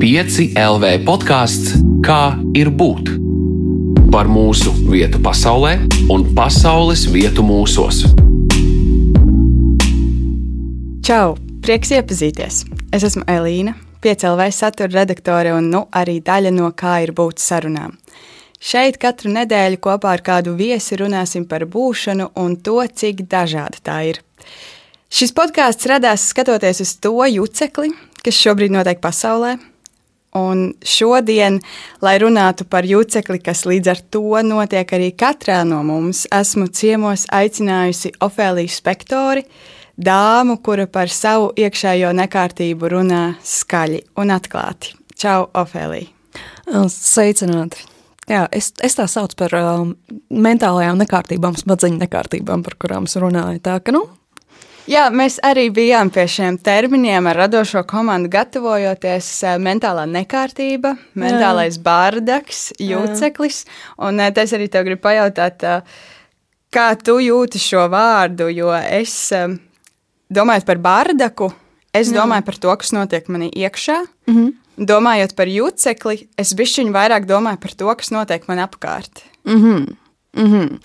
[0.00, 3.10] 5 LV podkāsts Kā ir būt?
[4.08, 5.74] Par mūsu vietu pasaulē
[6.08, 7.98] un pasaules vietu mūsos.
[11.04, 11.36] Čau!
[11.60, 12.62] Prieks iepazīties!
[12.96, 17.44] Es esmu Elīna, 5 LV satura redaktore un nu, arī daļa no kā ir būt
[17.44, 17.92] sarunām.
[18.56, 23.98] Šeit katru nedēļu kopā ar kādu viesi runāsim par būšanu un to, cik dažāda tā
[24.14, 24.24] ir.
[25.12, 27.92] Šis podkāsts radās skatoties uz to jucekli,
[28.24, 29.58] kas šobrīd notiek pasaulē.
[30.38, 31.58] Un šodien,
[32.04, 37.26] lai runātu par jucekli, kas līdz ar to notiek arī katrā no mums, esmu ciemos
[37.34, 39.42] aicinājusi Ofēliju Spektori,
[39.98, 44.94] dāmu, kura par savu iekšējo nekārtību runā skaļi un atklāti.
[45.18, 46.06] Čau, Ofēlija!
[46.94, 47.88] Sveicināti!
[48.30, 49.96] Jā, es, es tā saucu par um,
[50.30, 53.58] mentālajām nekārtībām, smadzeņu nekārtībām, par kurām es runāju.
[53.64, 54.04] Tā ka, nu,
[54.88, 61.76] Jā, mēs arī bijām pie šiem terminiem ar radošo komandu, gatavojoties eh, mentālā nekārtība, mentālais
[61.76, 61.82] Jā.
[61.84, 63.64] bārdaks, jūceklis.
[64.06, 66.00] Un eh, es arī tev gribu pajautāt, eh,
[66.72, 69.32] kā tu jūti šo vārdu, jo es
[70.30, 71.50] domāju par bārdaku,
[71.92, 72.22] es Jā.
[72.22, 74.00] domāju par to, kas notiek manī iekšā.
[74.26, 74.52] -hmm.
[74.80, 79.24] Domājot par jūcekli, es bišķiņu vairāk domāju par to, kas notiek man apkārt.
[79.44, 79.96] -hmm.
[80.32, 80.78] Mm -hmm.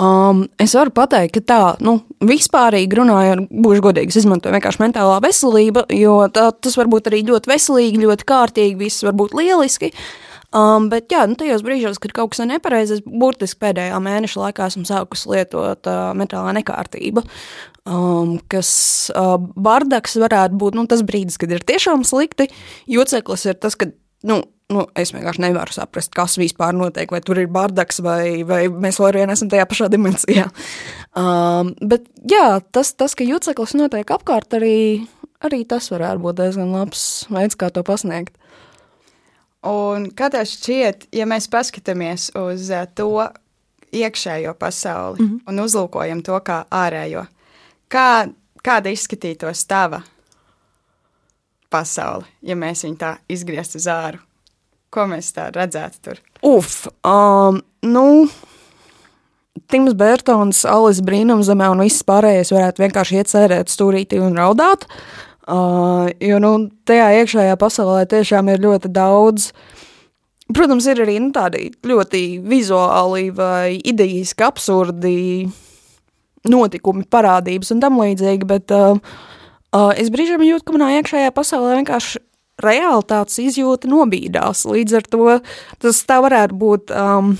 [0.00, 5.84] Um, es varu pateikt, ka tā, nu, vispārīgi runājot, būšu godīgs, izmantoju vienkārši mentālā veselība,
[5.92, 9.90] jo tā, tas var būt arī ļoti veselīgi, ļoti kārtīgi, viss var būt lieliski.
[10.56, 14.70] Um, bet, jā, nu, tajos brīžos, kad kaut kas ir nepareizs, burtiski pēdējā mēneša laikā
[14.72, 17.22] esmu sākusi lietot uh, mentālā nekārtība.
[17.84, 18.70] Um, kas
[19.12, 22.48] uh, bardaks varētu būt nu, tas brīdis, kad ir tiešām slikti.
[22.90, 23.92] Juceklis ir tas, kad
[24.26, 24.40] nu,
[24.70, 29.00] nu, es vienkārši nevaru saprast, kas vispār notiek, vai tur ir bardaks, vai, vai mēs
[29.02, 30.46] vēl vien esam tajā pašā dimensijā.
[31.18, 35.06] Um, bet jā, tas, tas, ka juceklis notiek apkārt, arī,
[35.42, 38.36] arī tas varētu būt diezgan labs veids, kā to pasniegt.
[39.66, 43.26] Un kā tev šķiet, ja mēs paskatāmies uz uh, to
[43.90, 45.40] iekšējo pasauli mm -hmm.
[45.50, 47.26] un uzlūkojam to kā ārējo,
[47.88, 48.30] kā,
[48.62, 50.02] kāda izskatītos tava
[51.70, 54.18] pasauli, ja mēs viņu tā izgrieztu uz āru?
[54.90, 56.20] Ko mēs tā redzētu tur?
[56.46, 58.06] Uf, um, nu,
[59.70, 64.88] Tims Bērtons, Alis Brīnumzemē un viss pārējais varētu vienkārši iet sērēt stūrītī un raudāt.
[65.50, 66.52] Uh, jo, nu,
[66.86, 69.50] tajā iekšējā pasaulē tiešām ir ļoti daudz.
[70.50, 75.18] Protams, ir arī nu, tādi ļoti vizuāli vai idejiski absurdi
[76.50, 81.78] notikumi, parādības un tam līdzīgi, bet uh, uh, es brīžiem jūtu, ka manā iekšējā pasaulē
[81.78, 82.22] vienkārši
[82.64, 84.66] realitātes izjūta nobīdās.
[84.68, 85.26] Līdz ar to
[85.82, 87.34] tas tā varētu būt um,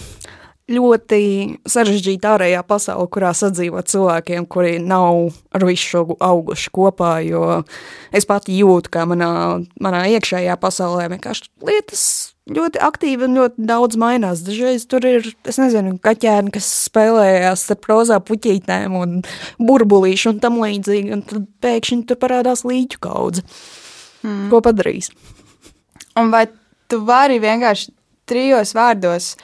[0.71, 1.21] ļoti
[1.69, 7.63] sarežģīta ārējā pasaule, kurā sadzīvo cilvēkiem, kuri nav ar visu šo auguši kopā, jo
[8.15, 9.31] es pati jūtu, ka manā,
[9.83, 12.05] manā iekšējā pasaulē vienkārši lietas
[12.51, 14.45] ļoti aktīvi un ļoti daudz mainās.
[14.47, 19.21] Dažreiz tur ir, es nezinu, kaķēni, kas spēlējās ar prozā puķītēm un
[19.59, 23.47] burbulīšu un tam līdzīgi, un tad pēkšņi tur parādās līķu kaudze.
[24.23, 24.49] Mm.
[24.53, 25.11] Ko padarīs?
[26.21, 26.47] Un vai
[26.91, 27.93] tu vari vienkārši
[28.31, 29.35] trijos vārdos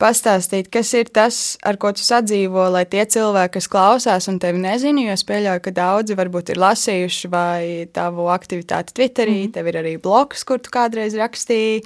[0.00, 4.60] pastāstīt, kas ir tas, ar ko tu sadzīvo, lai tie cilvēki, kas klausās un tevi
[4.62, 7.64] nezina, jo es pieļauju, ka daudzi varbūt ir lasījuši vai
[7.94, 9.54] tavu aktivitāti Twitterī, mm.
[9.54, 11.84] tev ir arī blogs, kur tu kādreiz rakstīji.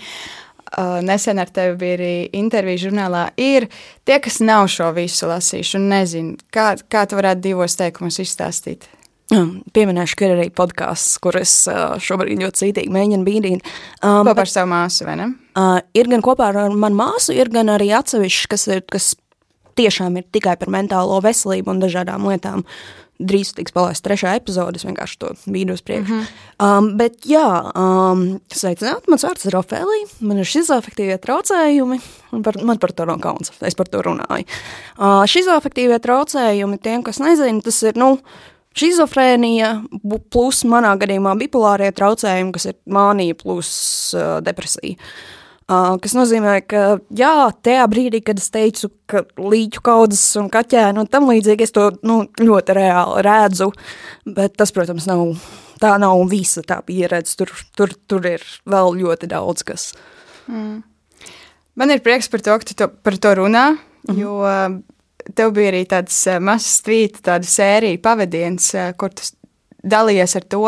[0.68, 3.22] Uh, nesen ar tevi bija arī intervija žurnālā.
[3.40, 3.70] Ir
[4.04, 8.84] tie, kas nav šo visu lasījuši un nezina, kā, kā tu varētu divos teikumos izstāstīt.
[9.28, 11.52] Pieminēšu, ka ir arī podkāsts, kur es
[12.04, 13.72] šobrīd ļoti cītīgi mēģinu bīdīt.
[14.00, 15.26] Um, kopā ar savu māsu, vai ne?
[15.52, 19.10] Uh, ir gan kopā ar manu māsu, ir gan arī atsevišķi, kas, ir, kas
[19.76, 22.64] tiešām ir tikai par mentālo veselību un dažādām lietām.
[23.18, 26.06] Drīz tiks palaista trešā epizode, es vienkārši to bīdu uz priekšu.
[26.06, 26.66] Mm -hmm.
[26.78, 31.98] um, bet, jā, um, sveicināt, mans vārds ir Ofēlija, man ir šizofektīvie traucējumi,
[32.32, 34.46] un par, man par to nav kauns, es par to runāju.
[34.98, 38.20] Uh, šizofektīvie traucējumi, tiem, kas nezina, tas ir, nu,
[38.76, 39.72] Šizofrēnija,
[40.32, 43.70] plus manā gadījumā bipolārie traucējumi, kas ir mānija plus
[44.16, 44.98] uh, depresija.
[45.68, 46.82] Uh, kas nozīmē, ka
[47.12, 51.74] jā, tajā brīdī, kad es teicu, ka līķu kaudzes un kaķēnu un tam līdzīgi, es
[51.76, 53.68] to nu, ļoti reāli redzu,
[54.24, 55.34] bet tas, protams, nav,
[55.82, 59.90] tā nav visa tā pieredze, tur, tur, tur ir vēl ļoti daudz kas.
[60.48, 60.80] Mm.
[61.78, 64.18] Man ir prieks par to, ka tu to, par to runā, mm -hmm.
[64.18, 64.40] jo
[65.36, 69.26] tev bija arī tāds eh, mazs tvīts, tāda sērija pavadiens, eh, kur tu
[69.88, 70.64] dalījies ar to,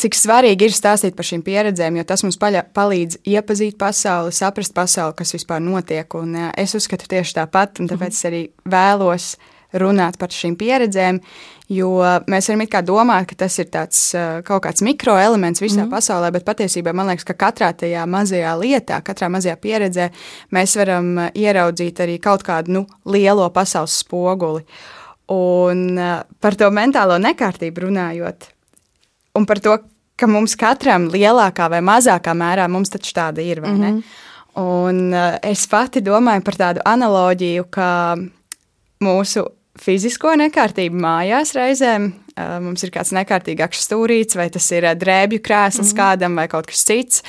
[0.00, 4.74] cik svarīgi ir stāstīt par šīm pieredzēm, jo tas mums paļa, palīdz iepazīt pasauli, saprast
[4.76, 6.18] pasauli, kas vispār notiek.
[6.18, 9.34] Un, eh, es uzskatu tieši tāpat, un tāpēc es arī vēlos
[9.74, 11.20] runāt par šīm pieredzēm,
[11.72, 11.90] jo
[12.30, 14.02] mēs varam it kā domāt, ka tas ir tāds
[14.46, 15.90] kaut kāds mikroelements visā mm.
[15.92, 20.10] pasaulē, bet patiesībā man liekas, ka katrā tajā mazajā lietā, katrā mazajā pieredzē
[20.54, 24.62] mēs varam ieraudzīt arī kaut kādu nu, lielo pasaules spoguli.
[25.32, 25.98] Un
[26.40, 28.46] par to mentālo nekārtību runājot,
[29.34, 29.74] un par to,
[30.16, 33.94] ka mums katram lielākā vai mazākā mērā mums taču tāda ir, vai mm -hmm.
[33.96, 34.24] ne?
[34.56, 35.12] Un
[35.42, 38.16] es pati domāju par tādu analoģiju, ka
[39.04, 39.46] mūsu
[39.80, 42.10] fizisko nekārtību mājās reizēm.
[42.36, 46.00] Mums ir kāds nekārtīgāks stūrīts, vai tas ir drēbju krēsls mm -hmm.
[46.00, 47.22] kādam, vai kaut kas cits.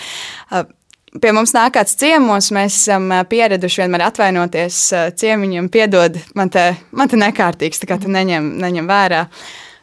[1.22, 4.81] Pie mums nāk kāds ciemos, mēs esam pieraduši vienmēr atvainoties
[5.16, 9.28] ciemiņam, piedod, man te, man te nekārtīgs, tā kā tu neņem, neņem vērā.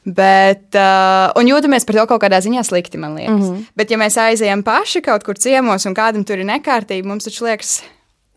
[0.05, 3.41] Bet, uh, un jūtamies par to kaut kādā ziņā slikti, man liekas.
[3.41, 3.65] Mm -hmm.
[3.77, 7.45] Bet, ja mēs aizejam paši kaut kur ciemos un kādam tur ir nekārtība, mums taču
[7.45, 7.83] liekas,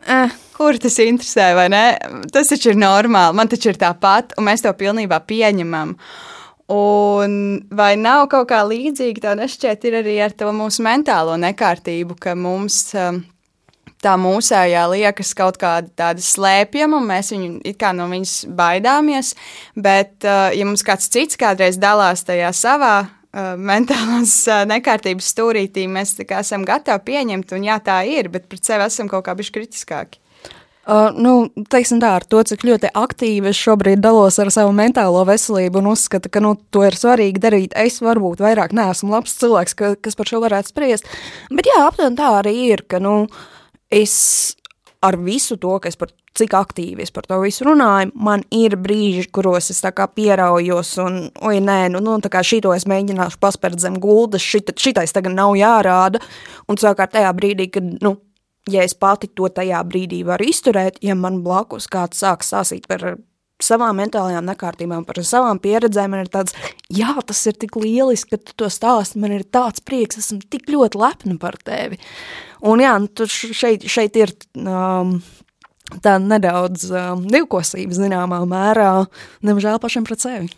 [0.08, 1.84] eh, kur tas interesē, vai ne?
[2.32, 5.96] Tas taču ir normāli, man taču ir tāpat, un mēs to pilnībā pieņemam.
[6.68, 7.34] Un
[7.72, 12.82] vai nav kaut kā līdzīga, tā nešķiet, arī ar to mūsu mentālo nekārtību, ka mums
[12.92, 13.22] um,
[14.04, 19.32] tā mūsējā liekas kaut kāda tāda slēpjama, un mēs viņu it kā no viņas baidāmies,
[19.76, 22.96] bet uh, ja mums kāds cits kādreiz dalās tajā savā
[23.32, 24.36] mentālās
[24.70, 29.26] nekārtības stūrītī, mēs esam gatavi pieņemt, un jā, tā ir, bet pret sevi esam kaut
[29.26, 30.22] kā bišķi kritiskāki.
[30.88, 31.32] Uh, nu,
[31.68, 35.90] teiksim tā, ar to, cik ļoti aktīvi es šobrīd dalos ar savu mentālo veselību un
[35.90, 37.74] uzskatu, ka nu, to ir svarīgi darīt.
[37.76, 41.10] Es varbūt vairāk neesmu labs cilvēks, ka, kas par šo varētu spriest.
[41.52, 43.18] Bet jā, aptuveni tā arī ir, ka nu,
[43.92, 44.16] es
[45.04, 49.26] ar visu to, kas par cik aktīvi es par to visu runāju, man ir brīži,
[49.34, 53.40] kuros es tā kā pieraujos un, oi, nē, nu, nu tā kā šito es mēģināšu
[53.42, 56.22] paspērt zem guldas, šita, šitais tagad nav jārāda,
[56.68, 58.16] un savukārt tajā brīdī, kad, nu,
[58.70, 63.16] ja es pati to tajā brīdī varu izturēt, ja man blakus kāds sāk stāstīt par
[63.62, 66.54] savām mentālajām nekārtībām, par savām pieredzēm, man ir tāds,
[66.94, 70.68] jā, tas ir tik lieliski, ka tu to stāsti, man ir tāds prieks, esmu tik
[70.70, 71.98] ļoti lepna par tevi.
[72.68, 75.18] Un jā, nu, šeit, šeit ir um,
[76.04, 78.92] tā nedaudz um, divkosība zināmā mērā,
[79.46, 80.52] nemžēl pašam pret sevi.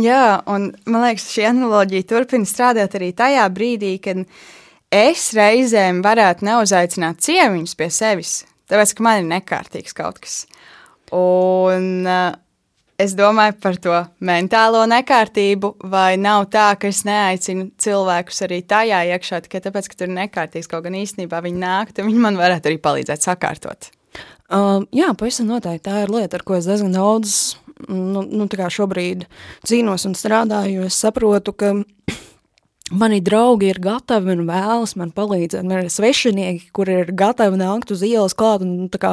[0.00, 4.48] Jā, un man liekas, šī analoģija turpina strādāt arī tajā brīdī, kad uh,
[4.90, 8.34] es reizēm varētu neuzaicināt ciemiņus pie sevis,
[8.70, 10.42] tāpēc, ka man ir nekārtīgs kaut kas.
[11.14, 12.34] Un uh,
[13.00, 13.96] es domāju par to
[14.26, 20.02] mentālo nekārtību, vai nav tā, ka es neaicinu cilvēkus arī tajā iekšā, tikai tāpēc, ka
[20.02, 23.92] tur ir nekārtīgs, kaut gan īstenībā viņi nāk, tad viņi man varētu arī palīdzēt sakārtot.
[24.50, 27.54] Uh, jā, pavisam noteikti tā ir lieta, ar ko es diezgan daudz
[27.86, 29.28] nu, nu, šobrīd
[29.66, 30.88] cīnos un strādāju.
[30.90, 31.74] Es saprotu, ka
[32.90, 35.62] Mani draugi ir gatavi un vēlas man palīdzēt.
[35.62, 39.12] Man ir svešinieki, kuri ir gatavi nākt uz ielas klāt un tā kā,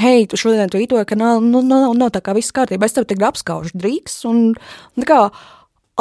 [0.00, 2.88] hei, tu šodien tu ito, ka nav, nu, nav, nav tā kā viss kārtībā.
[2.88, 4.54] Es tev tagad apskaužu drīks un
[4.96, 5.20] tā kā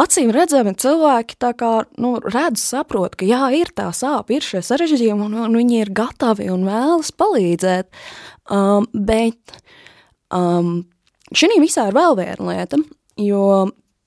[0.02, 4.62] acīm redzami cilvēki tā kā, nu, redz, saprot, ka jā, ir tā sāp, ir šie
[4.66, 7.90] sarežģījumi un, un viņi ir gatavi un vēlas palīdzēt.
[8.50, 9.60] Um, bet
[10.34, 10.80] um,
[11.34, 12.80] šī visā ir vēl viena lieta,
[13.22, 13.44] jo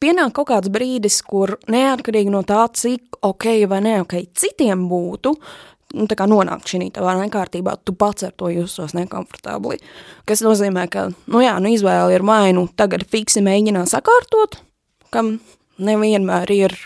[0.02, 5.34] pienāk kaut kāds brīdis, kur neatkarīgi no tā, cik ok vai ne ok citiem būtu,
[5.94, 9.78] nu, tā kā nonākt šī tavā nekārtībā, tu pats ar to jūsos nekomfortabli.
[10.28, 14.58] Kas nozīmē, ka, nu jā, nu izvēle ir vai nu tagad fiksi mēģināt sakārtot,
[15.12, 15.36] kam
[15.84, 16.76] nevienmēr ir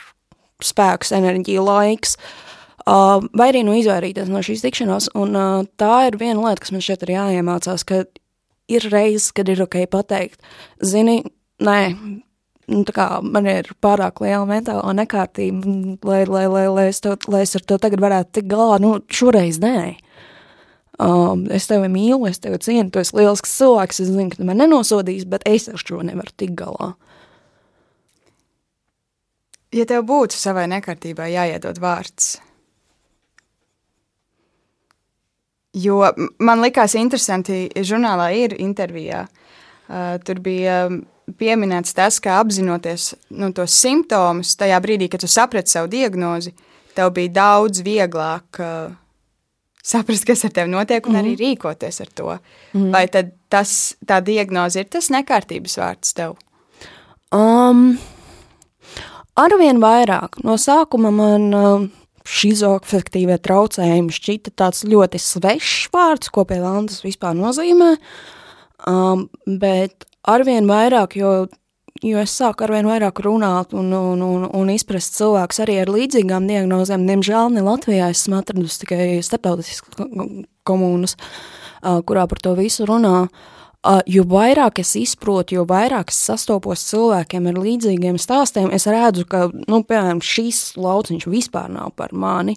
[0.65, 2.17] spēks, enerģija, laiks,
[2.87, 6.75] uh, vai arī nu izvairīties no šīs tikšanās, un uh, tā ir viena lieta, kas
[6.75, 8.05] man šeit ir jāiemācās, ka
[8.73, 10.41] ir reizes, kad ir ok pateikt,
[10.83, 11.21] zini,
[11.63, 11.81] nē,
[12.73, 12.85] nu,
[13.23, 15.77] man ir pārāk liela mentāla nekārtība,
[16.07, 18.81] lai, lai, lai, lai, es to, lai es ar to tagad varētu tikt galā.
[18.83, 19.79] Nu, šoreiz nē.
[20.97, 24.47] Um, es tevi mīlu, es tevi cienu, tu esi lielisks cilvēks, es zinu, ka tu
[24.49, 26.95] man nenosodīs, bet es ar šo nevaru tikt galā.
[29.75, 32.37] Ja tev būtu savai nekārtībai jāiedod vārds,
[35.77, 36.01] jo
[36.39, 40.87] man likās interesanti, žurnālā ir intervijā, uh, tur bija
[41.39, 46.55] pieminēts tas, ka apzinoties nu, tos simptomus, tajā brīdī, kad tu saprati savu diagnozi,
[46.97, 48.95] tev bija daudz vieglāk uh,
[49.87, 51.23] saprast, kas ar tevi notiek, un mm.
[51.23, 51.43] arī mhm.
[51.43, 52.35] rīkoties ar to.
[52.75, 52.91] Mm.
[52.95, 56.37] Vai tad tas, tā diagnoze ir tas nekārtības vārds tev?
[57.35, 57.97] Um,
[59.41, 60.41] arvien vairāk.
[60.45, 61.85] No sākuma man uh,
[62.27, 67.95] šizofektīvie traucējumi šķita tāds ļoti svešs vārds, ko pie Landas vispār nozīmē.
[68.87, 71.33] Um, bet arvien vairāk, jo,
[72.05, 76.49] jo es sāku arvien vairāk runāt un, un, un, un izprast cilvēkus arī ar līdzīgām
[76.51, 77.07] diagnozēm.
[77.09, 80.09] Diemžēl ne Latvijā esmu atradusi tikai starptautiskas
[80.67, 81.17] komunas,
[81.81, 83.27] kurā par to visu runā.
[83.27, 83.56] Uh,
[84.11, 89.47] jo vairāk es izprotu, jo vairāk es sastopos cilvēkiem ar līdzīgiem stāstiem, es redzu, ka,
[89.69, 92.57] nu, piemēram, šis lauciņš vispār nav par mani,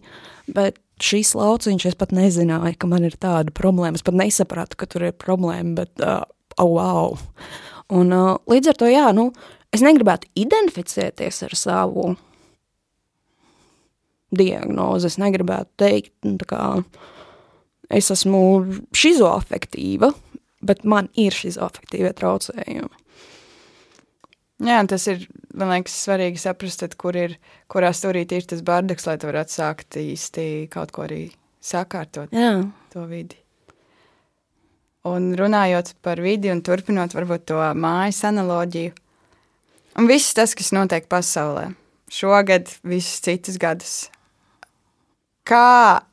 [0.50, 4.00] bet šis lauciņš es pat nezināju, ka man ir tāda problēma.
[4.00, 6.24] Es pat nesapratu, ka tur ir problēma, bet, uh,
[6.58, 7.20] oh, wow.
[7.96, 9.30] Un uh, līdz ar to, jā, nu,
[9.76, 12.10] es negribētu identificēties ar savu
[14.36, 15.10] diagnozi.
[15.10, 16.64] Es negribētu teikt, nu, kā,
[17.90, 18.42] es esmu
[18.96, 20.12] šizoafektīva,
[20.62, 23.06] bet man ir šizoafektīvie traucējumi.
[24.60, 25.22] Jā, tas ir,
[25.56, 27.38] man liekas, svarīgi saprast, kur ir,
[27.72, 31.30] kurā stūrītī ir tas bardaks, lai tu varētu sākt īsti kaut ko arī
[31.64, 32.66] sakārtot Jā.
[32.92, 33.40] to vidi.
[35.08, 38.92] Un runājot par vidi un turpinot varbūt to mājas analoģiju,
[39.96, 41.70] un viss tas, kas notiek pasaulē,
[42.12, 43.96] šogad, visus citus gadus,
[45.48, 46.04] kā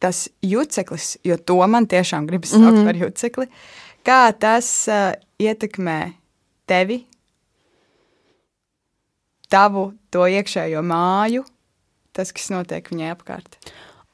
[0.00, 2.86] tas juceklis, jo to man tiešām gribas saukt mm -hmm.
[2.86, 3.46] par jucekli,
[4.06, 6.00] kā tas uh, ietekmē
[6.70, 7.02] tevi,
[9.50, 11.44] tavu to iekšējo māju,
[12.16, 13.56] tas, kas notiek viņai apkārt?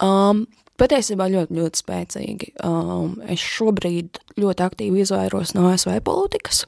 [0.03, 0.45] Um,
[0.81, 2.53] patiesībā ļoti, ļoti spēcīgi.
[2.65, 6.65] Um, es šobrīd ļoti aktīvi izvairos no ASV politikas.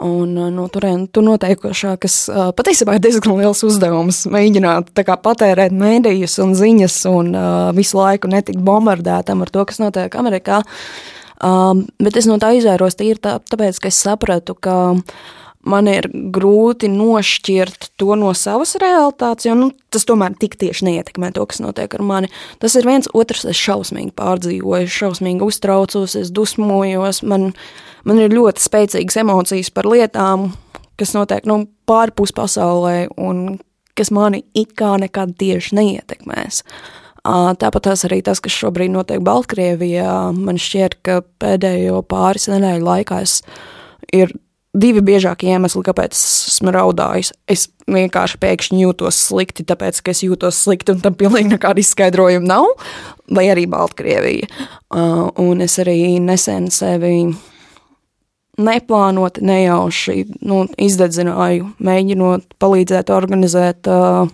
[0.00, 5.74] Un no turienes tur notiekošā, kas uh, patiesībā ir diezgan liels uzdevums, mēģināt kā, patērēt
[5.76, 10.62] mēdījus un ziņas un uh, visu laiku netikt bombardētam ar to, kas notiek Amerikā.
[11.40, 15.20] Um, bet es no tā izvairos tīri tā, tāpēc, ka es sapratu, ka uh,
[15.66, 21.32] man ir grūti nošķirt to no savas realitātes, jo nu, tas tomēr tik tieši neietekmē
[21.36, 22.30] to, kas notiek ar mani.
[22.62, 27.50] Tas ir viens, otrs, es šausmīgi pārdzīvoju, šausmīgi uztraucos, es dusmojos, man,
[28.08, 30.50] man ir ļoti spēcīgas emocijas par lietām,
[31.00, 33.60] kas notiek nu, pārpus pasaulē un
[33.98, 36.64] kas mani it kā nekad tieši neietekmēs.
[37.24, 43.20] Tāpat tās arī tas, kas šobrīd notiek Baltkrievijā, man šķiet, ka pēdējo pāris nedēļu laikā
[43.26, 43.40] es
[44.16, 44.32] ir
[44.70, 47.32] divi biežākie iemesli, kāpēc esmu raudājis.
[47.50, 52.46] Es vienkārši pēkšņi jūtos slikti, tāpēc, ka es jūtos slikti, un tam pilnīgi nekāda izskaidrojuma
[52.46, 52.68] nav,
[53.34, 54.48] vai arī Baltkrievija.
[55.42, 57.32] Un es arī nesen sevi
[58.58, 64.30] neplānoti, nejauši nu, izdedzināju, mēģinot palīdzēt organizēt uh,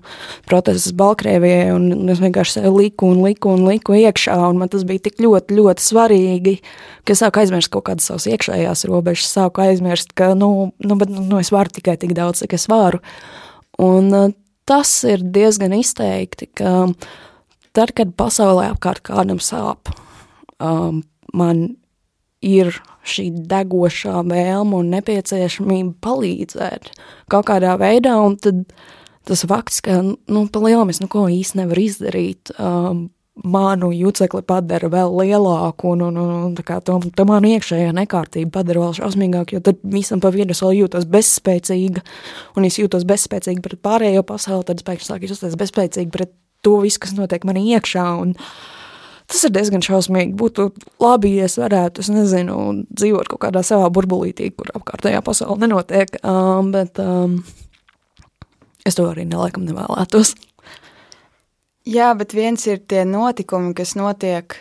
[0.48, 4.86] protestus Baltkrievijai, un es vienkārši sev liku un liku un liku iekšā, un man tas
[4.88, 6.56] bija tik ļoti, ļoti svarīgi,
[7.04, 11.12] ka es sāku aizmirst kaut kādas savas iekšējās robežas, sāku aizmirst, ka, nu, nu, bet,
[11.12, 13.02] nu es varu tikai tik daudz, cik es varu.
[13.82, 14.34] Un uh,
[14.66, 16.88] tas ir diezgan izteikti, ka
[17.76, 19.92] tad, kad pasaulē apkārt kādam sāp,
[20.56, 21.04] um,
[21.36, 21.68] man
[22.44, 22.74] ir
[23.06, 26.92] šī degošā vēlme un nepieciešamība palīdzēt
[27.32, 28.64] kaut kādā veidā, un tad
[29.26, 33.08] tas fakts, ka, nu, pa lielam es neko īsti nevaru izdarīt, um,
[33.44, 37.90] manu jucekli padara vēl lielāku, un, un, un, un tā kā to, to manu iekšējā
[37.96, 42.04] nekārtību padara vēl šausmīgāku, jo tad visam pa vidu es vēl jūtos bezspēcīga,
[42.56, 46.32] un es jūtos bezspēcīga pret pārējo pasauli, tad es pēkšņi sāku justies bezspēcīga pret
[46.64, 48.75] to visu, kas notiek manī iekšā, un, uh,
[49.26, 50.36] Tas ir diezgan šausmīgi.
[50.38, 50.68] Būtu
[51.02, 52.56] labi, ja es varētu, es nezinu,
[52.94, 57.40] dzīvot kaut kādā savā burbulītī, kur apkārtējā pasaule nenotiek, um, bet um,
[58.86, 60.36] es to arī nelaikam nevēlētos.
[61.86, 64.54] Jā, bet viens ir tie notikumi, kas notiek,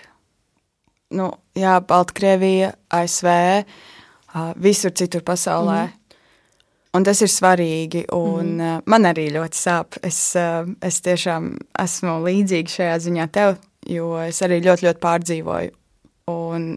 [1.17, 3.29] nu, jā, Baltkrievija, ASV,
[3.61, 5.85] uh, visur citur pasaulē.
[5.85, 6.01] Mm.
[6.95, 8.65] Un tas ir svarīgi, un mm.
[8.65, 9.97] uh, man arī ļoti sāp.
[10.05, 13.57] Es, uh, es tiešām esmu līdzīga šajā ziņā tev,
[13.89, 15.73] jo es arī ļoti, ļoti pārdzīvoju.
[16.31, 16.69] Un,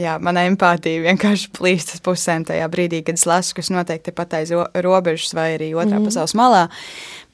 [0.00, 4.38] jā, mana empātija vienkārši plīst uz pusēm tajā brīdī, kad es lasu, kas notiek tepat
[4.40, 4.52] aiz
[4.84, 6.08] robežas vai arī otrā mm.
[6.08, 6.64] pasaules malā.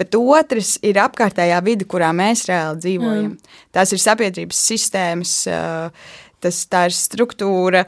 [0.00, 3.32] Bet otrs ir apkārtējā vide, kurā mēs reāli dzīvojam.
[3.32, 3.58] Mm.
[3.74, 5.34] Tās ir sabiedrības sistēmas,
[6.42, 7.86] tas, tā ir struktūra,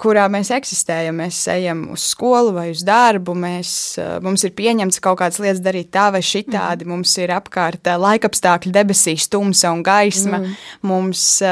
[0.00, 1.16] kurā mēs eksistējam.
[1.22, 5.62] Mēs ejam uz skolu vai uz darbu, mēs, eh, mums ir pieņemts kaut kādas lietas
[5.64, 6.90] darīt tā vai šitādi, mm.
[6.92, 10.38] mums ir apkārt eh, laikapstākļi debesīs, tumsa un gaisma.
[10.42, 10.48] Mm.
[10.92, 11.48] Mums eh,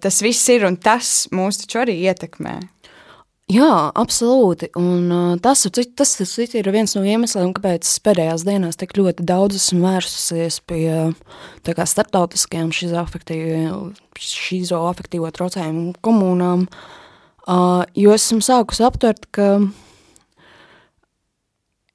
[0.00, 2.54] tas viss ir un tas mūs taču arī ietekmē.
[3.46, 4.66] Jā, absolūti.
[4.74, 9.84] Un, tas, tas, tas ir viens no iemesliem, kāpēc pēdējās dienās tik ļoti daudz esmu
[9.84, 11.14] vērsusies pie
[11.62, 16.66] kā, starptautiskajām šizoafektīvo traucējumu komunām.
[16.66, 17.05] Uh,
[17.46, 19.60] Uh, jo esmu sākus aptvert, ka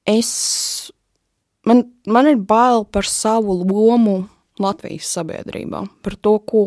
[0.07, 0.29] es,
[1.67, 4.21] man, man ir bail par savu lomu
[4.61, 6.63] Latvijas sabiedrībā, par to, ko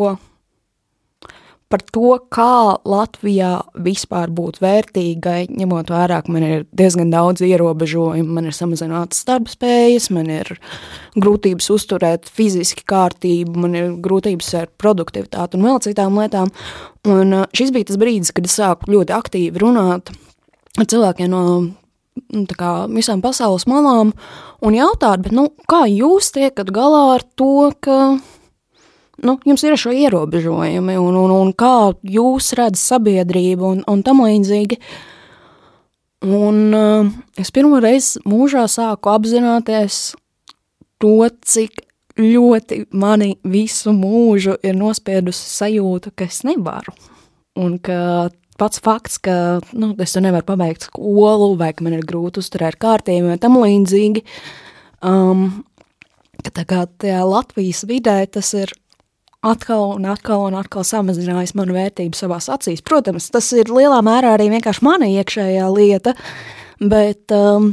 [1.74, 8.36] par to, kā Latvijā vispār būt vērtīgai, ņemot vērā, ka man ir diezgan daudz ierobežojumu,
[8.36, 10.52] man ir samazinātas darbspējas, man ir
[11.18, 16.52] grūtības uzturēt fiziski kārtību, man ir grūtības ar produktivitāti un vēl citām lietām.
[17.10, 20.14] Un uh, šis bija tas brīdis, kad es sāku ļoti aktīvi runāt
[20.78, 24.14] ar cilvēkiem no nu, kā, visām pasaules malām
[24.62, 27.98] un jautāt, bet, nu, kā jūs tiekat galā ar to, ka
[29.22, 34.24] nu, jums ir šo ierobežojumi un, un, un kā jūs redzat sabiedrību un, un tam
[34.24, 34.80] līdzīgi.
[36.24, 40.14] Un uh, es pirmo reizi mūžā sāku apzināties
[41.02, 41.84] to, cik
[42.18, 46.94] ļoti mani visu mūžu ir nospiedusi sajūta, ka es nevaru.
[47.60, 52.42] Un ka pats fakts, ka nu, es nevaru pabeigt skolu, vai ka man ir grūti
[52.42, 54.24] uzturēt kārtību, vai tam līdzīgi.
[55.04, 55.64] Um,
[56.44, 58.72] tā kā tajā Latvijas vidē tas ir
[59.44, 62.82] atkal un atkal un atkal samazinājis manu vērtību savās acīs.
[62.84, 66.14] Protams, tas ir lielā mērā arī vienkārši mana iekšējā lieta,
[66.80, 67.70] bet um,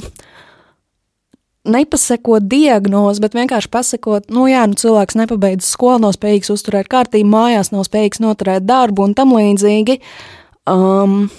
[1.71, 7.29] nepasekot diagnozi, bet vienkārši pasakot, nu jā, nu cilvēks nepabeidz skolu, nav spējīgs uzturēt kārtību,
[7.31, 9.99] mājās nav spējīgs noturēt darbu un tam līdzīgi.
[10.69, 11.29] Um,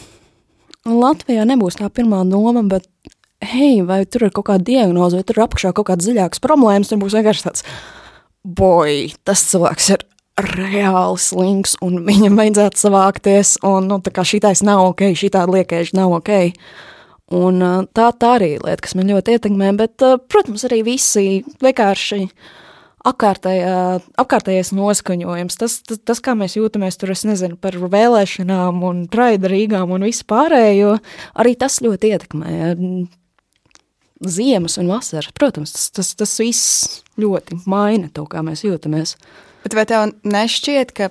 [0.88, 2.88] Latvijā nebūs tā pirmā doma, bet,
[3.52, 6.90] hei, vai tur ir kaut kāda diagnoze, vai tur ir apakšā kaut kādas dziļākas problēmas,
[6.90, 7.66] tur būs vienkārši tāds,
[8.42, 10.06] boj, tas cilvēks ir
[10.40, 16.32] reāli slings, un viņam vajadzētu savākties, un, nu, šitais nav ok, šitā liekēži nav ok.
[17.32, 17.62] Un
[17.96, 22.50] tā, tā arī ir lieta, kas man ļoti ietekmē, bet, protams, arī visi vienkārši uh,
[23.08, 23.76] apkārtējā,
[24.20, 29.50] apkārtējais noskaņojums, tas, tas, tas, kā mēs jūtamies tur, es nezinu, par vēlēšanām un praida
[29.50, 30.96] Rīgām un visu pārējo,
[31.42, 32.52] arī tas ļoti ietekmē
[34.22, 35.32] ziemas un vasaras.
[35.34, 39.16] Protams, tas, tas, tas viss ļoti maina to, kā mēs jūtamies.
[39.62, 41.10] Bet vai tev nešķiet, ka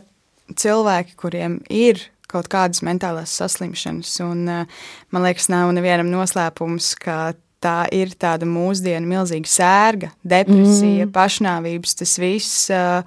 [0.58, 7.86] cilvēki, kuriem ir kaut kādas mentālās saslimšanas, un man liekas, nav nevienam noslēpums, ka tā
[7.93, 11.13] ir tāda mūsdienu milzīga sērga, depresija, mm.
[11.15, 12.67] pašnāvības, tas viss.
[12.74, 13.03] Uh,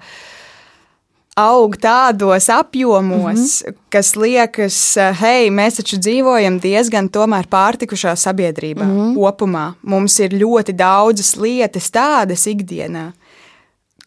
[1.35, 3.75] aug tādos apjomos, mm -hmm.
[3.89, 9.15] kas liekas, hei, mēs taču dzīvojam diezgan tomēr pārtikušā sabiedrībā mm -hmm.
[9.15, 9.73] kopumā.
[9.81, 13.11] Mums ir ļoti daudzas lietas tādas ikdienā,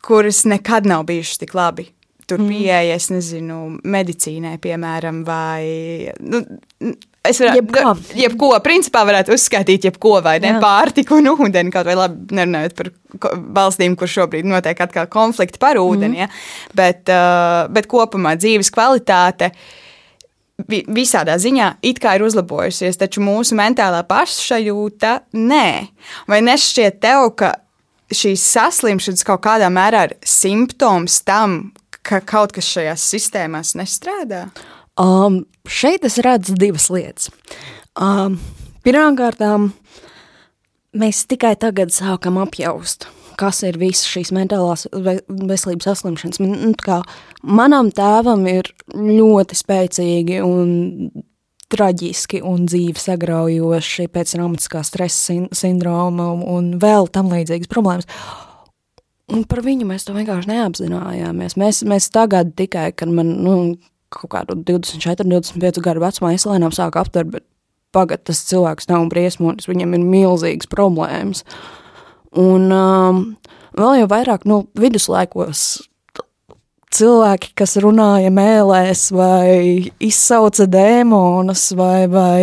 [0.04, 1.88] kuras nekad nav bijušas tik labi.
[2.28, 2.48] Tur mm.
[2.52, 6.42] pieeja, es nezinu, medicīnai, piemēram, vai nu,
[7.28, 7.92] Es varētu, jebko.
[8.16, 10.60] jebko, principā varētu uzskaitīt, jebko, vai ne, Jā.
[10.62, 12.90] pārtiku un ūdeni, kaut vai labi, nerunājot par
[13.58, 16.22] valstīm, kur šobrīd notiek atkal konflikti par ūdeni, mm.
[16.22, 16.72] ja?
[16.78, 19.50] bet, uh, bet kopumā dzīves kvalitāte
[20.68, 25.68] visādā ziņā it kā ir uzlabojusies, taču mūsu mentālā pašsajūta nē.
[26.30, 27.52] Vai nešķiet tev, ka
[28.14, 34.46] šīs saslimšanas kaut kādā mērā ir simptoms tam, ka kaut kas šajās sistēmās nestrādā?
[34.98, 37.28] Um, šeit es redzu divas lietas.
[37.98, 38.38] Um,
[38.86, 39.42] Pirmkārt,
[40.96, 43.04] mēs tikai tagad sākam apjaust,
[43.36, 46.40] kas ir visas šīs mentālās veselības saslimšanas.
[46.40, 47.02] Man, kā,
[47.42, 50.70] manam tēvam ir ļoti spēcīgi un
[51.72, 58.08] traģiski un dzīvi sagraujoši pēc traumatiskā stresa sindroma un vēl tam līdzīgas problēmas.
[59.28, 61.58] Un par viņu mēs to vienkārši neapzinājāmies.
[61.60, 63.56] Mēs, mēs tagad tikai, kad man, nu,
[64.12, 67.44] kaut kādu 24, 25 gadu vecumā es lēnām sāku aptvert, bet
[67.92, 71.44] pagad tas cilvēks nav briesmonis, viņam ir milzīgas problēmas.
[72.38, 73.22] Un um,
[73.76, 75.88] vēl jau vairāk, nu, viduslaikos
[76.94, 82.42] cilvēki, kas runāja mēlēs vai izsauca dēmonus vai, vai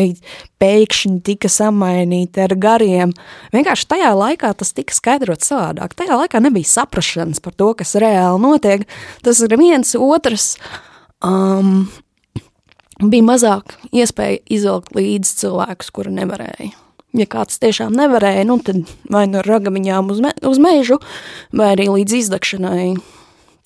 [0.62, 3.13] pēkšņi tika samainīti ar gariem.
[3.55, 5.97] Vienkārši tajā laikā tas tika skaidrots savādāk.
[5.97, 8.88] Tajā laikā nebija saprašanas par to, kas reāli notiek.
[9.25, 10.55] Tas ir viens otrs.
[11.25, 11.88] Um,
[13.01, 16.73] bija mazāk iespēja izvilkt līdzi cilvēkus, kuri nevarēja.
[17.15, 18.81] Ja kāds tiešām nevarēja, nu tad
[19.12, 20.99] vai nu ar ragaviņām uz, me, uz mežu,
[21.55, 22.89] vai arī līdz izdegšanai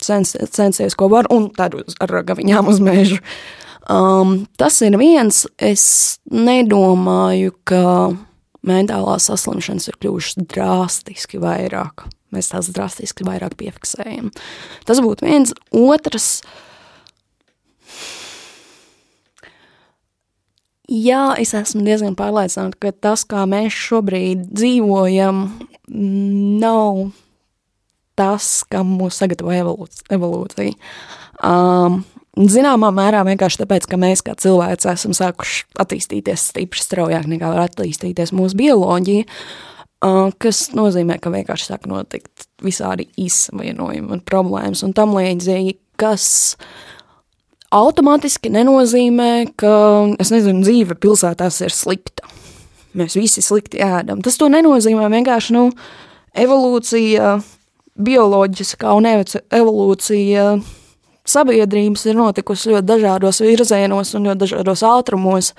[0.04, 3.20] cens, censies, ko var, un tad uz, ar ragaviņām uz mežu.
[3.90, 5.84] Um, tas ir viens, es
[6.30, 7.84] nedomāju, ka
[8.66, 12.06] mentālās saslimšanas ir kļuvušas drastiski vairāk.
[12.30, 14.30] Mēs tās drastiski vairāk piefiksējam.
[14.86, 15.54] Tas būtu viens.
[15.74, 16.42] Otrs,
[20.90, 25.44] Jā, es esmu diezgan pārliecināta, ka tas, kā mēs šobrīd dzīvojam,
[25.86, 26.96] nav
[28.20, 30.76] tas, kam mūs sagatavo evolūcija.
[31.40, 37.50] Um, Zināmā mērā vienkārši tāpēc, ka mēs kā cilvēki esam sākuši attīstīties stipri straujāk nekā
[37.50, 44.84] var attīstīties mūsu bioloģija, uh, kas nozīmē, ka vienkārši sāk notikt visādi izsavienojumi un problēmas
[44.86, 46.30] un tam līdzīgi, kas
[47.74, 49.74] automātiski nenozīmē, ka,
[50.22, 52.30] es nezinu, dzīve pilsētās ir slikta.
[52.98, 54.22] Mēs visi slikti ēdam.
[54.24, 55.68] Tas to nenozīmē vienkārši, nu,
[56.34, 57.36] evolūcija,
[58.04, 60.44] bioloģiskā un evolūcija
[61.30, 65.52] sabiedrības ir notikusi ļoti dažādos virzienos un ļoti dažādos ātrumos.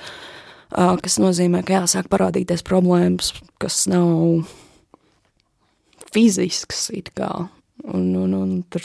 [0.71, 4.45] kas nozīmē, ka jāsāk parādīties problēmas, kas nav
[6.13, 6.89] fizisks.
[7.83, 8.83] Un, un, un tur,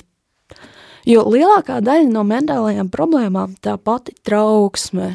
[1.06, 5.14] jo lielākā daļa no mentālajām problēmām, tā pati trauksme,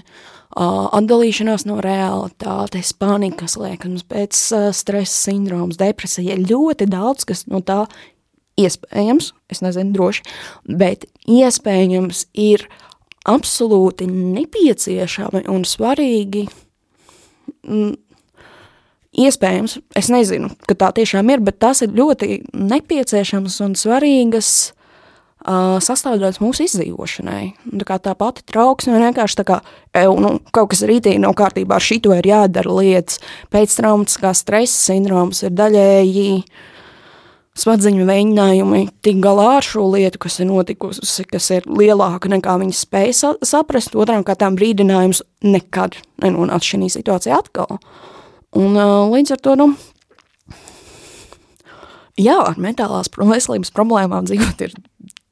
[0.52, 4.38] atdalīšanās no realitātes, panikas liekams, pēc
[4.76, 7.86] stresa sindroms, depresija, ļoti daudz kas no tā
[8.60, 10.26] iespējams, es nezinu droši,
[10.68, 12.68] bet iespējams ir
[13.28, 16.48] absolūti nepieciešami un svarīgi.
[17.68, 17.96] Mm,
[19.22, 25.78] iespējams, es nezinu, ka tā tiešām ir, bet tas ir ļoti nepieciešams un svarīgas uh,
[25.84, 27.44] sastāvdaļas mūsu izdzīvošanai.
[27.84, 29.62] Tā kā tā pati trauksme vienkārši tā kā,
[29.94, 33.22] ev, nu, kaut kas rītīgi nav kārtībā, šito ir jādara lietas.
[33.54, 36.70] Pēctraumatiskā stresa sindroms ir daļēji uh,
[37.60, 42.76] smadzeņu mēģinājumi tikt galā ar šo lietu, kas ir notikusi, kas ir lielāka nekā viņi
[42.78, 43.96] spēja sa saprast.
[44.00, 47.82] Otrām kārtām brīdinājums nekad nenonāca šī situācija atkal.
[48.58, 48.76] Un
[49.12, 49.68] līdz ar to, nu,
[52.20, 54.76] jā, ar mentālās veselības problēmām dzīvot ir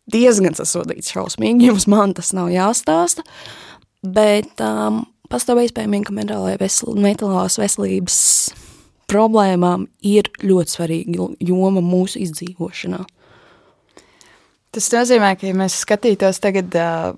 [0.10, 3.26] diezgan sasodīts šausmīgi, jums man tas nav jāstāsta,
[4.04, 8.18] bet um, pastāv iespējami, ka mentālās veselības
[9.10, 13.02] problēmām ir ļoti svarīga joma mūsu izdzīvošanā.
[14.70, 16.76] Tas nozīmē, ka ja mēs skatītos tagad.
[16.78, 17.18] Uh...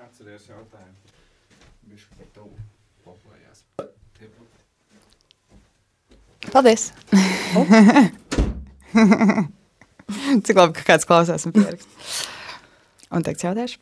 [0.00, 0.96] Atceries jautājumu.
[1.90, 2.44] Viņš par to
[3.04, 3.58] populējās.
[6.54, 6.82] Paldies!
[10.44, 11.88] Cik labi, ka kāds klausās un pierakst.
[13.14, 13.78] Un teiks jautājuši.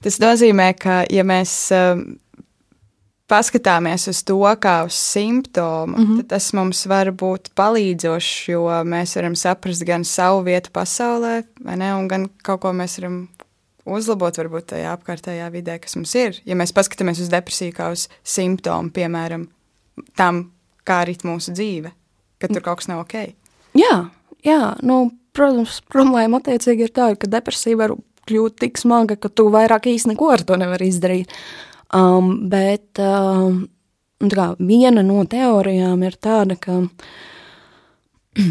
[0.00, 2.00] Tas nozīmē, ka ja mēs uh,
[3.30, 6.16] paskatāmies uz to kā uz simptomu, mm -hmm.
[6.16, 11.42] tad tas mums var būt palīdzošs, jo mēs varam saprast gan savu vietu pasaulē,
[11.76, 13.28] ne, un gan kaut ko mēs varam
[13.84, 16.40] uzlabot varbūt tajā apkārtējā vidē, kas mums ir.
[16.44, 19.48] Ja mēs paskatāmies uz depresiju kā uz simptomu, piemēram,
[20.16, 20.50] tam,
[20.84, 21.92] kā rit mūsu dzīve,
[22.38, 23.14] ka tur kaut kas nav ok.
[23.78, 23.96] Jā,
[24.44, 27.96] jā nu, protams, problēma attiecīgi ir tāda, ka depresija var
[28.30, 31.34] kļūt tik smaga, ka tu vairāk īsti neko ar to nevari izdarīt.
[31.90, 33.64] Um, bet um,
[34.30, 36.76] kā, viena no teorijām ir tāda, ka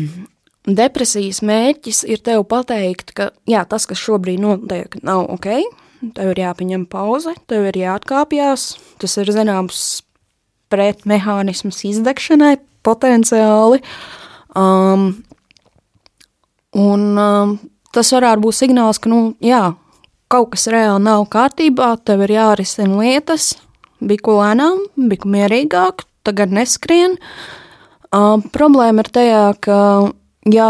[0.81, 5.49] depresijas mērķis ir tev pateikt, ka jā, tas, kas šobrīd notiek, nav ok,
[6.17, 9.83] tev ir jāpieņem pauze, tev ir jāatkāpjas, tas ir zināms
[10.69, 13.81] pretmehānisms izdegšanai potenciāli.
[14.57, 15.11] Um,
[16.77, 17.55] un um,
[17.95, 19.69] tas varētu būt signāls, ka, nu, jā,
[20.29, 23.55] kaut kas reāli nav kārtībā, tev ir jārisina lietas,
[23.99, 27.17] biku lēnām, biku mierīgāk, tagad neskrien.
[28.09, 29.79] Uh, problēma ir tajā, ka,
[30.49, 30.69] ja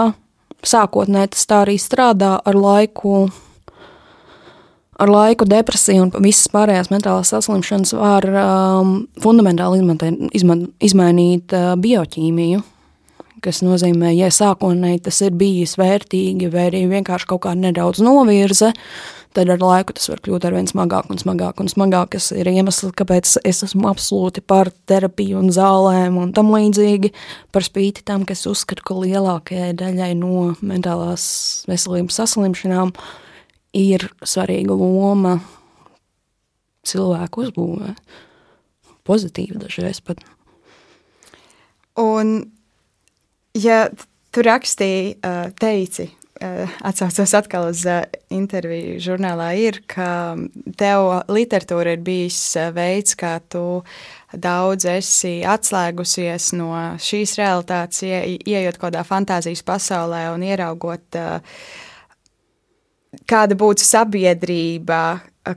[0.65, 3.29] sākotnēji tas tā arī strādā ar laiku,
[4.99, 11.71] ar laiku depresija un visas pārējās mentālās saslimšanas var um, fundamentāli izmantēt, izman, izmainīt uh,
[11.79, 12.65] bioķīmiju
[13.39, 18.73] kas nozīmē, ja sākotnēji tas ir bijis vērtīgi, vai arī vienkārši kaut kā nedaudz novirza,
[19.37, 22.49] tad ar laiku tas var kļūt ar vien smagāk un smagāk un smagāk, kas ir
[22.49, 27.13] iemesls, kāpēc es esmu absolūti par terapiju un zālēm un tam līdzīgi,
[27.55, 31.29] par spīti tam, ka es uzskatu, ka lielākajai daļai no mentālās
[31.69, 32.93] veselības saslimšanām
[33.77, 35.39] ir svarīga loma
[36.89, 37.93] cilvēku uzbūvē.
[39.09, 40.21] Pozitīvi dažreiz pat.
[41.99, 42.41] Un
[43.57, 43.87] Ja
[44.33, 45.15] tu rakstīji,
[45.59, 47.83] teici, atcaucos atkal uz
[48.33, 50.37] interviju žurnālā, ir, ka
[50.79, 52.39] tev literatūra ir bijis
[52.75, 53.81] veids, kā tu
[54.33, 56.71] daudz esi atslēgusies no
[57.01, 61.19] šīs realitātes, ieejot kādā fantāzijas pasaulē un ieraugot,
[63.29, 65.03] kāda būtu sabiedrība,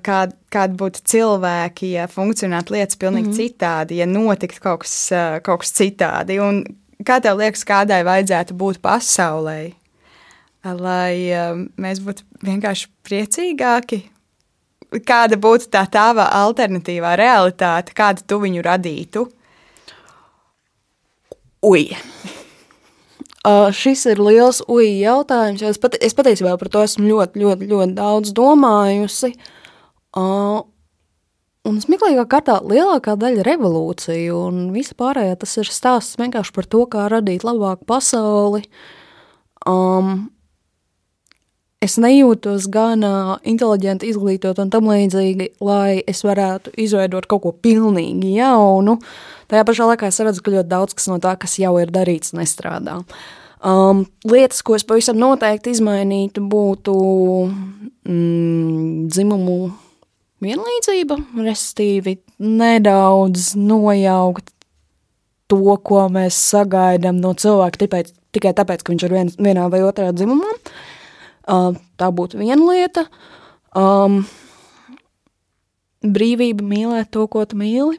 [0.03, 3.41] kāda, kāda būtu cilvēki, ja funkcionētu lietas pilnīgi mm -hmm.
[3.41, 5.13] citādi, ja notiktu kaut kas,
[5.45, 6.41] kaut kas citādi.
[6.41, 6.65] Un
[7.03, 9.73] Kā tev liekas, kādai vajadzētu būt pasaulē,
[10.65, 14.03] lai um, mēs būtu vienkārši priecīgāki?
[15.09, 19.25] Kāda būtu tā tava alternatīvā realitāte, kādu tu viņu radītu?
[21.65, 21.89] Ui!
[23.43, 25.65] Uh, šis ir liels uji jautājums.
[25.67, 29.33] Es, pat, es patiesībā par to esmu ļoti, ļoti, ļoti daudz domājusi.
[30.15, 30.63] Uh,
[31.63, 36.81] Un smieklīgā kārtā lielākā daļa revolūciju un visa pārējā tas ir stāsts vienkārši par to,
[36.91, 38.65] kā radīt labāku pasauli.
[39.71, 40.33] Um,
[41.83, 43.03] es nejūtos gan
[43.49, 48.99] inteliģenti, izglītot un tam līdzīgi, lai es varētu izveidot kaut ko pilnīgi jaunu.
[49.51, 52.35] Tajā pašā laikā es redzu, ka ļoti daudz kas no tā, kas jau ir darīts,
[52.39, 53.01] nestrādā.
[53.63, 56.95] Um, lietas, ko es pavisam noteikti izmainītu, būtu
[58.11, 59.59] mm, dzimumu
[60.43, 64.49] vienlīdzība, respektīvi nedaudz nojaukt
[65.53, 68.03] to, ko mēs sagaidām no cilvēka tikai,
[68.35, 70.57] tikai tāpēc, ka viņš ir vien, vienā vai otrā dzimumā.
[70.57, 70.91] Uh,
[71.47, 73.07] tā būtu viena lieta.
[73.75, 74.23] Um,
[76.03, 77.99] brīvība mīlēt to, ko tu mīli.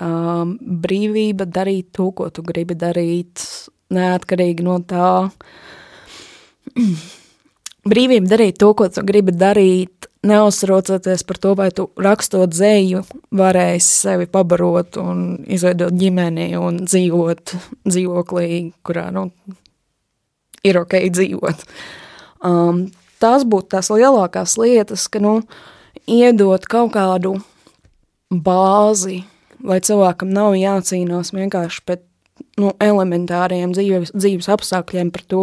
[0.00, 3.44] Um, brīvība darīt to, ko tu gribi darīt,
[3.92, 5.30] neatkarīgi no tā.
[7.90, 13.04] brīvība darīt to, ko tu gribi darīt, neuztraucoties par to, vai tu rakstot zēju,
[13.36, 17.54] varēsi sevi pabarot un izveidot ģimeni un dzīvot
[17.86, 18.48] dzīvoklī,
[18.86, 19.28] kurā nu,
[20.66, 21.64] ir ok dzīvot.
[22.44, 22.86] Um,
[23.22, 25.40] tās būtu tās lielākās lietas, ka nu,
[26.06, 27.36] iedot kaut kādu
[28.30, 29.22] bāzi,
[29.64, 32.04] lai cilvēkam nav jācīnās vienkārši pret
[32.60, 35.42] nu, elementāriem dzīves, dzīves apstākļiem par to,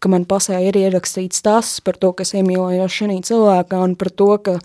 [0.00, 4.30] ka man pasē ir ierakstīts tas, par to, kas iemīlējos šī cilvēkā un par to,
[4.44, 4.56] ka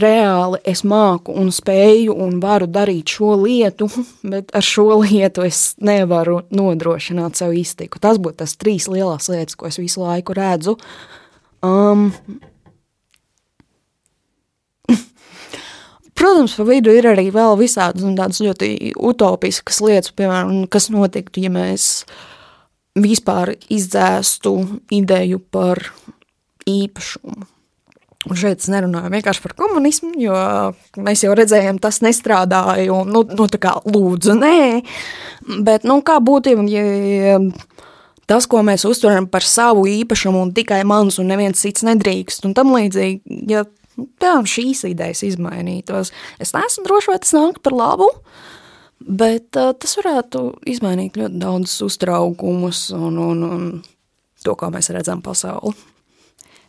[0.00, 3.88] reāli es māku un spēju un varu darīt šo lietu,
[4.32, 8.00] bet ar šo lietu es nevaru nodrošināt sev iztiku.
[8.02, 10.76] Tas būtu tas trīs lielās lietas, ko es visu laiku redzu.
[11.64, 12.10] Um,
[16.18, 21.40] Protams, pa vidu ir arī vēl visādas un tādas ļoti utopiskas lietas, piemēram, kas notiktu,
[21.46, 22.04] ja mēs
[22.94, 24.52] vispār izdzēstu
[24.94, 25.82] ideju par
[26.70, 27.53] īpašumu.
[28.24, 30.34] Un šeit es nerunāju vienkārši par komunismu, jo
[31.04, 34.60] mēs jau redzējām, tas nestrādāja, un, nu, nu tā kā lūdzu, nē,
[35.66, 37.36] bet, nu, kā būtu, ja
[38.30, 42.56] tas, ko mēs uztveram par savu īpašumu un tikai mans un neviens cits nedrīkst, un
[42.56, 43.66] tam līdzīgi, ja
[44.22, 46.12] tā šīs idejas izmainītos.
[46.42, 48.08] Es neesmu droši, vai tas nāk par labu,
[49.04, 53.66] bet uh, tas varētu izmainīt ļoti daudz uztraukumus un, un, un
[54.44, 55.76] to, kā mēs redzam pasauli.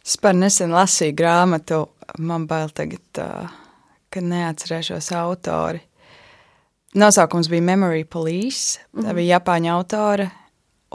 [0.06, 1.82] Es par nesen lasīju grāmatu,
[2.22, 3.22] man bail tagad,
[4.14, 5.82] ka neatcerēšos autori.
[6.96, 9.16] Nosaukums bija Memory Police, tā mhm.
[9.18, 10.30] bija Japāņu autore,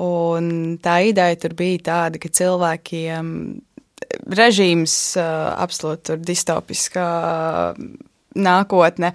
[0.00, 3.32] un tā ideja tur bija tāda, ka cilvēkiem
[4.30, 7.08] režīms, absolūti distopiskā
[8.38, 9.12] nākotne,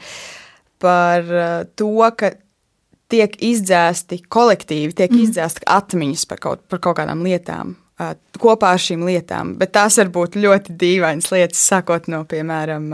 [0.84, 1.32] par
[1.80, 2.36] to, ka
[3.12, 5.24] tiek izdzēsti kolektīvi, tiek mm.
[5.28, 7.76] izdzēsti atmiņas par kaut, par kaut kādām lietām.
[8.42, 12.90] Kopā ar šīm lietām, bet tās var būt ļoti dīvainas lietas, sākot no, piemēram,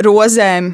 [0.00, 0.70] rozēm,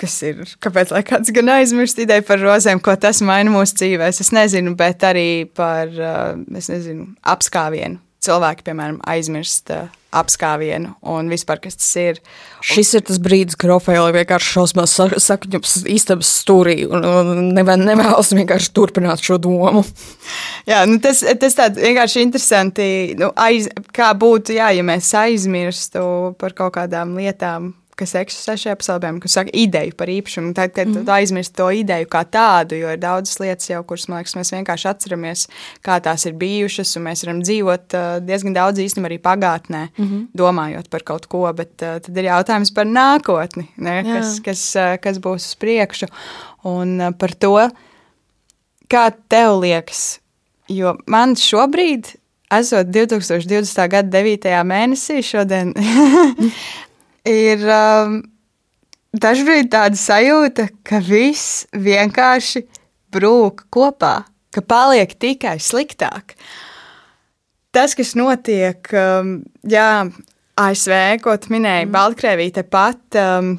[0.00, 4.20] kas ir, kāpēc lai kāds gan aizmirst ideju par rozēm, ko tas maina mūsu dzīvēs,
[4.26, 5.88] es nezinu, bet arī par,
[6.60, 12.20] es nezinu, apskāvienu cilvēki, piemēram, aizmirst uh, apskāvienu un vispār, kas tas ir.
[12.64, 18.72] Šis ir tas brīdis, kad Rafaela vienkārši šausmās sakņups istabas stūrī un, un nevēlas vienkārši
[18.76, 19.84] turpināt šo domu.
[20.70, 22.88] Jā, nu tas, tas tāds vienkārši interesanti,
[23.20, 28.76] nu, aiz, kā būtu, jā, ja mēs aizmirstu par kaut kādām lietām, kas eksistē šajā
[28.80, 30.52] pasaulē, kas saka ideju par īpašumu.
[30.56, 31.04] Tad, kad mm.
[31.06, 34.88] tu aizmirsti to ideju kā tādu, jo ir daudzas lietas jau, kuras, liekas, mēs vienkārši
[34.90, 35.46] atceramies,
[35.84, 40.04] kā tās ir bijušas, un mēs varam dzīvot uh, diezgan daudz īstenībā arī pagātnē, mm
[40.04, 40.26] -hmm.
[40.34, 44.96] domājot par kaut ko, bet uh, tad ir jautājums par nākotni, ne, kas, kas, uh,
[45.00, 46.10] kas būs uz priekšu,
[46.64, 47.70] un par to,
[48.88, 50.20] kā tev liekas,
[50.68, 52.14] jo man šobrīd
[52.58, 53.88] esot 2020.
[53.88, 54.50] gada 9.
[54.68, 55.72] mēnesī, šodien
[57.28, 58.20] ir um,
[59.16, 62.64] dažkārt tāda sajūta, ka viss vienkārši
[63.14, 66.36] brūk kopā, ka paliek tikai sliktāk.
[67.74, 70.06] Tas, kas notiek, um, jā,
[70.54, 71.94] ASV, ko tu minēji, mm.
[71.94, 73.00] Baltkrievija tepat.
[73.18, 73.56] Um,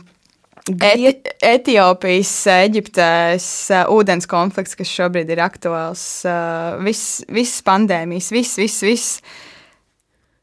[0.65, 1.11] Eti
[1.45, 8.81] Etiopijas, Eģiptes uh, ūdens konflikts, kas šobrīd ir aktuāls, uh, viss, viss pandēmijas, viss, viss,
[8.81, 9.19] viss.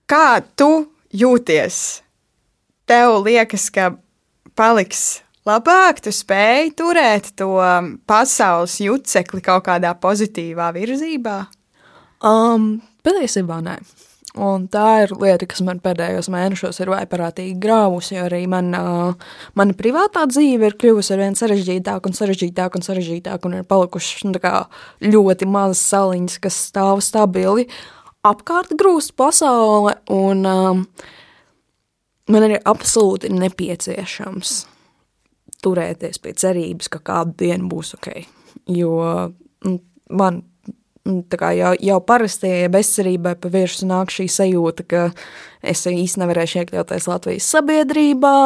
[0.07, 0.71] Kā tu
[1.11, 1.81] jūties
[2.93, 3.95] tev liekas, ka
[4.59, 7.57] paliks labāk, tu spēj turēt to
[8.09, 11.39] pasaules jucekli kaut kādā pozitīvā virzībā?
[12.23, 12.75] Um,
[13.07, 13.81] patiesībā nē.
[14.33, 19.33] Un tā ir lieta, kas man pēdējos mēnešos ir vaiprātīgi grāvusi, jo arī man, uh,
[19.61, 24.25] mana privātā dzīve ir kļuvusi ar vien sarežģītāka un sarežģītāka un sarežģītāka, un ir palikušas
[24.25, 24.41] nu,
[25.05, 27.67] ļoti mazas saliņas, kas stāv stabili.
[28.25, 31.21] Apkārt grūst pasaule, un um, uh,
[32.31, 34.55] man ir absolūti nepieciešams
[35.63, 38.09] turēties pie cerības, ka kādu dienu būs ok.
[38.71, 38.95] Jo
[39.67, 39.77] nu,
[40.11, 40.43] man
[41.07, 45.03] nu, jau, jau parastajai bezcerībai pa virsmu nāk šī sajūta, ka
[45.63, 48.37] es īsti nevarēšu iekļauties Latvijas sabiedrībā,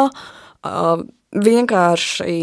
[1.37, 2.37] vienkārši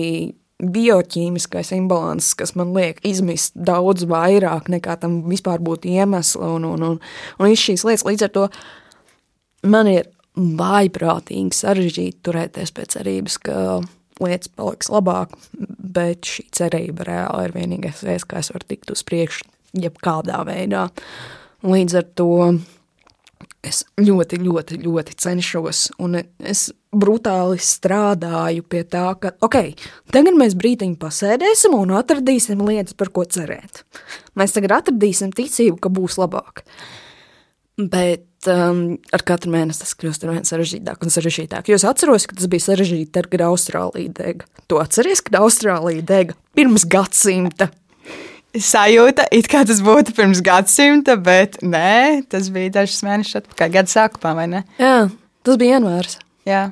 [0.64, 6.86] bioķīmiskais imbalans, kas man liek izmist daudz vairāk nekā tam vispār būtu iemesli un, un,
[6.88, 7.00] un,
[7.40, 8.06] un šīs lietas.
[8.08, 8.46] Līdz ar to
[9.68, 13.58] man ir vaiprātīgi sarežģīti turēties pie cerības, ka
[14.24, 15.34] lietas paliks labāk,
[15.78, 20.88] bet šī cerība reāli ir vienīgais veids, kā es varu tikt uz priekšu, jebkādā veidā.
[21.64, 22.32] Līdz ar to
[23.64, 29.58] es ļoti, ļoti, ļoti cenšos, un es brutāli strādāju pie tā, ka, ok,
[30.14, 33.86] tagad mēs brīdiņu pasēdēsim un atradīsim lietas, par ko cerēt.
[34.40, 36.66] Mēs tagad atradīsim ticību, ka būs labāk.
[37.78, 38.82] Bet um,
[39.16, 41.70] ar katru mēnesi tas kļūst ar vien sarežģītāk un sarežģītāk.
[41.72, 44.50] Jo es atceros, ka tas bija sarežģīti, tad, kad Austrālija dega.
[44.72, 47.70] Tu atceries, kad Austrālija dega pirms gadsimta?
[48.54, 53.94] Sajūta, it kā tas būtu pirms gadsimta, bet nē, tas bija dažs mēnešus atpakaļ, gada
[53.96, 54.62] sākumā, vai ne?
[54.78, 55.08] Jā,
[55.48, 56.20] tas bija janvārs.
[56.46, 56.68] Jā.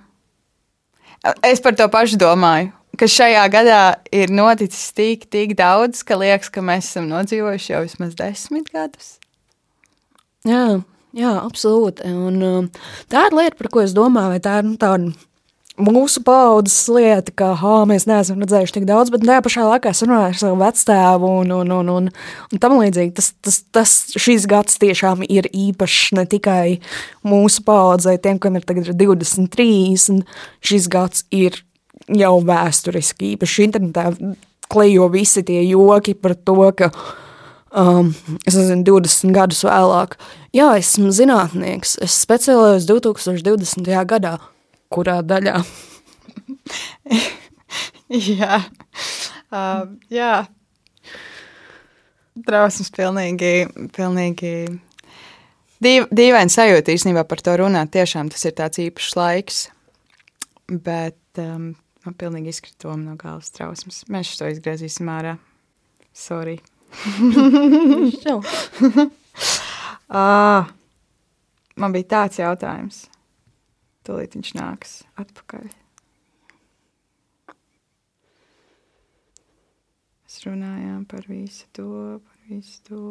[1.45, 2.69] Es par to pašu domāju,
[3.01, 3.81] ka šajā gadā
[4.13, 9.15] ir noticis tik, tik daudz, ka liekas, ka mēs esam nodzīvojuši jau vismaz desmit gadus.
[10.45, 10.81] Jā,
[11.17, 12.07] jā absolūti.
[12.11, 12.71] Un, um,
[13.11, 15.11] tā ir lieta, par ko es domāju, vai tā ir nu, tāda
[15.81, 20.03] mūsu paudzes lieta, ka ha, mēs neesam redzējuši tik daudz, bet tajā pašā laikā es
[20.03, 22.09] runāju ar savu vectēvu un, un, un, un,
[22.51, 23.13] un tam līdzīgi.
[23.17, 26.65] Tas, tas, tas šis gads tiešām ir īpašs ne tikai
[27.27, 30.23] mūsu paudzei, tiem, kam ir tagad 23, un
[30.65, 31.63] šis gads ir
[32.11, 33.59] jau vēsturiski īpašs.
[33.65, 34.09] Internetā
[34.71, 36.91] klejo visi tie joki par to, ka
[37.71, 38.13] um,
[38.45, 40.19] es nezinu, 20 gadus vēlāk.
[40.51, 43.85] Jā, esmu zinātnieks, es specializējos 2020.
[44.03, 44.33] gadā
[44.91, 45.61] kurā daļā?
[48.33, 50.33] jā, uh, jā.
[52.43, 53.53] Trausmas pilnīgi,
[53.95, 54.51] pilnīgi
[55.79, 57.95] dīv, dīvaini sajūta īstenībā par to runāt.
[57.95, 59.61] Tiešām tas ir tāds īpašs laiks,
[60.67, 61.71] bet um,
[62.03, 64.03] man pilnīgi izkrita no galvas trausmas.
[64.11, 65.37] Mēs to izgriezīsim ārā.
[66.11, 66.59] Sorry.
[70.11, 70.71] ah,
[71.79, 73.05] man bija tāds jautājums.
[74.07, 75.69] Tūlīt viņš nāks atpakaļ.
[80.25, 81.89] Mēs runājām par visu to,
[82.23, 83.01] par visu to.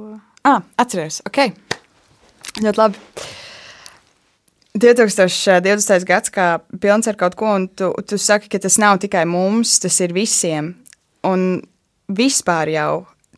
[0.49, 1.51] Ah, atceros, ok.
[2.61, 2.99] Ļoti labi.
[4.81, 6.07] 2020.
[6.07, 6.47] gads, kā
[6.81, 10.15] pilns ar kaut ko, un tu, tu saki, ka tas nav tikai mums, tas ir
[10.17, 10.73] visiem.
[11.27, 11.61] Un
[12.09, 12.93] vispār jau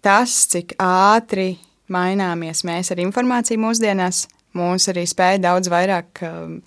[0.05, 1.57] tas, cik ātri
[1.93, 4.27] maināmies mēs ar informāciju mūsdienās,
[4.59, 6.59] mūs arī spēja daudz vairāk um,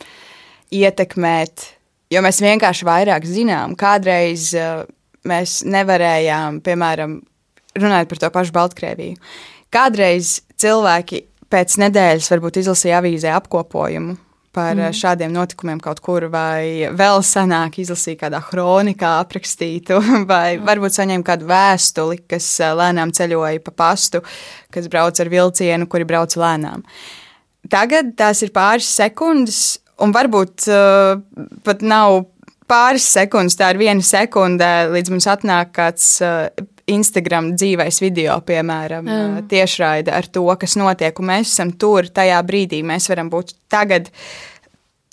[0.74, 1.66] ietekmēt,
[2.14, 3.76] jo mēs vienkārši vairāk zinām.
[3.80, 4.84] Kādreiz uh,
[5.28, 7.20] mēs nevarējām, piemēram,
[7.78, 9.18] runāt par to pašu Baltkrieviju.
[9.74, 14.16] Kādreiz cilvēki pēc nedēļas varbūt izlasīja avīzē apkopojumu
[14.56, 14.96] par mm.
[14.96, 20.00] šādiem notikumiem kaut kur, vai vēl senāk izlasīja kādā kronikā aprakstītu,
[20.32, 24.24] vai varbūt saņēma kādu vēstuli, kas lēnām ceļoja pa pastu,
[24.74, 26.88] kas brauc ar vilcienu, kuri brauc lēnām.
[27.70, 31.16] Tagad tās ir pāris sekundes, Un varbūt uh,
[31.64, 32.26] pat nav
[32.68, 36.50] pāris sekundes, tā ir viena sekunde, līdz mums atnāk kāds uh,
[36.92, 39.46] Instagram dzīvais video, piemēram, mm.
[39.50, 42.84] tiešraide ar to, kas notiek, un mēs esam tur tajā brīdī.
[42.86, 44.12] Mēs varam būt tagad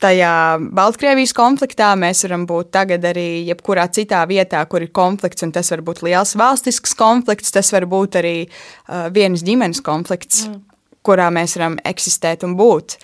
[0.03, 0.35] tajā
[0.75, 5.71] Baltkrievijas konfliktā, mēs varam būt tagad arī jebkurā citā vietā, kur ir konflikts, un tas
[5.73, 10.59] var būt liels valstisks konflikts, tas var būt arī uh, vienas ģimenes konflikts, mm.
[11.07, 12.99] kurā mēs varam eksistēt un būt.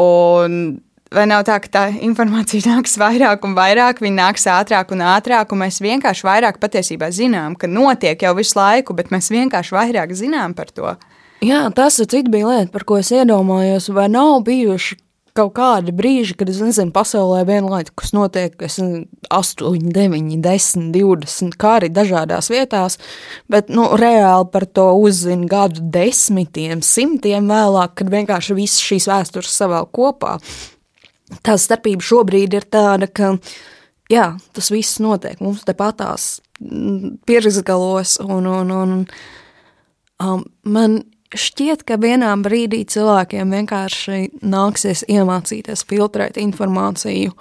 [0.00, 0.58] Un
[1.12, 5.52] Vai nav tā, ka tā informācija nāks vairāk un vairāk, viņa nāks ātrāk un ātrāk,
[5.52, 10.14] un mēs vienkārši vairāk patiesībā zinām, ka notiek jau visu laiku, bet mēs vienkārši vairāk
[10.16, 10.96] zinām par to.
[11.42, 13.90] Jā, tas bija lieta, par ko es iedomājos.
[13.90, 15.00] Vai nav bijuši
[15.36, 21.88] kaut kādi brīži, kad es nezinu, pasaulē vienlaikus notiek nezinu, 8, 9, 10, 20 kari
[21.92, 22.98] dažādās vietās,
[23.52, 29.56] bet nu, reāli par to uzzina gadu desmitiem, simtiem vēlāk, kad vienkārši visas šīs vēstures
[29.56, 30.36] savēl kopā
[31.44, 33.34] tā starpība šobrīd ir tāda, ka
[34.12, 38.94] jā, tas viss notiek mums tepatās mm, pierakstgalos, un, un, un
[40.22, 47.32] um, man šķiet, ka vienā brīdī cilvēkiem vienkārši nāksies iemācīties filtrēt informāciju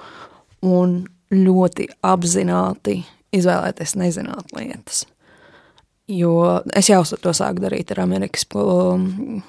[0.67, 1.01] un
[1.32, 3.01] ļoti apzināti
[3.36, 5.06] izvēlēties nezināt lietas.
[6.12, 9.41] Jo es jau to sāku darīt ar Amerikas um,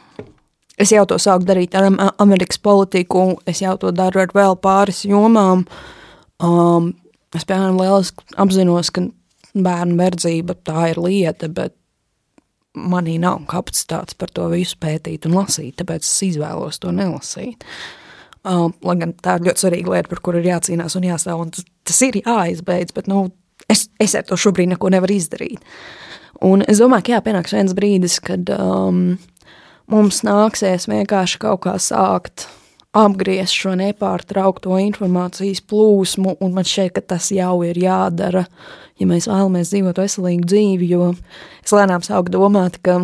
[0.83, 1.87] Es jau to sāku darīt ar
[2.23, 5.63] Amerikas politiku, es jau to daru ar vēl pāris jomām.
[6.43, 6.89] Um,
[7.31, 9.05] es, piemēram, lieliski apzinos, ka
[9.55, 11.77] bērnu verdzība tā ir lieta, bet
[12.75, 17.67] manī nav kapacitātes par to visu pētīt un lasīt, tāpēc es izvēlos to nelasīt.
[18.43, 21.53] Um, lai gan tā ir ļoti svarīga lieta, par kuru ir jācīnās un jāstāv, un
[21.55, 23.29] tas, tas ir jāizbeidz, bet nu,
[23.71, 25.63] es, es ar to šobrīd neko nevaru izdarīt.
[26.43, 29.13] Un es domāju, ka jā, pienāks viens brīdis, kad um,
[29.91, 32.49] mums nāksies vienkārši kaut kā sākt
[32.93, 38.45] apgriezt šo nepārtraukto informācijas plūsmu, un man šķiet, ka tas jau ir jādara,
[39.01, 41.13] ja mēs vēlamies dzīvot veselīgu dzīvi, jo
[41.63, 42.99] es lēnām sāku domāt, ka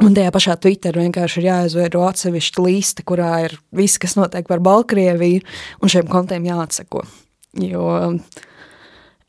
[0.00, 4.62] un tajā pašā Twitter vienkārši ir jāizveido atsevišķa liste, kurā ir viss, kas notiek par
[4.62, 5.42] Baltkrieviju,
[5.82, 7.02] un šiem kontiem jāatseko,
[7.66, 8.46] jo uh,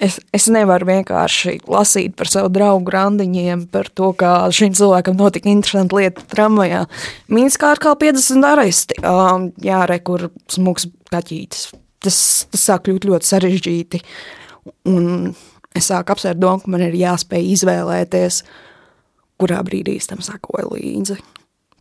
[0.01, 5.51] Es, es nevaru vienkārši lasīt par savu draugu randiņiem, par to, kā šim cilvēkam notika
[5.51, 6.87] interesanta lieta tramvajā.
[7.29, 11.69] Minskā ir kā 50 aresti, um, jā, re, kur smuks kaķītis.
[12.01, 12.17] Tas,
[12.49, 14.01] tas sāk kļūt ļoti sarežģīti,
[14.89, 15.35] un
[15.77, 18.41] es sāku apsvērt domu, ka man ir jāspēj izvēlēties,
[19.41, 21.21] kurā brīdī es tam sakoju līdzi.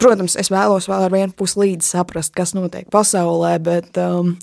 [0.00, 4.36] Protams, es vēlos vēl ar vienu pusi līdzi saprast, kas notiek pasaulē, bet um,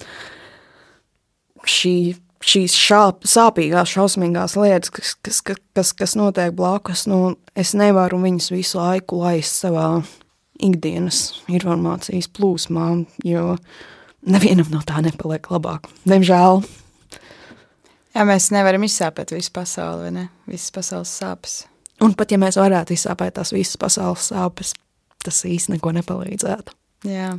[1.66, 1.98] šī
[2.44, 5.42] šīs šāp, sāpīgās, šausmīgās lietas, kas, kas,
[5.76, 9.88] kas, kas notiek blakus, nu, es nevaru viņus visu laiku laist savā
[10.64, 12.90] ikdienas informācijas plūsmā,
[13.26, 13.56] jo
[14.28, 15.90] nevienam no tā nepaliek labāk.
[16.08, 16.64] Diemžēl.
[18.18, 20.28] Jā, mēs nevaram izsāpēt visu pasauli, vai ne?
[20.50, 21.60] Visas pasaules sāpes.
[22.02, 24.74] Un pat ja mēs varētu izsāpēt tās visas pasaules sāpes,
[25.26, 26.74] tas īsti neko nepalīdzētu.
[27.06, 27.36] Jā.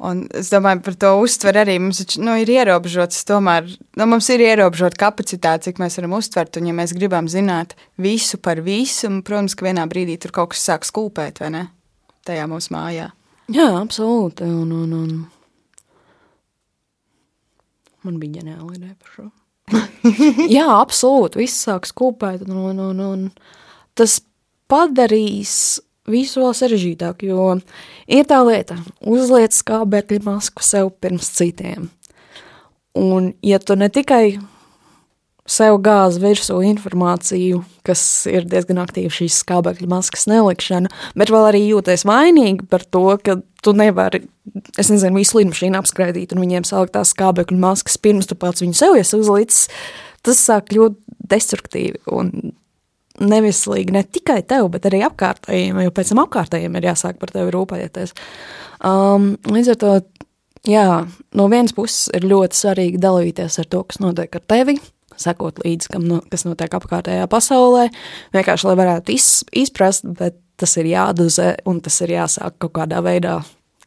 [0.00, 3.24] Un es domāju, par to uztver arī mums nu, ir ierobežots.
[3.28, 6.56] Tomēr nu, mums ir ierobežota kapacitāte, cik mēs varam uztvert.
[6.60, 10.54] Un, ja mēs gribam zināt visu par visu, un, protams, ka vienā brīdī tur kaut
[10.54, 11.64] kas sāk skūpēt, vai ne?
[12.26, 13.10] Tajā mūsu mājā.
[13.52, 14.46] Jā, absolūti.
[14.46, 15.10] Un, un, un...
[18.06, 19.28] Man bija ģeniāla ideja par šo.
[20.56, 21.42] Jā, absolūti.
[21.42, 22.46] Viss sāk skūpēt.
[22.48, 23.28] Un, un, un
[23.98, 24.20] tas
[24.70, 25.80] padarīs
[26.10, 27.56] visu vēl sarežģītāk, jo
[28.06, 31.90] ir tā lieta, uzliec skābekļa masku sev pirms citiem.
[32.96, 34.38] Un, ja tu ne tikai
[35.46, 38.00] sev gāzi virsū informāciju, kas
[38.30, 43.38] ir diezgan aktīva šīs skābekļa maskas nelikšana, bet vēl arī jūties vainīgi par to, ka
[43.62, 44.24] tu nevari,
[44.78, 48.78] es nezinu, visu lidmašīnu apskraidīt un viņiem salikt tās skābekļa maskas pirms tu pats viņu
[48.78, 49.66] sev esi uzlicis,
[50.26, 50.98] tas sāk kļūt
[51.30, 52.32] destruktīvi un
[53.22, 57.54] nevislīgi ne tikai tev, bet arī apkārtējiem, jo pēc tam apkārtējiem ir jāsāk par tevi
[57.54, 58.14] rūpēties.
[58.84, 59.92] Um, līdz ar to,
[60.68, 60.86] jā,
[61.38, 64.76] no vienas puses ir ļoti svarīgi dalīties ar to, kas notiek ar tevi,
[65.20, 67.86] sekot līdzi, kam no, kas notiek apkārtējā pasaulē,
[68.36, 73.02] vienkārši, lai varētu iz, izprast, bet tas ir jādozē un tas ir jāsāk kaut kādā
[73.04, 73.38] veidā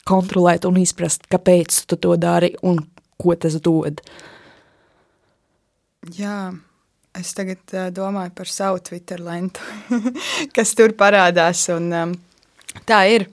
[0.09, 2.81] kontrolēt un izprast, kāpēc tu to dari un
[3.19, 4.01] ko tas dod.
[6.15, 6.53] Jā,
[7.17, 9.63] Es tagad uh, domāju par savu Twitter lentu,
[10.55, 11.63] kas tur parādās.
[11.73, 12.13] Un, um,
[12.85, 13.25] tā ir.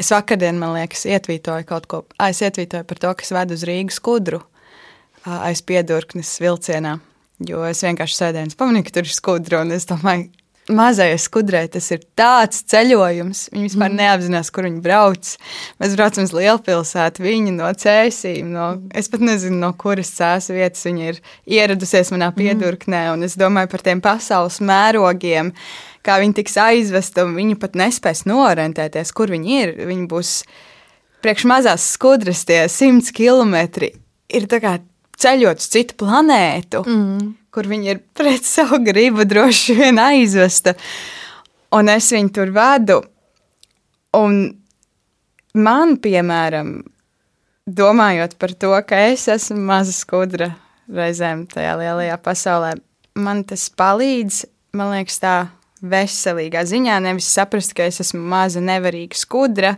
[0.00, 2.02] Es vakardien, man liekas, ietvītoju kaut ko.
[2.18, 6.98] A, es ietvītoju par to, kas ved uz Rīgas skudru uh, aiz piedurknes vilcienā.
[7.42, 9.62] Jo es vienkārši sēdēju un pamanīju, ka tur ir skudra.
[9.74, 10.28] Es domāju,
[10.70, 13.46] mazajai skudrai tas ir tāds ceļojums.
[13.52, 13.98] Viņi vispār mm.
[13.98, 15.30] neapzinās, kur viņi brauc.
[15.82, 20.86] Mēs braucam uz lielpilsētu, viņa no cēsīm, no, es pat nezinu, no kuras cēsu vietas
[20.86, 21.22] viņa ir
[21.58, 22.38] ieradusies manā mhm.
[22.38, 23.04] piedurknē.
[23.16, 25.52] Un es domāju par tiem pasaules mērogiem,
[26.06, 29.74] kā viņi tiks aizvesti, viņi pat nespēs norentēties, kur viņi ir.
[29.90, 30.36] Viņi būs
[31.22, 33.92] priekš mazās skudras, tie simts kilometri.
[34.32, 34.78] Ir tā kā
[35.22, 36.82] ceļot uz citu planētu.
[36.86, 40.74] Mm kur viņa ir pret savu gribu droši vien aizvesta.
[41.76, 42.98] Un es viņu tur vedu.
[44.16, 44.38] Un
[45.56, 46.74] man, piemēram,
[47.68, 50.52] domājot par to, ka es esmu maza skudra
[50.92, 52.74] reizēm tajā lielajā pasaulē,
[53.16, 54.42] man tas palīdz,
[54.76, 55.36] man liekas, tā
[55.82, 56.98] veselīgā ziņā.
[57.04, 59.74] Nevis saprast, ka es esmu maza, nevarīga skudra,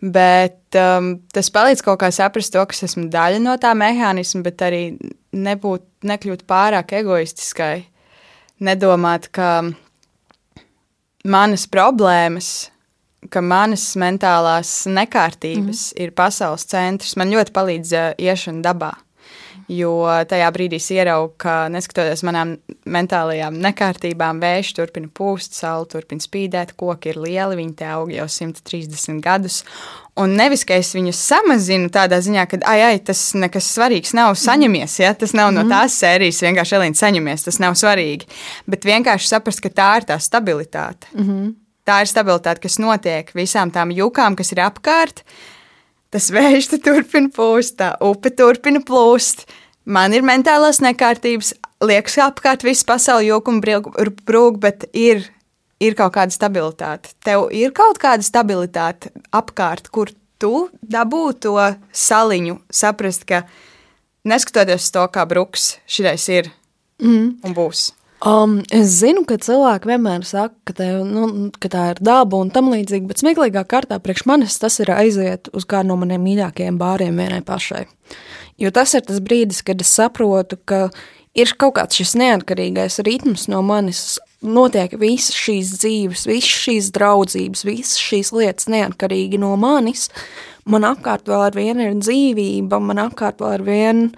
[0.00, 4.44] bet um, tas palīdz kaut kā saprast to, ka es esmu daļa no tā mehānisma,
[4.46, 4.82] bet arī
[5.36, 7.86] nebūt, nekļūt pārāk egoistiskai.
[8.60, 9.70] Nedomāt, ka
[11.24, 12.70] manas problēmas,
[13.32, 16.02] ka manas mentālās nekārtības mm.
[16.04, 17.16] ir pasaules centrs.
[17.20, 18.94] Man ļoti palīdz uh, iešana dabā.
[19.70, 19.92] Jo
[20.26, 22.56] tajā brīdī es ieraugu, ka neskatoties manām
[22.90, 28.26] mentālajām nekārtībām, vējš turpina pūst, saule turpina spīdēt, koki ir lieli, viņi te aug jau
[28.26, 29.60] 130 gadus.
[30.18, 34.34] Un nevis, ka es viņus samazinu tādā ziņā, ka, ai, ai, tas nekas svarīgs nav,
[34.42, 35.70] saņemies, ja tas nav no mhm.
[35.70, 38.26] tās sērijas, vienkārši Elīna saņemies, tas nav svarīgi.
[38.66, 41.12] Bet vienkārši saprast, ka tā ir tā stabilitāte.
[41.14, 41.54] Mm -hmm.
[41.86, 45.24] Tā ir stabilitāte, kas notiek visām tām jūkām, kas ir apkārt.
[46.10, 49.46] Tas vējš turpina pūst, tā upe turpina plūst.
[49.84, 51.54] Man ir mentālās nekārtības,
[51.84, 53.80] liekas, apkārt viss pasaule jokuma
[54.28, 55.24] brūk, bet ir
[55.80, 57.14] ir kaut kāda stabilitāte.
[57.24, 61.56] Tev ir kaut kāda stabilitāte apkārt, kur tu dabū to
[61.92, 63.44] saliņu, saprast, ka
[64.28, 66.52] neskatoties to, kā bruks, šis ir
[67.02, 67.40] mm.
[67.44, 67.90] un būs.
[68.20, 72.50] Um, es zinu, ka cilvēki vienmēr saka, ka, tev, nu, ka tā ir daba un
[72.52, 76.76] tam līdzīgi, bet smieklīgā kārtā priekš manis tas ir aiziet uz kādu no maniem mīļākajiem
[76.80, 77.86] bāriem vienai pašai.
[78.60, 80.88] Jo tas ir tas brīdis, kad es saprotu, ka
[81.38, 87.64] ir kaut kāds šis neatkarīgais ritms no manis, notiek visas šīs dzīves, visas šīs draudzības,
[87.68, 90.08] visas šīs lietas neatkarīgi no manis.
[90.68, 94.10] Man apkārt vēl ar vienu ir dzīvība, man apkārt vēl ar vienu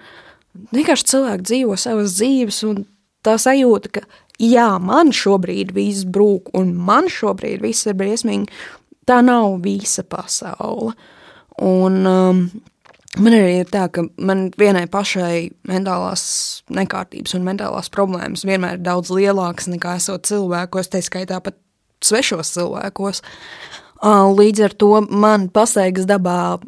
[0.73, 2.83] vienkārši cilvēki dzīvo savas dzīves, un
[3.25, 4.03] tā sajūta, ka
[4.41, 8.51] jā, man šobrīd viss brūk, un man šobrīd viss ir briesmīgi,
[9.09, 10.93] tā nav visa pasaule.
[11.63, 12.45] Un um,
[13.19, 16.23] man arī ir tā, ka man vienai pašai mentālās
[16.73, 21.57] nekārtības un mentālās problēmas vienmēr ir daudz lielākas nekā esot cilvēkos, tā skaitā pat
[22.03, 23.23] svešos cilvēkos.
[24.03, 26.59] Uh, līdz ar to man pastaigas dabā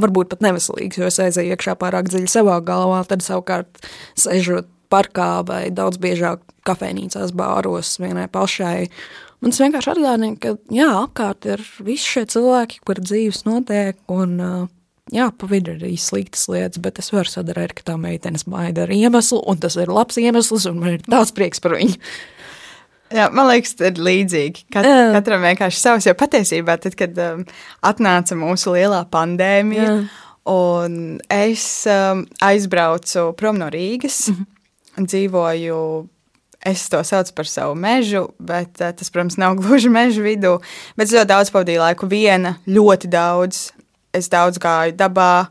[0.00, 3.82] varbūt pat neveselīgs, jo es aizēju iekšā pārāk dziļi savā galvā, tad savukārt
[4.18, 8.88] sežot parkā vai daudz biežāk kafejnīcās, bāros vienai pašai.
[9.40, 14.36] Man tas vienkārši atgādina, ka jā, apkārt ir visi šie cilvēki, kur dzīves notiek, un
[15.14, 18.86] jā, pa vidu ir arī sliktas lietas, bet es varu sadarīt, ka tā meitenes maida
[18.86, 21.98] ar iemeslu, un tas ir labs iemesls, un man ir tāds prieks par viņu.
[23.10, 24.68] Jā, man liekas, tas ir līdzīgi.
[24.70, 24.98] Kat, Jā.
[25.16, 27.42] katram vienkārši savs, jo patiesībā tad, kad um,
[27.86, 29.96] atnāca mūsu lielā pandēmija, Jā.
[30.52, 30.94] un
[31.34, 35.10] es um, aizbraucu prom no Rīgas, mm -hmm.
[35.10, 35.82] dzīvoju.
[36.70, 40.60] Es to saucu par savu mežu, bet uh, tas, protams, nav gluži meža vidū.
[40.96, 43.72] Bet es ļoti daudz pavadīju laiku viena, ļoti daudz.
[44.16, 45.46] Es daudz gāju dabā,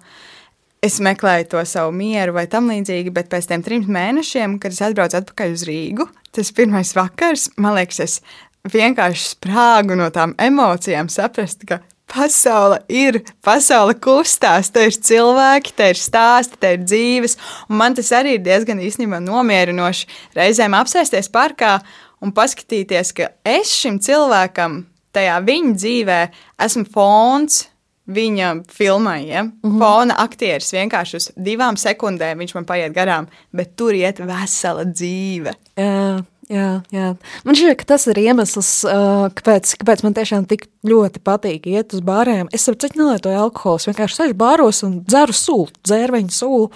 [0.83, 4.81] es meklēju to savu mieru vai tam līdzīgi, bet pēc tam trim mēnešiem, kad es
[4.83, 8.19] atbraucu atpakaļ uz Rīgu, tas pirmais vakars, man liekas, es
[8.67, 11.79] vienkārši sprāgu no tām emocijām, saprast, ka
[12.09, 17.37] pasaule ir, pasaule kustās, te ir cilvēki, te ir stāsti, te ir dzīves,
[17.69, 21.77] un man tas arī ir diezgan īstenībā nomierinoši reizēm apsēsties parkā
[22.23, 24.81] un paskatīties, ka es šim cilvēkam
[25.15, 26.21] tajā viņa dzīvē
[26.65, 27.67] esmu fons,
[28.09, 29.27] viņa filmai.
[29.27, 29.43] Ja?
[29.43, 29.79] Mm -hmm.
[29.79, 35.53] Fona aktieris vienkārši uz divām sekundēm viņš man paiet garām, bet tur iet vesela dzīve.
[35.77, 36.23] Jā.
[36.49, 37.11] Jā, jā.
[37.45, 41.93] Man šķiet, ka tas ir iemesls, uh, kāpēc, kāpēc man tiešām tik ļoti patīk iet
[41.93, 42.49] uz bāriem.
[42.51, 43.77] Es saprotu, nelietoju alkoholu.
[43.77, 46.71] Vienkārši sēžu bāros un dzeru sulu, dzērveņu sulu.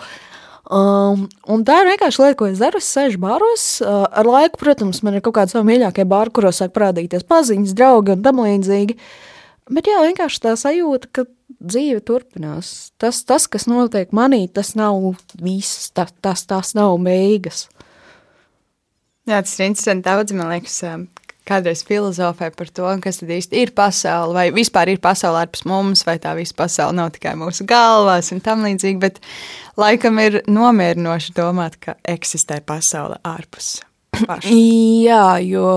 [0.70, 2.78] Um, un tā ir vienkārši lieta, ko es daru.
[2.78, 3.82] Es sēžu bāros.
[3.82, 7.74] Uh, ar laiku, protams, man ir kaut kādi savi mīļākie bāri, kuros sāk parādīties paziņas,
[7.74, 8.94] draugi un tam līdzīgi.
[8.94, 9.33] Uh,
[9.72, 11.26] Bet jā, vienkārši tā sajūta, ka
[11.64, 12.92] dzīve turpinās.
[13.00, 17.68] Tas, tas kas notiek manī, tas nav viss, tas, tas, tas nav beigas.
[19.30, 20.04] Jā, tas ir interesanti.
[20.04, 20.82] Daudz, man liekas,
[21.48, 26.04] kādreiz filozofē par to, kas tad īsti ir pasaule, vai vispār ir pasaule ārpus mums,
[26.08, 29.20] vai tā visa pasaule nav tikai mūsu galvās un tam līdzīgi, bet
[29.80, 33.78] laikam ir nomierinoši domāt, ka eksistē pasaule ārpus
[34.24, 34.52] paša.
[35.08, 35.68] Jā, jo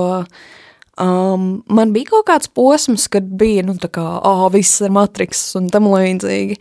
[0.97, 5.51] Um, man bija kaut kāds posms, kad bija nu, tā kā, oh, viss ir matriks
[5.59, 6.57] un tam līdzīgi.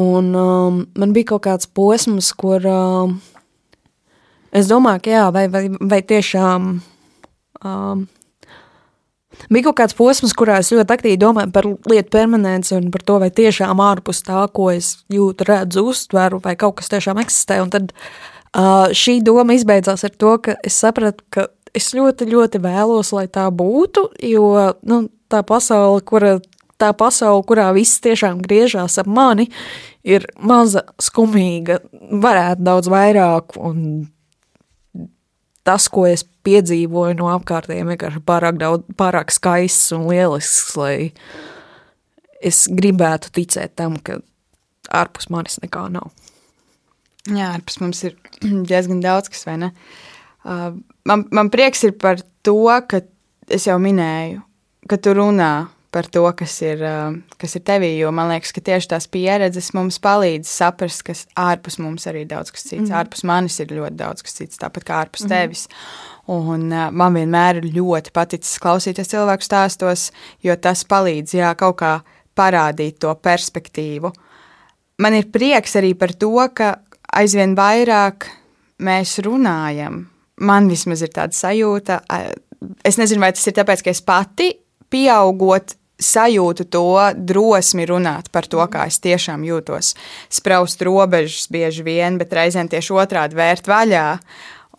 [0.00, 3.20] Un um, man bija kaut kāds posms, kur um,
[4.50, 6.66] es domāju, ka jā, vai, vai, vai tiešām
[7.62, 8.02] um,
[9.48, 13.20] bija kaut kāds posms, kurā es ļoti aktīvi domāju par lietu permanenci un par to,
[13.22, 17.62] vai tiešām ārpus tā, ko es jūtu, redzu, uztveru, vai kaut kas tiešām eksistē.
[17.62, 22.60] Un tad uh, šī doma izbeidzās ar to, ka es sapratu, ka es ļoti, ļoti
[22.62, 24.46] vēlos, lai tā būtu, jo
[24.88, 26.38] nu, tā pasaule, kura,
[26.80, 29.48] tā pasaule, kurā viss tiešām griežās ap mani,
[30.06, 31.80] ir maza, skumīga,
[32.22, 34.08] varētu daudz vairāk, un
[35.66, 40.94] tas, ko es piedzīvoju no apkārtējiem, vienkārši pārāk, daudz, pārāk skaists un lielisks, lai
[42.40, 44.22] es gribētu ticēt tam, ka
[44.96, 46.08] ārpus manis nekā nav.
[47.28, 48.16] Jā, ārpus mums ir
[48.70, 49.74] diezgan daudz kas, vai ne?
[49.74, 50.10] Uh,
[50.44, 53.02] man, man prieks ir par to, ka
[53.50, 54.40] es jau minēju,
[54.88, 55.52] ka tu runā
[55.90, 56.82] par to, kas ir,
[57.40, 57.90] kas ir tevī.
[57.98, 61.16] Jo man liekas, ka tieši tās pieredzes mums palīdz saprast, ka
[61.50, 62.88] ārpus mums arī ir daudz kas cits.
[62.88, 62.96] Mm.
[63.02, 65.32] Ārpus manis ir ļoti daudz kas cits, tāpat kā ārpus mm.
[65.34, 65.66] tevis.
[66.30, 70.10] Un uh, man vienmēr ļoti paticis klausīties cilvēku stāstos,
[70.46, 71.96] jo tas palīdz jā, kaut kā
[72.38, 74.12] parādīt to perspektīvu.
[75.02, 76.76] Man ir prieks arī par to, ka
[77.18, 78.28] aizvien vairāk
[78.84, 80.04] mēs runājam
[80.40, 82.00] man vismaz ir tāda sajūta.
[82.84, 84.50] Es nezinu, vai tas ir tāpēc, ka es pati
[84.90, 89.92] pieaugot sajūtu to drosmi runāt par to, kā es tiešām jūtos.
[90.32, 94.06] Spraust robežas bieži vien, bet reizēm tieši otrādi vērt vaļā.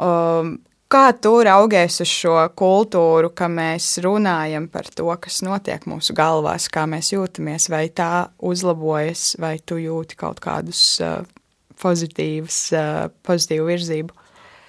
[0.02, 0.56] Um,
[0.92, 6.68] kā tu raugies uz šo kultūru, ka mēs runājam par to, kas notiek mūsu galvās,
[6.74, 11.22] kā mēs jūtamies, vai tā uzlabojas, vai tu jūti kaut kādus uh,
[11.82, 14.21] pozitīvus, uh, pozitīvu virzību?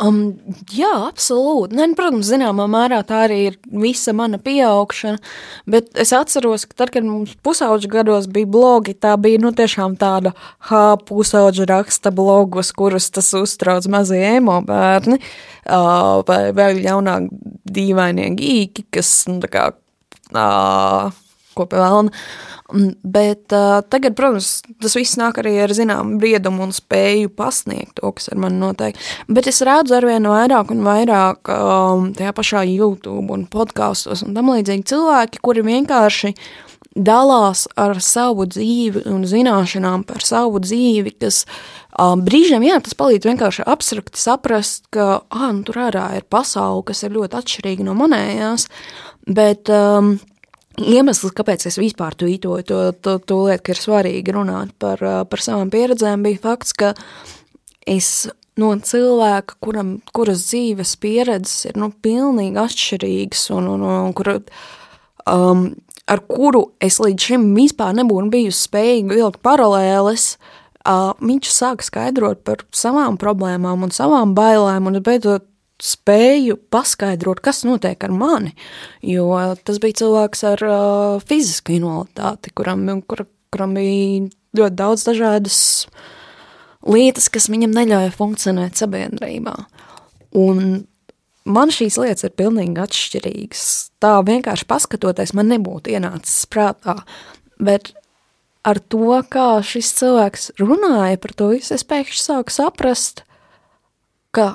[0.02, 0.34] Um,
[0.74, 1.76] jā, absolūti.
[1.78, 5.20] Ne, nu, protams, zināmā mērā tā arī ir visa mana pieaugšana.
[5.70, 9.94] Bet es atceros, ka tad, kad mums pusauģa gados bija blogi, tā bija nu, tiešām
[10.00, 10.34] tāda
[10.70, 15.20] ha, pusauģa raksta blogus, kurus tas uztrauc mazie emo bērni.
[15.62, 17.28] Uh, vai vēl jaunāk
[17.70, 19.68] dīvainie gīki, kas nu, kā,
[20.34, 21.12] uh,
[21.56, 22.12] ko pie vēlna.
[22.72, 27.98] Mm, bet uh, tagad, protams, tas viss nāk arī ar zināmu briedumu un spēju pasniegt
[28.00, 28.98] to, kas ar mani notiek.
[29.28, 34.52] Bet es redzu arvien vairāk un vairāk um, tajā pašā YouTube un podkāstos un tam
[34.54, 36.32] līdzīgi cilvēki, kuri vienkārši
[36.96, 41.42] dalās ar savu dzīvi un zināšanām par savu dzīvi, kas
[41.96, 46.84] um, brīžiem, jā, tas palīdz vienkārši abstrakti saprast, ka, ah, nu tur ārā ir pasaule,
[46.88, 48.68] kas ir ļoti atšķirīga no manējās,
[49.28, 50.16] bet um,
[50.80, 55.42] Iemesls, kāpēc es vispār tvītoju to, to, to lietu, ka ir svarīgi runāt par, par
[55.44, 56.94] savām pieredzēm, bija fakts, ka
[57.88, 64.32] es no cilvēka, kuram, kuras dzīves pieredzes ir nu, pilnīgi atšķirīgas un, un, un kur,
[65.28, 65.68] um,
[66.08, 70.26] ar kuru es līdz šim vispār nebūtu bijusi spējīga vilkt paralēles,
[70.88, 75.48] uh, viņš sāka skaidrot par savām problēmām un savām bailēm, un beidzot
[75.82, 78.54] spēju paskaidrot, kas notiek ar mani.
[79.02, 79.28] Jo
[79.66, 83.24] tas bija cilvēks ar uh, fizisku invaliditāti, kuram, kur,
[83.54, 84.28] kuram bija
[84.58, 85.58] ļoti daudz dažādas
[86.86, 89.56] lietas, kas viņam neļauja funkcionēt sabiedrībā.
[90.38, 90.84] Un
[91.44, 93.66] man šīs lietas ir pilnīgi atšķirīgas.
[94.02, 97.00] Tā vienkārši paskatoties, man nebūtu ienācis prātā.
[97.62, 97.92] Bet
[98.66, 103.24] ar to, kā šis cilvēks runāja par to visu, es pēkšņi sāku saprast,
[104.34, 104.54] ka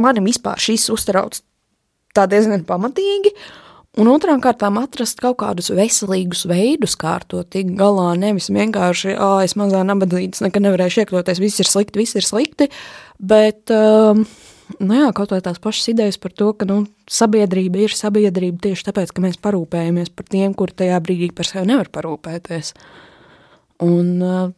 [0.00, 1.40] mani vispār šis uztrauc
[2.16, 3.32] tā diezgan pamatīgi,
[4.00, 9.16] un otrām kārtām atrast kaut kādus veselīgus veidus, kā ar to tikt galā, nevis vienkārši,
[9.16, 12.68] ā, es mazā nabadzīgs, nekad nevarēšu iekļauties, viss ir slikti, viss ir slikti,
[13.32, 14.24] bet, um,
[14.80, 18.88] nu jā, kaut vai tās pašas idejas par to, ka, nu, sabiedrība ir sabiedrība tieši
[18.90, 22.74] tāpēc, ka mēs parūpējamies par tiem, kuri tajā brīdī par sevi nevar parūpēties.
[23.82, 24.50] Un uh,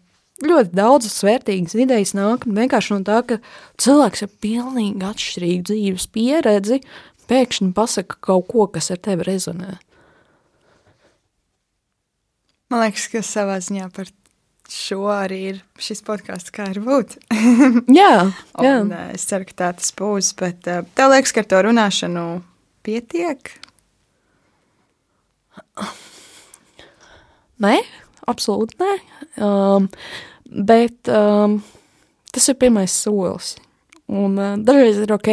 [0.43, 3.39] ļoti daudzas vērtīgas idejas nāk vienkārši no tā, ka
[3.81, 6.81] cilvēks ar pilnīgi atšķirīgu dzīves pieredzi
[7.31, 9.79] pēkšņi pasaka kaut ko, kas ar tevi rezonē.
[12.73, 14.11] Man liekas, ka savā ziņā par
[14.73, 17.19] šo arī ir šis podkāsts, kā ir būt.
[17.93, 18.15] jā,
[18.65, 18.73] jā.
[18.81, 22.25] Un, es ceru, ka tā tas būs, bet tev liekas, ka ar to runāšanu
[22.85, 23.53] pietiek?
[27.63, 27.79] Nē,
[28.31, 28.95] absolūti nē.
[29.45, 29.89] Um,
[30.45, 31.59] bet um,
[32.33, 33.55] tas ir pirmais solis.
[34.13, 35.31] Un uh, dažreiz ir ok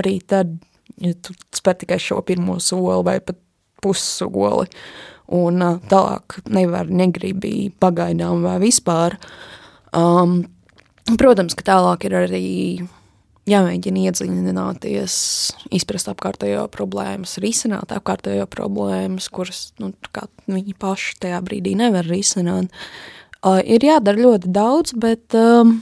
[0.00, 0.56] arī tad,
[1.02, 3.38] ja tu spēr tikai šo pirmo soli vai pat
[3.84, 4.68] pussoli.
[5.36, 9.18] Un uh, tālāk nevar, negribi pagaidām vai vispār.
[9.96, 10.44] Um,
[11.18, 12.46] protams, ka tālāk ir arī
[13.46, 15.16] jāmēģina iedziļināties,
[15.74, 19.92] izprast apkārtējo problēmas, risināt apkārtējo problēmas, kuras nu,
[20.50, 22.72] viņi paši tajā brīdī nevar risināt.
[23.46, 25.76] Uh, ir jādara ļoti daudz, bet um,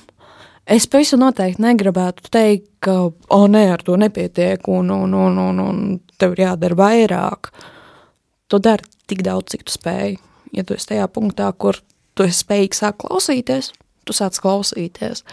[0.69, 5.62] es pavisam noteikti negribētu teikt, ka, oh, nē, ar to nepietiek, un, un, un, un,
[5.62, 5.81] un
[6.21, 7.49] tev ir jādara vairāk.
[8.53, 10.19] Tu dari tik daudz, cik tu spēj.
[10.55, 11.81] Ja tu esi tajā punktā, kur
[12.15, 13.73] tu esi spējīgs sākt klausīties,
[14.05, 15.25] tu sāc klausīties.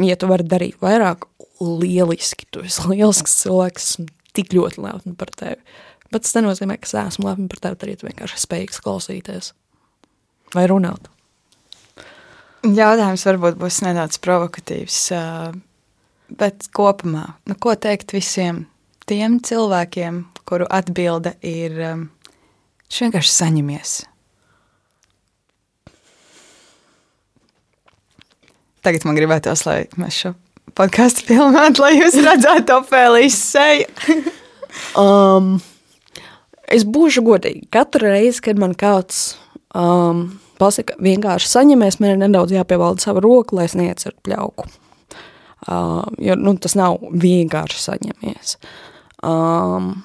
[0.00, 1.26] Ja tu vari darīt vairāk,
[1.60, 2.48] lieliski.
[2.50, 5.60] Tu esi lielisks cilvēks, esmu tik ļoti lepna par tevi.
[6.10, 9.52] Bet tas nenozīmē, ka es esmu lepna par tevi, tad tu vienkārši spējīgs klausīties
[10.54, 11.10] vai runāt.
[12.60, 14.98] Jautājums varbūt būs nedaudz provokatīvs,
[16.36, 18.66] bet kopumā, nu, ko teikt visiem
[19.08, 23.94] tiem cilvēkiem, kuru atbilde ir viņš vienkārši saņemies?
[28.84, 30.34] Tagad man gribētos, lai mēs šo
[30.76, 34.18] podkāstu filmētu, lai jūs redzētu Opēlijas seju.
[35.00, 35.56] um,
[36.70, 37.66] es būšu godīgi.
[37.74, 39.34] Katru reizi, kad man kāds
[39.74, 40.26] um,
[40.60, 44.68] pasaka, vienkārši saņemies, man ir nedaudz jāpievalda sava roka, lai es neieceru pļauku.
[45.68, 48.56] Uh, jo nu, tas nav vienkārši saņemies.
[49.26, 49.98] Um,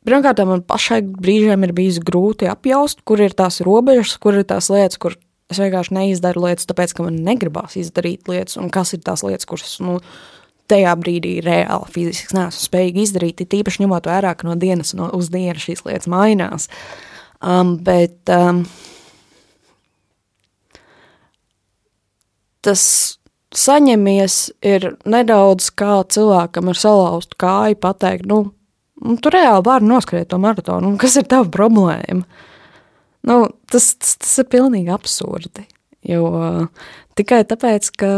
[0.00, 4.70] Pirmkārt, man pašai brīžiem ir bijis grūti apjaust, kur ir tās robežas, kur ir tās
[4.72, 5.16] lietas, kur
[5.50, 9.48] Es vienkārši neizdaru lietas, tāpēc, ka man negribās izdarīt lietas, un kas ir tās lietas,
[9.50, 9.98] kuras, nu,
[10.70, 15.30] tajā brīdī reāli fiziski neesmu spējīgi izdarīt, tīpaši ņemot vērā, ka no dienas no, uz
[15.34, 16.68] dienu šīs lietas mainās.
[17.40, 18.62] Um, bet um,
[22.62, 22.84] tas
[23.56, 24.36] saņemies
[24.70, 30.92] ir nedaudz kā cilvēkam ar salauztu kāju pateikt, nu tu reāli vari noskriet to maratonu,
[30.92, 32.22] un kas ir tava problēma?
[33.28, 35.66] Nu, tas, tas, tas ir pilnīgi absurdi.
[36.06, 38.10] Jo uh, tikai tāpēc, ka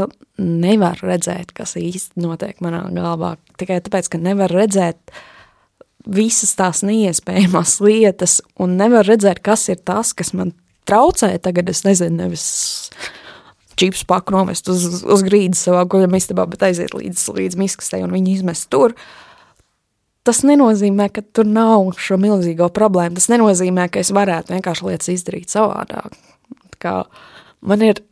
[0.42, 5.12] nevar redzēt, kas īsti notiek manā galvā, tikai tāpēc, ka nevar redzēt
[6.06, 10.54] visas tās neiespējamās lietas un nevar redzēt, kas ir tas, kas man
[10.88, 12.46] traucē tagad, es nezinu, nevis
[13.78, 18.12] čips paku novest uz, uz grīdas savā guļam istabā, bet aiziet līdz, līdz miskastei un
[18.14, 18.94] viņu izmest tur.
[20.22, 23.18] Tas nenozīmē, ka tur nav šo milzīgo problēmu.
[23.18, 26.14] Tas nenozīmē, ka es varētu vienkārši lietas izdarīt savādāk.
[26.82, 27.02] Kā
[27.60, 28.02] man ir.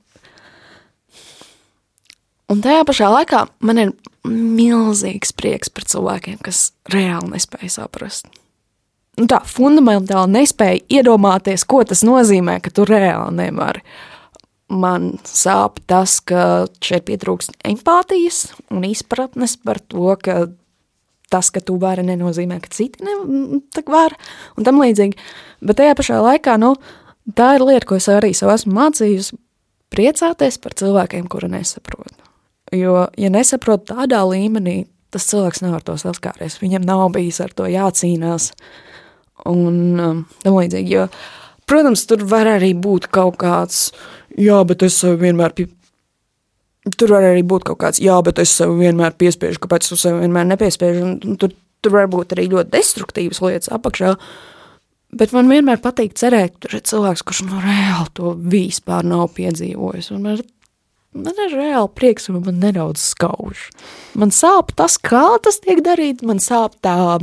[2.50, 3.92] Un tajā pašā laikā man ir
[4.26, 8.26] milzīgs prieks par cilvēkiem, kas reāli nespēja saprast.
[9.20, 13.84] Nu tā fundamentāli nespēja iedomāties, ko tas nozīmē, ka tu reāli nevari
[14.70, 20.46] man sāp tas, ka šeit pietrūkst empātijas un izpratnes par to, ka
[21.30, 23.14] tas, ka tu vari, nenozīmē, ka citi ne,
[23.90, 24.16] var,
[24.58, 25.18] un tam līdzīgi.
[25.66, 26.74] Bet tajā pašā laikā, nu,
[27.38, 29.38] tā ir lieta, ko es arī sev esmu mācījusi,
[29.90, 32.14] priecāties par cilvēkiem, kuri nesaprot.
[32.74, 37.66] Jo, ja nesaprot tādā līmenī, tas cilvēks nevar to saskāries, viņam nav bijis ar to
[37.70, 38.52] jācīnās,
[39.50, 41.08] un um, tam līdzīgi, jo,
[41.70, 43.88] protams, tur var arī būt kaut kāds,
[44.38, 45.56] jā, bet es vienmēr.
[46.88, 50.22] Tur var arī būt kaut kāds, jā, bet es sev vienmēr piespiežu, kāpēc tu sev
[50.22, 51.02] vienmēr nepiespieži.
[51.04, 51.52] Un tur,
[51.84, 54.14] tur var būt arī ļoti destruktīvas lietas apakšā.
[55.20, 59.32] Bet man vienmēr patīk cerēt, ka tur ir cilvēks, kurš no reāli to vispār nav
[59.36, 60.08] piedzīvojis.
[60.14, 60.40] Un man,
[61.18, 63.66] man ir reāli prieks, un man nedaudz skauž.
[64.16, 67.18] Man sāp tas, kā tas tiek darīts, man sāp tā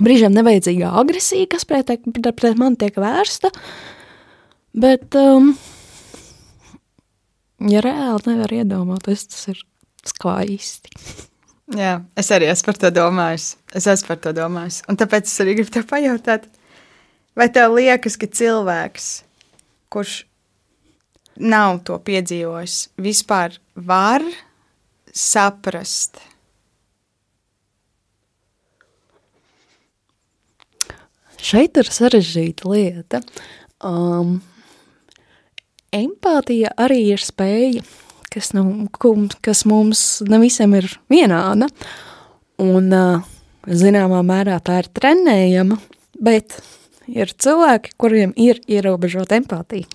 [0.00, 1.92] brīžiem nevajadzīgā agresija, kas pret,
[2.24, 3.52] pret mani tiek vērsta.
[4.74, 5.52] Bet um,
[7.70, 9.62] ja reāli nevar iedomāties, tas ir
[10.04, 10.92] skaisti.
[11.72, 13.54] Jā, es arī esmu par to domājis.
[13.72, 14.82] Es esmu par to domājis.
[14.90, 16.44] Un tāpēc es arī gribu te pajautāt,
[17.38, 19.08] vai tev liekas, ka cilvēks,
[19.92, 20.18] kurš
[21.40, 24.26] nav to piedzīvojis, vispār var
[25.08, 26.20] saprast?
[31.44, 33.20] Šeit ir sarežģīta lieta.
[33.84, 34.38] Um,
[35.94, 37.84] empātija arī ir spēja,
[38.34, 38.88] kas, nu,
[39.44, 41.70] kas mums ne visiem ir vienāda.
[42.62, 42.90] Un,
[43.66, 45.78] zināmā mērā tā ir trenējama,
[46.22, 46.58] bet
[47.10, 49.88] ir cilvēki, kuriem ir ierobežota empātija.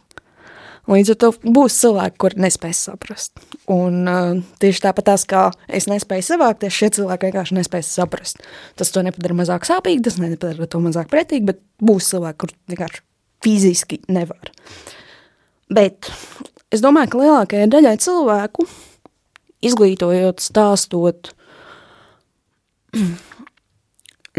[0.90, 3.36] Līdz ar to būs cilvēki, kuri nespēs saprast.
[3.70, 8.42] Un uh, tieši tāpat tās, kā es nespēju savākties, šie cilvēki vienkārši nespēs saprast.
[8.80, 13.04] Tas to nepadara mazāk sāpīgi, tas nepadara to mazāk pretīgi, bet būs cilvēki, kur vienkārši
[13.46, 14.50] fiziski nevar.
[14.50, 14.99] Uh,
[15.70, 16.10] Bet
[16.74, 18.66] es domāju, ka lielākajai daļai cilvēku,
[19.66, 21.32] izglītojot, stāstot,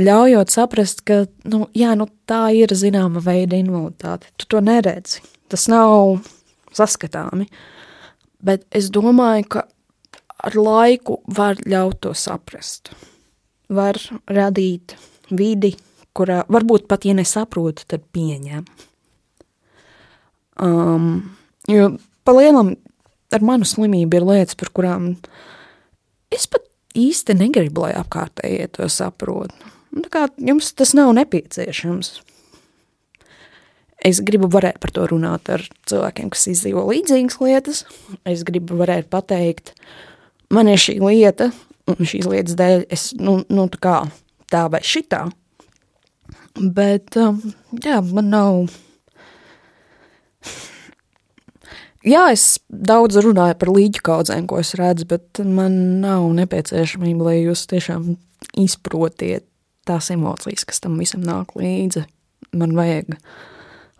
[0.06, 4.32] ļaujot saprast, ka nu, jā, nu, tā ir zināma veida invaliditāte.
[4.40, 5.22] Tu to neredzi.
[5.50, 6.20] Tas nav
[6.76, 7.48] saskatāmi.
[8.40, 9.66] Bet es domāju, ka
[10.40, 12.92] ar laiku var ļaut to saprast.
[13.70, 13.98] Var
[14.30, 14.96] radīt
[15.30, 15.74] vidi,
[16.16, 18.64] kurā varbūt pat, ja nesaprotu, tad pieņem.
[20.60, 21.36] Um,
[21.70, 21.94] jo
[22.24, 22.74] pa lielam
[23.32, 25.12] ar manu slimību ir lietas, par kurām
[26.34, 26.66] es pat
[26.98, 29.54] īsti negribu, lai apkārtējie to saprot.
[29.94, 32.12] Un tā kā jums tas nav nepieciešams.
[34.06, 37.82] Es gribu varēt par to runāt ar cilvēkiem, kas izdzīvo līdzīgas lietas.
[38.24, 39.74] Es gribu varēt pateikt,
[40.54, 41.50] man ir šī lieta,
[41.90, 43.96] un šīs lietas dēļ es, nu, nu tā kā
[44.50, 45.26] tā vai šitā.
[46.56, 47.42] Bet, um,
[47.84, 48.72] jā, man nav
[52.12, 57.36] Jā, es daudz runāju par līķu kaudzēm, ko es redzu, bet man nav nepieciešamība, lai
[57.42, 58.14] jūs tiešām
[58.60, 59.44] izprotiet
[59.88, 62.06] tās emocijas, kas tam visam nāk līdzi.
[62.56, 63.12] Man vajag,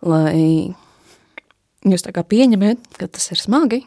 [0.07, 0.73] lai
[1.87, 3.83] jūs tā kā pieņemiet, ka tas ir smagi,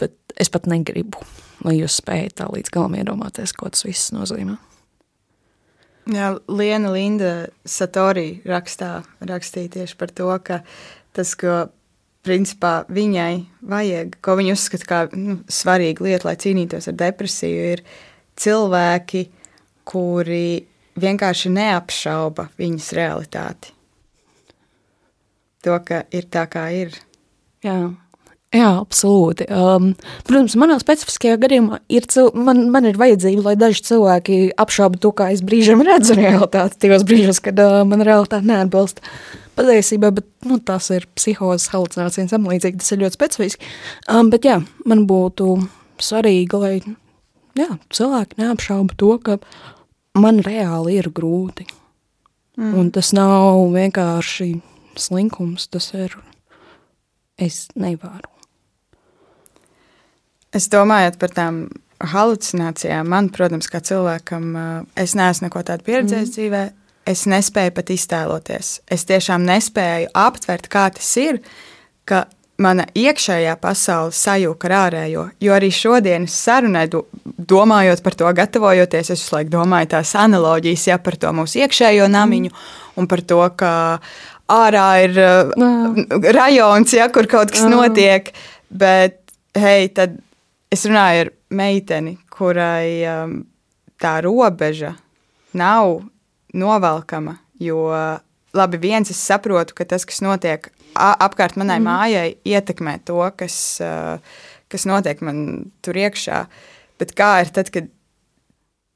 [0.00, 1.20] bet es pat negribu,
[1.66, 4.56] lai jūs spējat tā līdz galam iedomāties, ko tas viss nozīmē.
[6.08, 7.32] Jā, Liena Linda
[7.68, 10.62] Satori rakstā, rakstīja tieši par to, ka
[11.18, 11.66] tas, ko
[12.26, 13.32] principā viņai
[13.68, 17.84] vajag, ko viņa uzskata kā nu, svarīgu lietu, lai cīnītos ar depresiju, ir
[18.38, 19.24] cilvēki,
[19.88, 20.64] kuri
[20.98, 23.72] vienkārši neapšauba viņas realitāti.
[25.66, 26.94] To, ka ir tā, kā ir.
[27.64, 27.78] Jā.
[28.54, 29.44] Jā, absolūti.
[29.52, 29.90] Um,
[30.24, 35.26] protams, manā specifiskajā gadījumā ir, man, man ir vajadzība, lai daži cilvēki apšauba to, kā
[35.34, 39.02] es brīžiem redzu realitāti, tajos brīžos, kad uh, man realitāte neatbilst
[39.58, 43.72] patiesībā, bet nu, tās ir psihozes halucinācijas, tam līdzīgi tas ir ļoti specifiski.
[44.06, 45.50] Um, bet jā, man būtu
[46.02, 46.74] svarīgi, lai
[47.58, 49.38] jā, cilvēki neapšauba to, ka
[50.18, 51.66] man reāli ir grūti.
[52.58, 52.72] Mm.
[52.78, 54.48] Un tas nav vienkārši
[54.98, 56.16] slinkums, tas ir
[57.38, 58.32] es nevaru.
[60.54, 61.60] Es domāju par tām
[62.02, 63.08] halucinācijām.
[63.10, 64.50] Man, protams, kā cilvēkam,
[64.98, 66.34] es neesmu neko tādu pieredzējis mm.
[66.36, 66.62] dzīvē.
[67.08, 68.72] Es nespēju pat iztēloties.
[68.90, 71.40] Es tiešām nespēju aptvert, kā tas ir,
[72.08, 72.26] ka
[72.60, 75.24] mana iekšējā pasaule sajūta ar ārējo.
[75.40, 76.86] Jo arī šodienas sarunai,
[77.38, 82.10] domājot par to, gatavojoties, es visu laiku domāju tās analoģijas ja, par to mūsu iekšējo
[82.12, 82.66] namiņu mm.
[82.98, 83.72] un par to, ka
[84.52, 86.02] ārā ir uh,
[86.34, 88.32] rajons, ja, kur kaut kas notiek.
[88.68, 89.22] Bet,
[89.56, 90.18] hei, tad
[90.74, 93.38] es runāju ar meiteni, kurai um,
[94.02, 94.96] tā robeža
[95.56, 96.02] nav
[96.54, 97.38] novelkama.
[97.60, 97.88] Jo
[98.54, 101.88] labi, viens es saprotu, ka tas, kas notiek apkārt manai mm.
[101.88, 103.56] mājai, ietekmē to, kas,
[104.72, 106.44] kas notiek man tur iekšā.
[106.98, 107.90] Bet kā ir tad, kad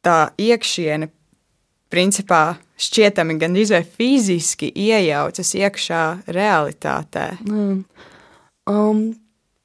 [0.03, 1.11] tā iekšiene
[1.93, 6.03] principā šķietami gandrīz vai fiziski iejaucas iekšā
[6.35, 7.27] realitātē?
[7.47, 7.83] Mm.
[8.71, 9.03] Um,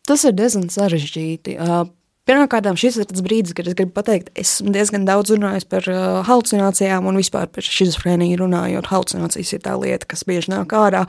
[0.07, 1.57] tas ir diezgan sarežģīti.
[1.61, 1.85] Uh,
[2.27, 5.99] Pirmkārt, šis ir tas brīdis, kad es gribu pateikt, es diezgan daudz runāju par uh,
[6.27, 8.89] halucinācijām un vispār par schizofrēniju runājot.
[8.91, 11.05] Halucinācijas ir tā lieta, kas bieži nāk ārā.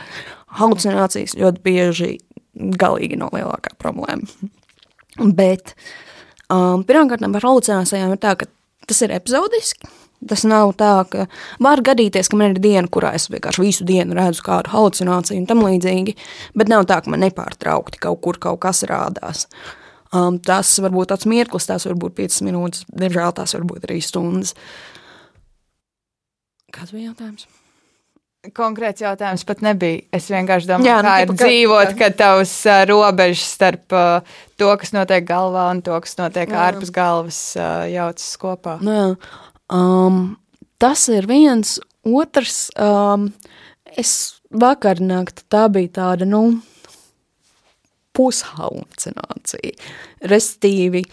[0.60, 2.10] Halucinācijas ļoti bieži
[2.54, 4.30] galīgi nav lielākā problēma.
[5.40, 5.74] Bet
[6.46, 8.46] um, pirmkārt, par halucinācijām ir tā, ka
[8.86, 9.90] tas ir epizodiski.
[10.28, 11.26] Tas nav tā, ka
[11.62, 15.50] var gadīties, ka man ir diena, kurā es vienkārši visu dienu redzu kādu halucināciju un
[15.50, 16.14] tam līdzīgi,
[16.58, 19.46] bet nav tā, ka man nepārtraukti kaut kur kaut kas rādās.
[19.46, 19.76] Uh,
[20.08, 23.88] Um, tas var būt tāds mirklis, tās var būt 5 minūtes, diemžēl tās var būt
[23.88, 24.54] arī stundas.
[26.72, 27.48] Kāds bija jautājums?
[28.54, 30.04] Konkrēts jautājums pat nebija.
[30.14, 34.38] Es vienkārši domāju, Jā, nu, kā ir ka, dzīvot, ka tavs uh, robežas starp uh,
[34.60, 36.62] to, kas notiek galvā un to, kas notiek jā.
[36.68, 38.78] ārpus galvas, uh, jaucas kopā.
[38.84, 39.10] Nu, jā.
[39.74, 40.22] um,
[40.80, 41.76] tas ir viens.
[42.08, 43.28] Otrs, um,
[43.98, 44.14] es
[44.54, 46.62] vakar naktī tā bija tāda, nu,
[48.18, 49.74] pushalucinācija.
[50.28, 51.04] Restīvi,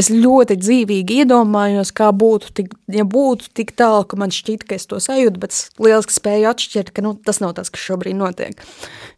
[0.00, 4.76] es ļoti dzīvīgi iedomājos, kā būtu, tik, ja būtu tik tālu, ka man šķiet, ka
[4.78, 8.18] es to sajūtu, bet es lieliski spēju atšķirt, ka nu, tas nav tas, kas šobrīd
[8.18, 8.60] notiek.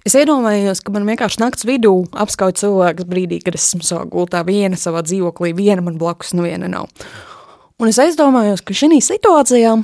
[0.09, 4.43] Es iedomājos, ka man vienkārši nakts vidū apskauj cilvēks brīdī, kad es esmu savā gultā
[4.49, 6.91] viena savā dzīvoklī, viena man blakus, nu viena nav.
[7.83, 9.77] Un es aizdomājos, ka šī situācijā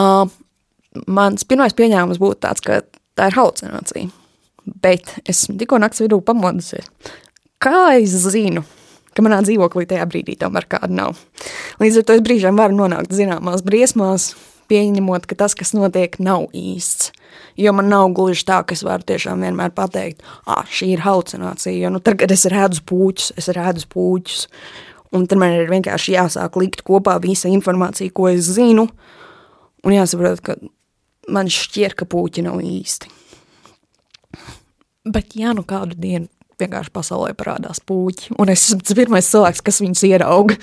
[0.00, 0.26] uh,
[1.06, 4.23] mans pirmais pieņēmums būtu tāds, ka tā ir halucinācija
[4.66, 6.88] bet esmu tikko naktas vidū pamodusies.
[7.62, 8.64] Kā es zinu,
[9.16, 11.20] ka manā dzīvoklī tajā brīdī tomēr kāda nav?
[11.82, 14.32] Līdz ar to es brīžiem varu nonākt zināmās briesmās,
[14.70, 17.12] pieņemot, ka tas, kas notiek, nav īsts.
[17.58, 21.74] Jo man nav gluži tā, ka es varu tiešām vienmēr pateikt, ah, šī ir halucinācija.
[21.78, 24.46] Jo nu, tagad es redzu puķus, es redzu puķus.
[25.14, 28.88] Un tad man ir vienkārši jāsāk likt kopā visa informācija, ko es zinu.
[29.84, 30.56] Un jāsaprot, ka
[31.30, 33.12] man šķiet, ka puķi nav īsti.
[35.04, 36.30] Bet, ja nu kādu dienu
[36.60, 40.56] vienkārši pasaulē parādās puķi, un es esmu tas pirmais cilvēks, kas viņus ierauga,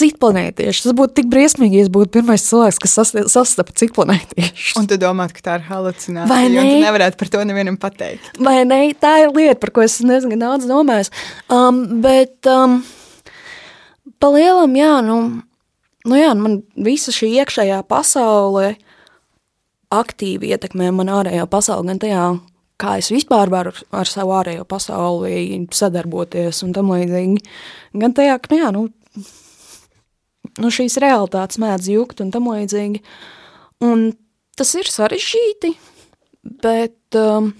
[0.00, 0.84] citplanētieši.
[0.86, 2.96] Tas būtu tik briesmīgi, ja es būtu pirmais cilvēks, kas
[3.34, 4.78] sastapa citplanētiešus.
[4.80, 6.30] Un tu domā, ka tā ir halucinācija.
[6.30, 6.62] Vai ne?
[6.64, 8.32] Tu nevarētu par to nevienam pateikt.
[8.40, 8.80] Vai ne?
[8.96, 11.12] Tā ir lieta, par ko es nezinu daudz domājis.
[11.52, 12.80] Um, bet um,
[14.22, 15.18] pa lielam, jā, nu,
[16.08, 18.76] nu jā, man visa šī iekšējā pasaule–
[19.90, 22.24] aktīvi ietekmē man ārējo pasauli, gan tajā,
[22.80, 27.42] kā es vispār varu ar savu ārējo pasauli sadarboties un tam līdzīgi,
[28.02, 28.86] gan tajā, ka, jā, nu,
[30.60, 33.02] nu šīs realitātes mēdz jukt un tam līdzīgi.
[33.84, 34.10] Un
[34.58, 35.74] tas ir sarežģīti,
[36.62, 37.52] bet um,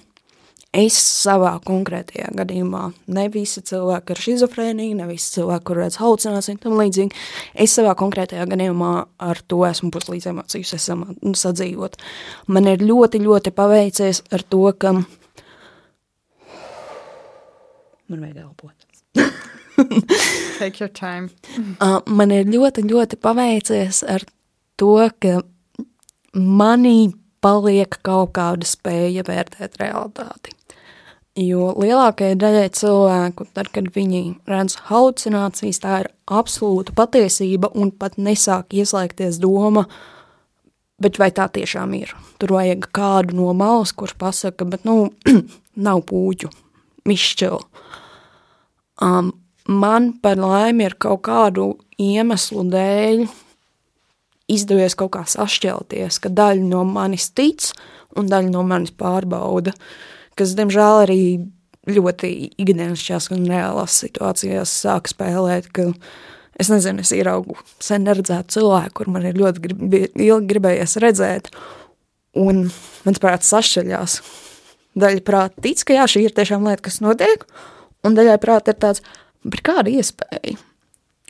[0.70, 6.60] Es savā konkrētajā gadījumā, ne visi cilvēki ar schizofrēniju, ne visi cilvēki, kur redz halucināciju,
[6.62, 7.16] tam līdzīgi.
[7.64, 8.90] Es savā konkrētajā gadījumā
[9.26, 11.98] ar to esmu puslīdz emocijas esam nu, sadzīvot.
[12.54, 14.94] Man ir ļoti, ļoti paveicies ar to, ka
[18.06, 18.76] man vajag elpot.
[20.60, 21.34] Take your time.
[22.06, 24.22] man ir ļoti, ļoti paveicies ar
[24.78, 25.42] to, ka
[26.38, 27.10] manī
[27.42, 30.59] paliek kaut kāda spēja vērtēt realitāti.
[31.39, 38.18] Jo lielākajai daļai cilvēku, tad, kad viņi redz halucinācijas, tā ir absolūta patiesība un pat
[38.18, 39.85] nesāk ieslēgties doma,
[40.99, 42.16] bet vai tā tiešām ir?
[42.43, 45.12] Tur vajag kādu no malas, kurš pasaka, bet, nu,
[45.87, 46.51] nav pūķu,
[47.07, 47.62] mišķilu.
[49.01, 49.31] Um,
[49.70, 53.26] man par laimi ir kaut kādu iemeslu dēļ
[54.51, 57.70] izdevies kaut kā sašķelties, ka daļa no manis tic
[58.18, 59.78] un daļa no manis pārbauda.
[59.78, 60.09] Uh,
[60.39, 61.22] kas, diemžēl, arī
[61.91, 65.70] ļoti ikdienišķās un reālās situācijās sāk spēlēt,
[66.61, 71.51] es nezinu, es ieraugu sen neredzētu cilvēku, kur man ir ļoti grib, ilgi gribējies redzēt,
[72.39, 72.66] un
[73.07, 74.20] mans prāts sašķeļās.
[75.01, 77.47] Daļa prāta tic, ka jā, šī ir tiešām lieta, kas notiek,
[78.05, 79.05] un daļai prāta ir tāds,
[79.47, 80.59] bet kāda iespēja?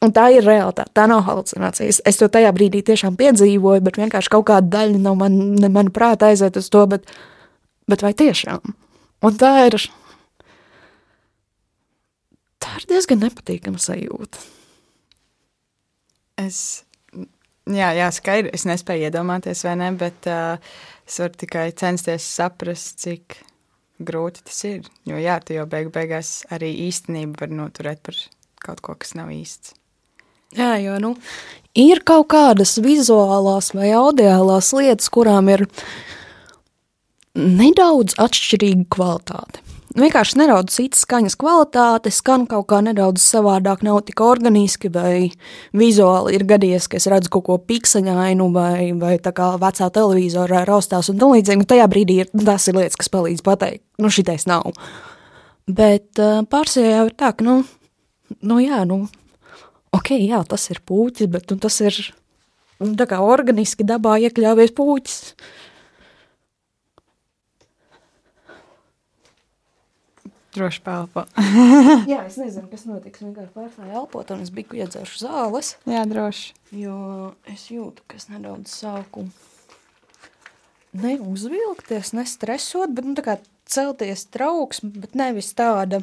[0.00, 1.98] Un tā ir realitāte, tā nav halucinācijas.
[2.08, 5.92] Es to tajā brīdī tiešām piedzīvoju, bet vienkārši kaut kāda daļa no man, ne mana
[5.92, 7.04] prāta aiziet uz to, bet,
[7.90, 8.64] bet vai tiešām?
[9.26, 9.76] Un tā ir,
[12.62, 14.46] tā ir diezgan nepatīkama sajūta.
[16.40, 16.60] Es,
[17.68, 20.56] jā, jā skaidri, es nespēju iedomāties, vai ne, bet uh,
[21.04, 23.42] es varu tikai censties saprast, cik
[24.00, 24.88] grūti tas ir.
[25.08, 28.16] Jo jā, tu jau beigu beigās arī īstenību var noturēt par
[28.64, 29.74] kaut ko, kas nav īsts.
[30.56, 31.12] Jā, jo nu,
[31.78, 35.68] ir kaut kādas vizuālās vai audiālās lietas, kurām ir
[37.38, 39.62] nedaudz atšķirīga kvalitāte.
[39.90, 45.32] Vienkārši nedaudz citas skaņas kvalitāte, skan kaut kā nedaudz savādāk, nav tik organiski, vai
[45.74, 50.62] vizuāli ir gadījies, ka es redzu kaut ko pikseņainu, vai, vai tā kā vecā televizorā
[50.68, 51.66] raustās un tam līdzīgi.
[51.72, 54.70] Tajā brīdī ir, tas ir lietas, kas palīdz pateikt, nu šitais nav.
[55.66, 57.56] Bet uh, pārsvarā jau ir tā, ka, nu,
[58.46, 59.00] nu jā, nu,
[59.98, 61.98] ok, jā, tas ir puķis, bet nu, tas ir
[62.78, 65.18] nu, tā kā organiski dabā iekļāvies puķis.
[70.54, 71.24] Droši pelpo.
[72.10, 73.22] jā, es nezinu, kas notiks.
[73.22, 75.76] Vienkārši pārstāju elpot, un es biju iedzeršu zāles.
[75.88, 76.52] jā, droši.
[76.74, 76.98] Jo
[77.50, 79.28] es jūtu, ka es nedaudz sāku
[80.90, 83.36] neuzvilkties, nestresot, bet nu, tā kā
[83.70, 86.02] celties trauksmi, bet nevis tāda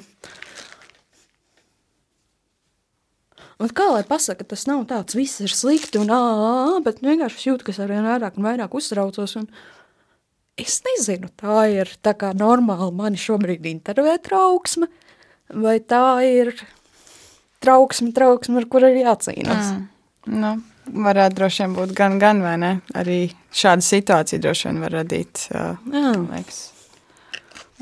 [3.58, 7.45] Un kā lai pasaka, tas nav tāds, viss ir slikti un ā, bet vienkārši es
[7.48, 9.34] jūtu, ka es arvien vairāk un vairāk uztraucos.
[9.39, 9.48] Un
[10.58, 14.89] es nezinu, tā ir tā kā normāli mani šobrīd intervē trauksme,
[15.53, 16.53] vai tā ir
[17.64, 19.72] trauksme, trauksme, ar kur ir jācīnās.
[19.74, 19.88] Mm.
[20.38, 20.53] Nu,
[21.08, 22.72] varētu droši vien būt gan, gan, vai ne?
[22.97, 23.20] Arī
[23.55, 26.62] šāda situācija droši vien var radīt, uh, liekas,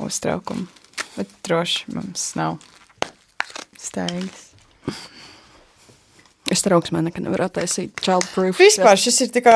[0.02, 0.68] uztraukumu.
[1.16, 2.60] Bet droši mums nav
[3.80, 4.50] steigas.
[6.52, 8.60] Es trauksmē nekad nevaru attaisīt child proof.
[8.62, 9.56] Vispār šis ir tā kā,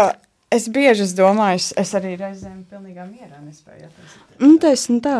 [0.51, 4.37] es bieži es domāju, es arī reizēm pilnīgā mierā nespēju attaisīt.
[4.41, 5.17] Nu, taisn tā.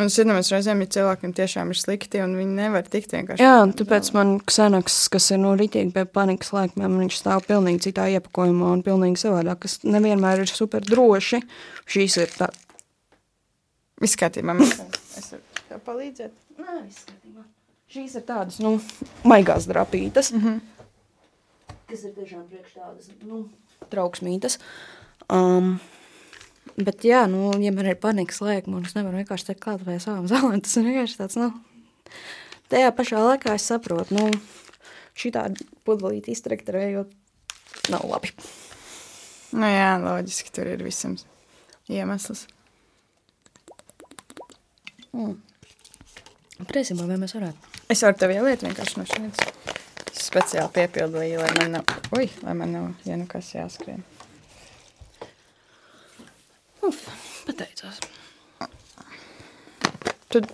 [0.00, 3.44] Un es iedomājos reizēm, ja cilvēkiem tiešām ir slikti un viņi nevar tikt vienkārši.
[3.44, 8.06] Jā, tāpēc man Ksenaks, kas ir no rītīgi pie panikas laikmēm, viņš stāv pilnīgi citā
[8.14, 11.42] iepakojumā un pilnīgi savādāk, kas nevienmēr ir super droši.
[11.90, 12.48] Šīs ir tā.
[14.00, 14.16] Mēs
[15.20, 16.32] es varu tev palīdzēt.
[16.60, 17.44] Nē, kārtībā.
[17.90, 18.78] Šīs ir tādas, nu,
[19.28, 20.79] maigās drapītas, mm -hmm.
[21.90, 23.42] Kas ir tiešām priekš tādas, nu,
[23.92, 24.58] trauksmītas.
[25.30, 25.74] Um,
[26.76, 29.98] bet, jā, nu, ja man ir panikas lēkma, un es nevaru vienkārši teikt klāt vai
[30.02, 31.50] savām zālēm, tas ir vienkārši tāds, nu,
[32.72, 34.30] tajā pašā laikā es saprotu, nu,
[35.18, 38.32] šī tāda pudelīti iztrektarējot nav labi.
[39.50, 41.16] Nu jā, loģiski, tur ir visam
[41.90, 42.46] iemesls.
[45.10, 45.40] Mm.
[46.70, 47.70] Priecībā, vai mēs varētu?
[47.90, 49.79] Es varu tev ieliet vienkārši no šeit.
[50.30, 54.04] Speciāli piepildīju, lai man nav, ui, lai man nav, ja nu kas jāskrien.
[56.86, 57.00] Uf,
[57.48, 57.98] pateicos.
[60.30, 60.44] Tu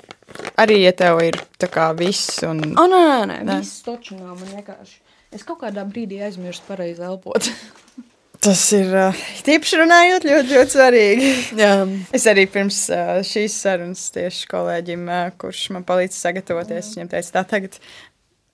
[0.57, 2.63] arī, ja tev ir tā kā viss un...
[2.73, 3.59] O, nē, nē, nē, nē.
[3.61, 4.97] viss toču nav man vienkārši.
[5.37, 7.51] Es kaut kādā brīdī aizmirstu pareizi elpot.
[8.47, 11.31] Tas ir uh, tīpaši runājot ļoti, ļoti svarīgi.
[11.63, 11.71] Jā.
[12.17, 17.33] Es arī pirms uh, šīs sarunas tieši kolēģim, uh, kurš man palīdz sagatavoties, viņam teica,
[17.39, 17.81] tā tagad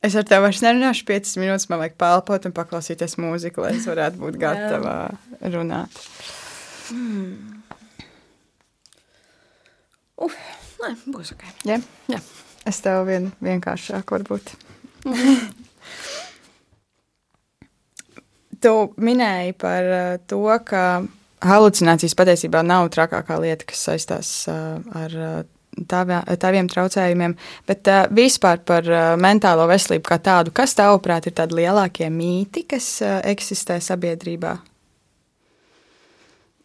[0.02, 3.88] es ar tevi vairs nerunāšu 5 minūtes, man vajag pelpot un paklausīties mūziku, lai es
[3.90, 4.96] varētu būt gatava
[5.54, 6.02] runāt.
[6.92, 7.62] Mm.
[10.22, 10.36] Uf,
[10.82, 11.48] nē, būs ok.
[11.70, 11.80] Jā.
[12.68, 14.54] Es tev vien, vienkāršāk varbūt.
[18.62, 21.02] tu minēji par uh, to, ka
[21.42, 25.42] halucinācijas patiesībā nav trakākā lieta, kas saistās uh, ar uh,
[25.88, 27.34] tavā, taviem traucējumiem,
[27.68, 32.66] bet uh, vispār par uh, mentālo veselību kā tādu, kas tavuprāt ir tādi lielākie mīti,
[32.68, 34.56] kas uh, eksistē sabiedrībā?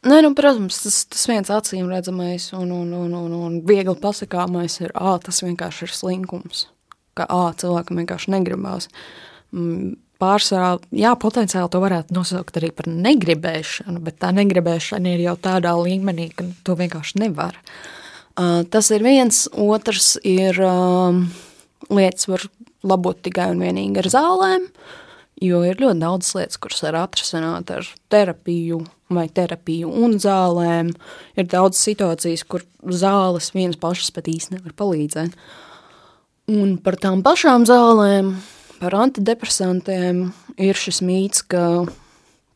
[0.07, 4.77] Nē, nu, protams, tas, tas viens acīm redzamais un, un, un, un, un viegli pasakāmais
[4.83, 6.67] ir, ā, tas vienkārši ir slinkums,
[7.17, 8.87] ka, ā, cilvēkam vienkārši negribās.
[9.55, 15.35] Mm, pārsvarā, jā, potenciāli to varētu nosaukt arī par negribēšanu, bet tā negribēšana ir jau
[15.49, 17.57] tādā līmenī, ka to vienkārši nevar.
[17.57, 18.06] Uh,
[18.37, 21.15] tas ir viens, otrs ir uh,
[21.89, 22.45] lietas var
[22.87, 24.67] labot tikai un vienīgi ar zālēm,
[25.43, 28.83] jo ir ļoti daudz lietas, kuras var atrasināt ar terapiju
[29.13, 30.91] vai terapiju un zālēm.
[31.39, 35.37] Ir daudz situācijas, kur zāles vienas pašas pat īsti nevar palīdzēt.
[36.51, 38.35] Un par tām pašām zālēm
[38.77, 40.27] par antidepresantiem
[40.61, 41.87] ir šis mīts, ka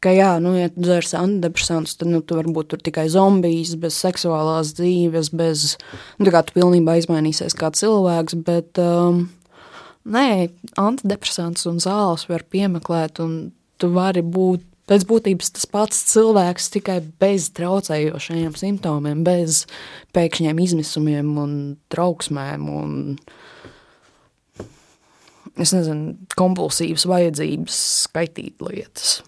[0.02, 4.00] ka, jā, nu, ja tu dzers antidepresantus, tad nu, tu vari būt tikai zombijs, bez
[4.02, 5.76] seksuālās dzīves, bez,
[6.18, 9.28] nu, tā kā tu pilnībā izmainīsies kā cilvēks, bet, um,
[10.10, 10.50] nē,
[10.82, 16.98] antidepresants un zāles var piemeklēt, un tu vari būt pēc būtības tas pats cilvēks tikai
[17.22, 19.64] bez traucējošajiem simptomiem, bez
[20.16, 21.54] pēkšņiem izmisumiem un
[21.94, 22.96] trauksmēm un,
[25.62, 29.22] es nezinu, kompulsīvas vajadzības skaitīt lietas.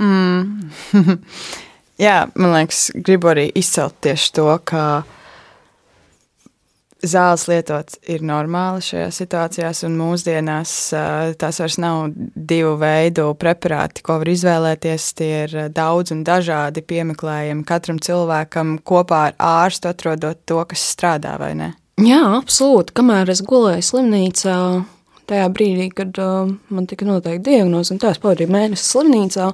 [0.00, 0.70] Mm.
[2.00, 4.84] Jā, man liekas, gribu arī izcelt tieši to, ka
[7.04, 10.72] zāles lietot ir normāli šajās situācijās, un mūsdienās
[11.40, 15.10] tās vairs nav divu veidu preparāti, ko var izvēlēties.
[15.18, 21.36] Tie ir daudz un dažādi piemeklējumi katram cilvēkam kopā ar ārstu atrodot to, kas strādā
[21.40, 21.72] vai ne.
[22.00, 22.96] Jā, absolūti.
[22.96, 24.56] Kamēr es gulēju slimnīcā,
[25.30, 29.46] tajā brīdī, kad uh, man tika noteikta diagnoze, un tā es pavadīju mēnesi slimnīcā,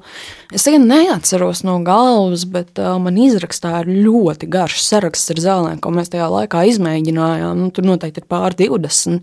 [0.57, 5.93] es tikai neatceros no galvas, bet uh, man izrakstīja ļoti garš saraksts ar zālēm, ko
[5.95, 7.63] mēs tajā laikā izmēģinājām.
[7.63, 9.23] Nu, tur noteikti ir pār 20.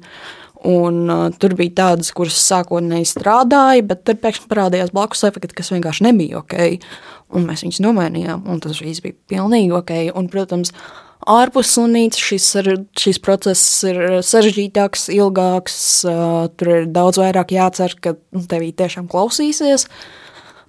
[0.64, 5.74] Un, uh, tur bija tādas, kuras sākotnēji strādāja, bet tur pēkšņi parādījās blakus efekti, kas
[5.74, 6.60] vienkārši nebija ok.
[7.36, 9.92] Un mēs viņus nomainījām, un tas viss bija pilnīgi ok.
[10.16, 12.48] Un, protams, uh, ārpus slimnīcas šis,
[13.00, 15.78] šis process ir sarežģītāks, ilgāks.
[16.58, 18.16] Tur ir daudz vairāk jācer, ka
[18.52, 19.88] tevī tiešām klausīsies.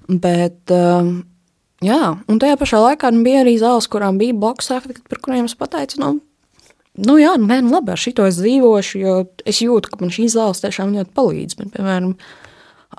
[0.08, 0.74] Bet,
[1.84, 5.48] jā, un tajā pašā laikā nu, bija arī zāles, kurām bija blakus efekti, par kuriem
[5.48, 6.10] es pateicu, nu,
[7.08, 10.12] nu jā, nu, nē, nu, labi, ar šito es dzīvošu, jo es jūtu, ka man
[10.14, 11.58] šīs zāles tiešām ļoti palīdz.
[11.60, 12.16] Bet, piemēram,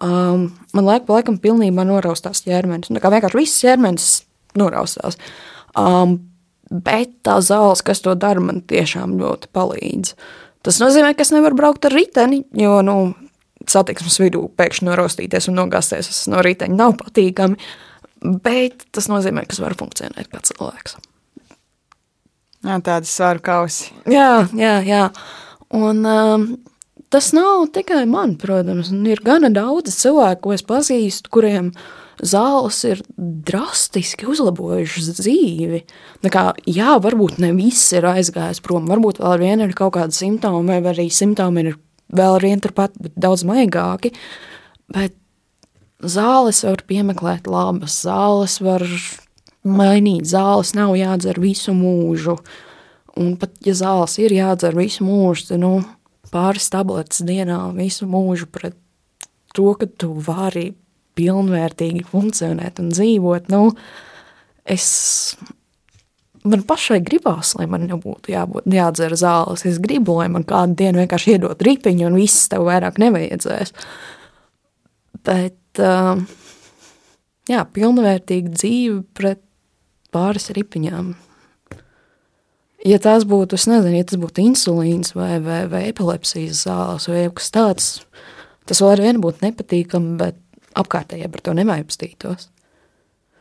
[0.02, 2.90] um, man laika pa laikam pilnībā noraustās ķermenis.
[2.90, 4.10] Nu, tā kā vienkārši viss ķermenis
[4.58, 5.22] noraustās.
[5.78, 6.18] Um,
[6.72, 10.16] Bet tā zāles, kas to dara, man tiešām ļoti palīdz.
[10.66, 12.96] Tas nozīmē, ka es nevaru braukt ar riteni, jo nu,
[13.70, 17.60] satiksmes vidū pēkšņi norostīties un nogāzties no riteņa nav patīkami.
[18.42, 20.98] Bet tas nozīmē, ka es varu funkcionēt kā cilvēks.
[22.66, 23.92] Jā, tādas svaru kausi.
[24.10, 25.04] Jā, jā, jā.
[25.76, 26.48] Un um,
[27.14, 28.90] tas nav tikai man, protams.
[28.90, 35.82] Ir gana daudz cilvēku, ko es pazīstu, kuriem ir zāles ir drastiski uzlabojušas dzīvi.
[36.32, 40.16] Kā, jā, varbūt ne viss ir aizgājis prom, varbūt vēl ar vienu ir kaut kādi
[40.16, 41.78] simptomi, vai arī simptomi ir
[42.16, 44.14] vēl ar vienu turpat, bet daudz maigāki.
[44.92, 45.16] Bet
[46.00, 48.86] zāles var piemeklēt labas, zāles var
[49.66, 52.38] mainīt, zāles nav jādzer visu mūžu.
[53.16, 55.78] Un pat, ja zāles ir jādzer visu mūžu, tad nu,
[56.32, 58.76] pāris tabletes dienā visu mūžu pret
[59.56, 60.74] to, ka tu vari
[61.16, 63.50] pilnvērtīgi funkcionēt un dzīvot.
[63.54, 63.70] Nu,
[64.68, 64.88] es,
[66.44, 69.66] man pašai gribās, lai man nebūtu jābūt, jādzer zāles.
[69.68, 73.74] Es gribu, lai man kādu dienu vienkārši iedot ritiņu un viss tev vairāk nevajadzēs.
[75.26, 76.22] Bet, uh,
[77.50, 79.42] jā, pilnvērtīga dzīve pret
[80.16, 81.14] pāris ripiņām.
[82.86, 87.24] Ja tas būtu, es nezinu, ja tas būtu insulīns vai, vai, vai epilepsijas zāles vai
[87.34, 87.88] kas tāds,
[88.70, 90.38] tas vēl ar vienu būtu nepatīkami, bet
[90.78, 92.50] apkārtējie par to nemaipstītos.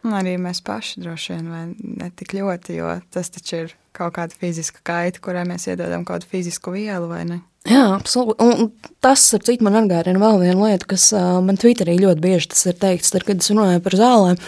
[0.05, 4.37] Arī mēs paši droši vien, vai ne tik ļoti, jo tas taču ir kaut kāda
[4.37, 7.41] fiziska kaita, kurai mēs iedodam kaut kādu fizisku vielu, vai ne?
[7.65, 8.45] Jā, absolūti.
[8.45, 8.69] Un
[9.01, 12.67] tas, ap citu, man atgādina vēl vienu lietu, kas uh, man Twitterī ļoti bieži tas
[12.69, 14.43] ir teikts, tad, kad es runāju par zālēm.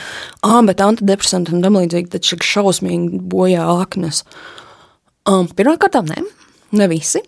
[0.45, 4.21] Ah, bet antidepresanti un tam līdzīgi taču šausmīgi bojā aknes.
[5.25, 6.21] Um, Pirmkārt, ne,
[6.77, 7.25] ne visi.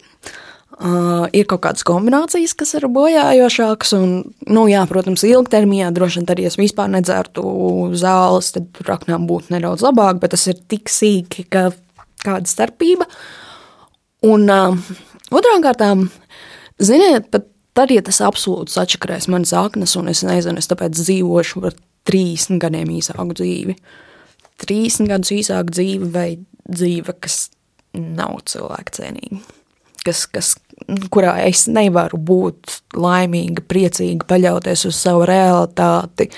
[0.79, 4.13] Uh, ir kaut kādas kombinācijas, kas ir bojājošākas, un,
[4.47, 7.43] nu, jā, protams, ilgtermiņā droši vien arī, es vispār nedzertu
[7.99, 11.65] zāles, tad raknām būtu nedaudz labāk, bet tas ir tik sīki, ka
[12.23, 13.09] kāda starpība.
[14.31, 14.95] Un uh,
[15.35, 16.07] otrām kārtām,
[16.79, 21.67] ziniet, pat tad, ja tas absolūti sačakarēs manas aknas, un es nezinu, es tāpēc dzīvošu
[21.67, 21.75] par
[22.07, 23.81] 30 gadiem īsāku dzīvi.
[24.63, 26.31] 30 gadus īsāku dzīvi vai
[26.71, 27.49] dzīve, kas
[27.99, 29.47] nav cilvēku cienīga
[30.09, 30.55] kas, kas,
[31.13, 36.29] kurā es nevaru būt laimīga, priecīga, paļauties uz savu realitāti,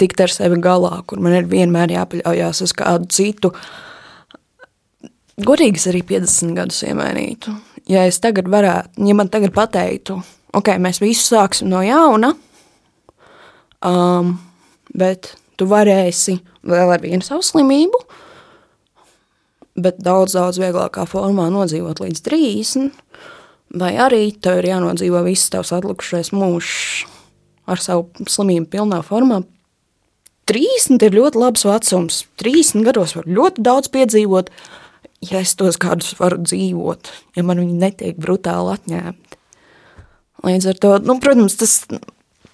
[0.00, 3.52] tikt ar sevi galā, kur man ir vienmēr jāpaļaujas uz kādu citu.
[5.40, 7.54] Godīgi arī 50 gadus iemainītu.
[7.90, 10.18] Ja es tagad varētu, ja man tagad pateiktu,
[10.56, 12.34] ok, mēs visu sāksim no jauna,
[13.86, 14.34] um,
[14.92, 18.02] bet tu varēsi vēl ar vienu savu slimību,
[19.80, 22.90] bet daudz, daudz vieglākā formā nodzīvot līdz 30,
[23.74, 27.06] vai arī tev ir jānodzīvo viss tavs atlikušais mūžs
[27.70, 29.42] ar savu slimību pilnā formā.
[30.50, 32.24] 30 ir ļoti labs vecums.
[32.42, 34.50] 30 gados var ļoti daudz piedzīvot,
[35.30, 39.38] ja es tos kādus varu dzīvot, ja man viņi netiek brutāli atņemti.
[40.46, 41.76] Līdz ar to, nu, protams, tas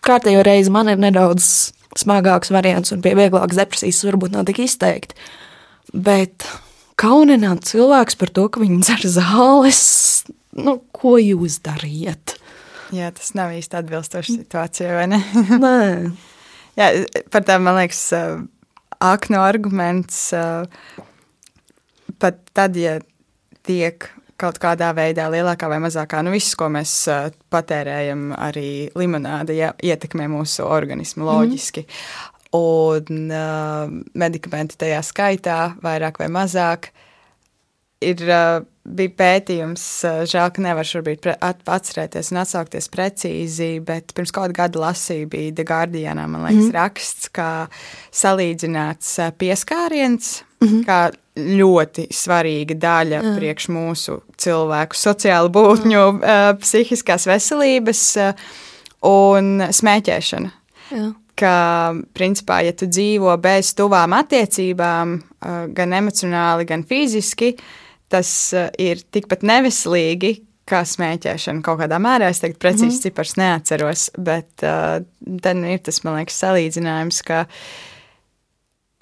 [0.05, 5.17] kārtējo reizi man ir nedaudz smagāks variants un pie vieglākas depresijas varbūt nav tik izteikti.
[5.95, 6.45] Bet
[7.01, 9.81] kaunināt cilvēks par to, ka viņi dzer zāles,
[10.57, 12.37] nu, ko jūs dariet?
[12.95, 15.21] Jā, tas nav īsti atbilstoši situācijai, vai ne?
[15.65, 15.77] Nē.
[16.77, 16.91] Jā,
[17.33, 18.05] par tām, man liekas,
[19.01, 20.31] aknu arguments
[22.19, 22.99] pat tad, ja
[23.67, 24.09] tiek
[24.41, 26.93] kaut kādā veidā, lielākā vai mazākā, nu viss, ko mēs
[27.53, 31.87] patērējam, arī limonāde ja, ietekmē mūsu organismu loģiski.
[31.87, 32.33] Mm -hmm.
[32.57, 36.89] Un uh, medikamenti tajā skaitā, vairāk vai mazāk,
[38.01, 39.85] ir uh, bija pētījums,
[40.31, 45.67] žēl, ka nevar šobrīd atcerēties un atsaukties precīzi, bet pirms kāda gada lasīju bija The
[45.67, 46.75] Guardianā, man liekas, mm.
[46.77, 47.51] raksts, kā
[48.15, 50.85] salīdzināts pieskāriens, mm -hmm.
[50.87, 51.01] kā
[51.37, 53.37] ļoti svarīga daļa mm.
[53.37, 56.21] priekš mūsu cilvēku sociālu būtņu, mm.
[56.23, 58.45] uh, psihiskās veselības uh,
[59.03, 60.53] un smēķēšana.
[60.91, 61.13] Jā.
[61.37, 68.31] Ka, principā, ja tu dzīvo bez tuvām attiecībām, uh, gan emocionāli, gan fiziski, uh, tas
[68.57, 72.31] uh, ir tikpat neveselīgi, kā smēķēšana kaut kādā mērā.
[72.33, 73.03] Es teiktu, precīzi mm.
[73.05, 74.99] cipars neatceros, bet uh,
[75.43, 77.45] tad nu ir tas, man liekas, salīdzinājums, ka,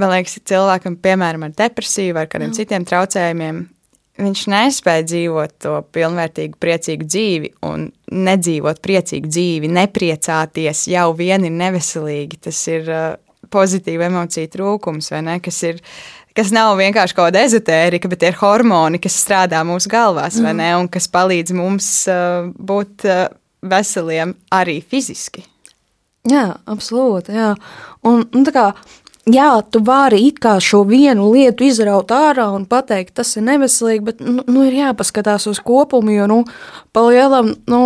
[0.02, 2.58] man liekas, cilvēkam, piemēram, ar depresiju vai kādiem mm.
[2.58, 3.62] citiem traucējumiem,
[4.20, 11.54] viņš nespēja dzīvot to pilnvērtīgu, priecīgu dzīvi un nedzīvot priecīgu dzīvi, nepriecāties jau vien ir
[11.56, 12.42] neveselīgi.
[12.44, 13.06] Tas ir uh,
[13.50, 15.38] pozitīva emociju trūkums, vai ne?
[15.44, 15.80] Kas ir
[16.36, 20.60] kas nav vienkārši kaut kāda ezotērija, bet ir hormoni, kas strādā mūsu galvās, mm.
[20.60, 23.26] ne, un kas palīdz mums uh, būt uh,
[23.64, 25.44] veseliem arī fiziski.
[26.28, 27.34] Jā, absolūti.
[27.36, 27.52] Jā.
[28.08, 28.70] Un, un kā
[29.30, 34.04] jā, tu vari it kā šo vienu lietu izraut ārā un pateikt, tas ir neveselīgi,
[34.04, 36.40] bet nu, nu, ir jāpaskatās uz kopumu, jo, nu,
[36.96, 37.82] palielam, nu,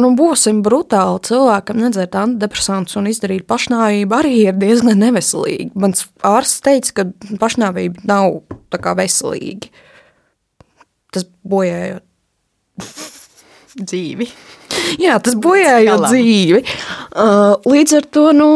[0.00, 5.70] nu, būsim brutāli cilvēkam, nedzert antidepresantus un izdarīt pašnāvību arī ir diezgan neveselīgi.
[5.78, 8.40] Mans ārsts teica, ka pašnāvība nav
[8.72, 9.72] tā kā veselīgi.
[11.14, 12.04] Tas bojājot
[13.76, 14.28] dzīvi.
[15.00, 16.60] Jā, tas bojājot dzīvi.
[17.16, 18.50] Uh, līdz ar to, nu,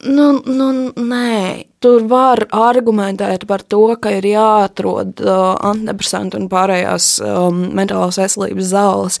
[0.00, 7.08] Nu, nu, nē, tur var argumentēt par to, ka ir jāatrod uh, antidepresanti un pārējās
[7.20, 9.18] um, mentālās veselības zāles,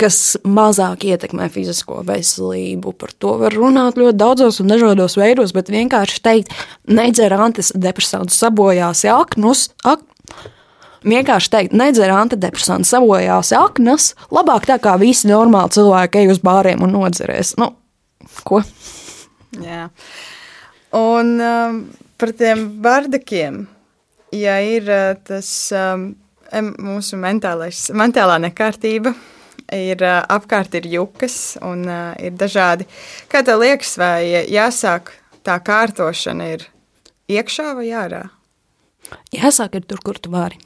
[0.00, 2.92] kas mazāk ietekmē fizisko veselību.
[3.00, 6.52] Par to var runāt ļoti daudzos un dažādos veidos, bet vienkārši teikt,
[6.88, 9.68] nedzer antidepresantus, sabojās aknus.
[9.86, 10.04] Ak
[11.06, 16.84] vienkārši teikt, nedzer antidepresantu, sabojās aknas, labāk tā kā visi normāli cilvēki ej uz bāriem
[16.86, 17.54] un nodzerēs.
[17.60, 17.72] Nu,
[18.46, 18.62] ko?
[19.62, 19.86] Jā.
[20.96, 21.80] Un um,
[22.20, 23.64] par tiem bardakiem,
[24.34, 26.10] ja ir uh, tas um,
[26.82, 29.14] mūsu mentālais, mentālā nekārtība,
[29.74, 32.86] ir uh, apkārt ir jukas un uh, ir dažādi.
[33.32, 35.12] Kā tev liekas, vai jāsāk
[35.46, 36.66] tā kārtošana ir
[37.32, 38.22] iekšā vai ārā?
[39.34, 40.58] Jāsāk ir tur, kur tu vari.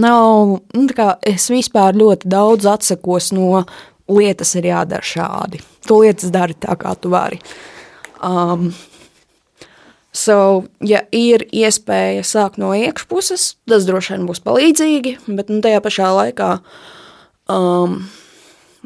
[0.00, 3.64] Nav, nu, kā, es vispār ļoti daudz atsakos no
[4.10, 5.60] lietas ir jādara šādi.
[5.86, 7.40] Tu lietas dari tā, kā tu vari.
[8.22, 8.70] Um,
[10.10, 15.78] So, ja ir iespēja sākt no iekšpuses, tas droši vien būs palīdzīgi, bet nu, tajā
[15.84, 16.48] pašā laikā,
[17.50, 17.96] um,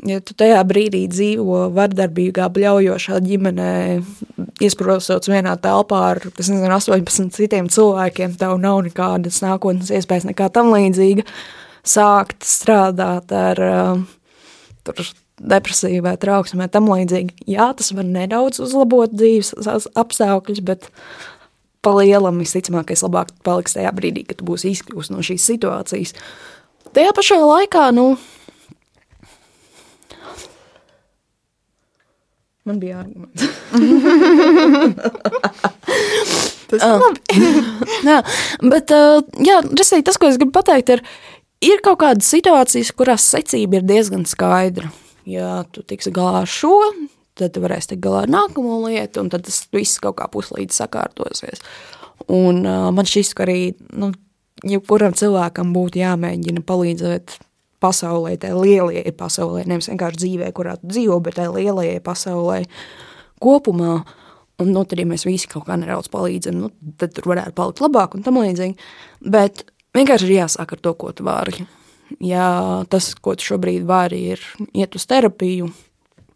[0.08, 3.72] ja tu tajā brīdī dzīvo vardarbīgā, bļaujošā ģimenē,
[4.64, 10.72] iesprostots vienā telpā ar nezinu, 18 citiem cilvēkiem, tev nav nekādas nākotnes iespējas, nekā tam
[10.74, 11.26] līdzīga,
[11.84, 14.02] sākt strādāt ar uh,
[14.86, 15.04] tur,
[15.40, 17.44] depresija vai trauksme vai tam līdzīgi.
[17.50, 19.54] Jā, tas var nedaudz uzlabot dzīves
[19.94, 20.88] apstākļus, bet
[21.84, 26.14] pa lielam visticamākais labāk paliks tajā brīdī, kad tu būsi izkļūst no šīs situācijas.
[26.94, 28.14] Tajā pašā laikā, nu,
[32.64, 33.42] man bija arguments.
[36.70, 37.20] tas ir labi.
[38.10, 38.18] jā,
[38.64, 41.00] bet, uh, jā, resīgi, tas, ko es gribu pateikt, ir,
[41.64, 44.88] ir kaut kādas situācijas, kurās secība ir diezgan skaidra
[45.28, 46.74] ja tu tiksi galā ar šo,
[47.38, 50.76] tad tu varēsi tikt galā ar nākamo lietu, un tad tas viss kaut kā puslīdz
[50.76, 51.64] sakārtosies.
[52.30, 53.58] Un uh, man šķiet, ka arī
[53.96, 54.12] nu,
[54.64, 57.38] jebkuram cilvēkam būtu jāmēģina palīdzēt
[57.84, 62.62] pasaulē, tai lielajai pasaulē, nevis vienkārši dzīvē, kurā tu dzīvo, bet tai lielajai pasaulē
[63.44, 63.98] kopumā.
[64.62, 66.68] Un, nu, tad, ja mēs visi kaut kā nedaudz palīdzam, nu,
[67.00, 68.76] tad tur varētu palikt labāk un tam līdzīgi.
[69.34, 69.64] Bet
[69.96, 71.66] vienkārši ir jāsāk ar to, ko tu vari.
[72.22, 72.46] Ja
[72.90, 74.44] tas, ko tu šobrīd vari, ir
[74.76, 75.72] iet uz terapiju,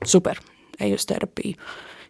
[0.03, 0.41] super,
[0.83, 1.55] ej uz terapiju.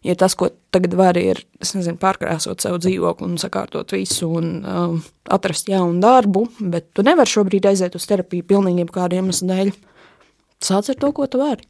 [0.07, 5.01] Ja tas, ko tagad vari, ir nezinu, pārkrāsot savu dzīvokli un sakārtot visu un um,
[5.35, 9.73] atrast jaunu darbu, bet tu nevari šobrīd aiziet uz terapiju pilnīgi kādu iemeslu dēļ.
[10.65, 11.67] Sāc ar to, ko tu vari.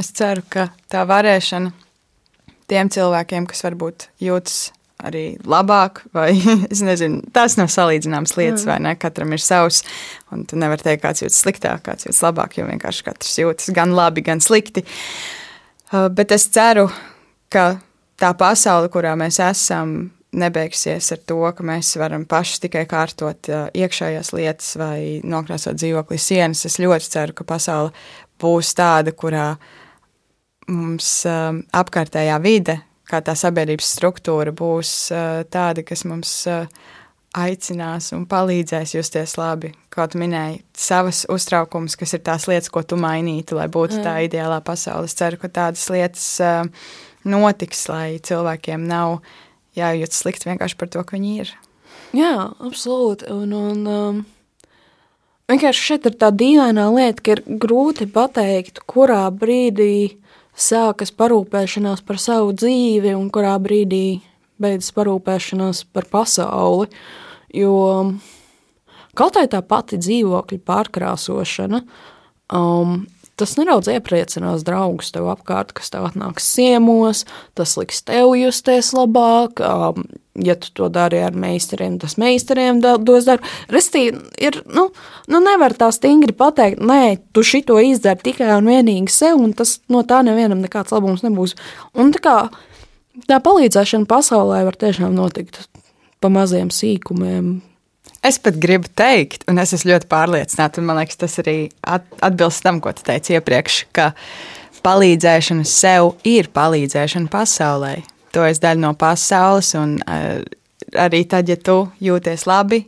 [0.00, 1.72] Es ceru, ka tā varēšana
[2.70, 4.60] tiem cilvēkiem, kas varbūt jūtas
[5.00, 6.34] arī labāk, vai
[6.72, 8.68] es nezinu, tās nav salīdzināmas lietas, mm.
[8.68, 8.96] vai ne?
[9.00, 9.80] Katram ir savs,
[10.32, 13.96] un tu nevari teikt, kāds jūtas sliktāk, kāds jūtas labāk, jo vienkārši katrs jūtas gan
[13.96, 14.84] labi, gan slikti.
[14.84, 15.39] Uh,
[15.90, 16.86] bet es ceru,
[17.50, 17.74] ka
[18.20, 23.64] tā pasaule, kurā mēs esam, nebeigsies ar to, ka mēs varam paši tikai kārtot uh,
[23.74, 26.62] iekšējās lietas vai nokrāsot dzīvokli sienas.
[26.68, 27.90] Es ļoti ceru, ka pasaule
[28.40, 29.48] būs tāda, kurā
[30.70, 32.78] mums um, apkārtējā vide
[33.10, 36.66] kā tā sabiedrības struktūra būs uh, tāda, kas mums uh,
[37.36, 39.72] aicinās un palīdzēs justies labi.
[39.92, 44.06] Kaut minēji savas uztraukumus, kas ir tās lietas, ko tu mainītu, lai būtu mm.
[44.06, 45.06] tā ideālā pasaule.
[45.06, 46.66] Es ceru, ka tādas lietas uh,
[47.24, 49.20] notiks, lai cilvēkiem nav
[49.78, 51.52] jājūt slikti vienkārši par to, ka viņi ir.
[52.16, 53.28] Jā, absolūti.
[53.30, 54.22] Un, un, um,
[55.50, 60.16] vienkārši šeit ir tā dīvainā lieta, ka ir grūti pateikt, kurā brīdī
[60.58, 64.20] sākas parūpēšanās par savu dzīvi un kurā brīdī
[64.62, 66.90] beidzas parūpēšanās par pasauli.
[67.56, 67.74] Jo
[69.18, 71.82] kaut kā tā pati dzīvokļa pārkrāsošana,
[72.54, 73.00] um,
[73.40, 77.24] tas nedaudz iepriecinās draugus tev apkārt, kas tev atnāks ciemos,
[77.58, 79.62] tas liks tev justies labāk.
[79.64, 80.04] Um,
[80.40, 83.48] ja tu to dari ar meistariem, tas meistariem dos darbu.
[83.72, 84.86] Restīvi, ir, nu,
[85.28, 89.78] nu nevar tā stingri pateikt, nē, tu šito izdari tikai un vienīgi sev, un tas
[89.92, 91.56] no tā nevienam nekāds labums nebūs.
[91.98, 92.36] Un tā kā
[93.28, 95.64] tā palīdzēšana pasaulē var tiešām notikt
[96.20, 97.60] pa maziem sīkumiem,
[98.20, 102.60] Es pat gribu teikt, un es esmu ļoti pārliecināta, un man liekas, tas arī atbilst
[102.66, 104.10] tam, ko tu teici iepriekš, ka
[104.84, 107.94] palīdzēšana sev ir palīdzēšana pasaulē.
[108.30, 110.42] Tu esi daļa no pasaules, un uh,
[111.00, 112.82] arī tad, ja tu jūties labi,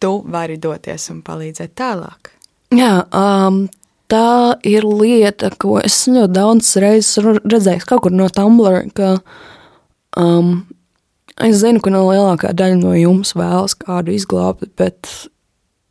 [0.00, 2.32] tu vari doties un palīdzēt tālāk.
[2.72, 3.66] Jā, um,
[4.08, 9.18] tā ir lieta, ko es ļoti daudz reizes redzēju kaut kur no Tumblr, ka
[10.16, 10.62] um,
[11.40, 15.08] Es zinu, ka no lielākā daļa no jums vēlas kādu izglābt, bet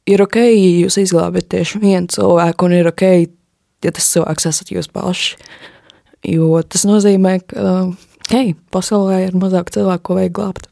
[0.09, 3.05] ir ok, ja jūs izglābjat tieši vienu cilvēku, un ir ok,
[3.85, 5.39] ja tas cilvēks esat jūs paši.
[6.27, 7.73] Jo tas nozīmē, ka
[8.29, 10.69] hei, pasaulē ir mazāk cilvēku, ko vajag glābt.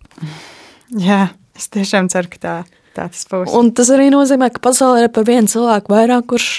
[0.94, 2.56] Jā, es tiešām ceru, ka tā,
[2.94, 3.56] tā tas būs.
[3.58, 6.52] Un tas arī nozīmē, ka pasaulē ir par vienu cilvēku vairāk, kurš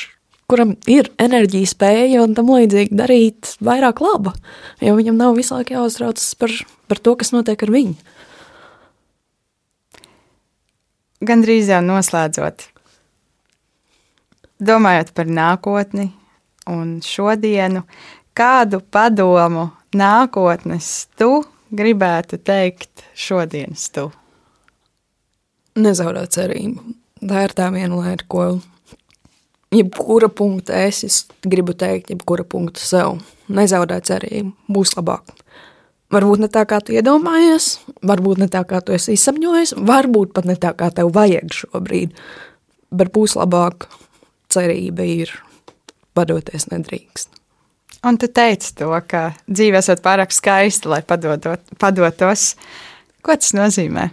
[0.48, 4.32] kuram ir enerģija, spēja un tam līdzīgi darīt vairāk laba.
[4.80, 6.54] Jo viņam nav visu laiku jāuztraucas par,
[6.88, 7.96] par to, kas notiek ar viņu.
[11.28, 12.64] Gan drīz jau noslēdzot,
[14.62, 16.12] domājot par nākotni
[16.70, 17.82] un šodienu,
[18.38, 19.66] kādu padomu
[19.98, 21.42] nākotnes tu
[21.74, 24.08] gribētu teikt šodienas tu?
[25.78, 26.96] Nezaudēt cerību.
[27.18, 28.46] Tā ir tā viena lieta, ko
[29.74, 33.18] jebkura punkta es, es gribu teikt, jebkura punkta sev.
[33.48, 35.32] Nezaudē cerību, būs labāk.
[36.12, 40.48] Varbūt ne tā, kā tu iedomājies, varbūt ne tā, kā tu esi izsapņojis, varbūt pat
[40.48, 42.14] ne tā, kā tev vajag šobrīd,
[42.92, 43.88] bet būs labāk.
[44.48, 45.34] Cerība ir
[46.16, 47.34] padoties nedrīkst.
[48.08, 52.54] Un tu teici to, ka dzīve esot pārāk skaista, lai padodot, padotos.
[53.20, 54.06] Ko tas nozīmē?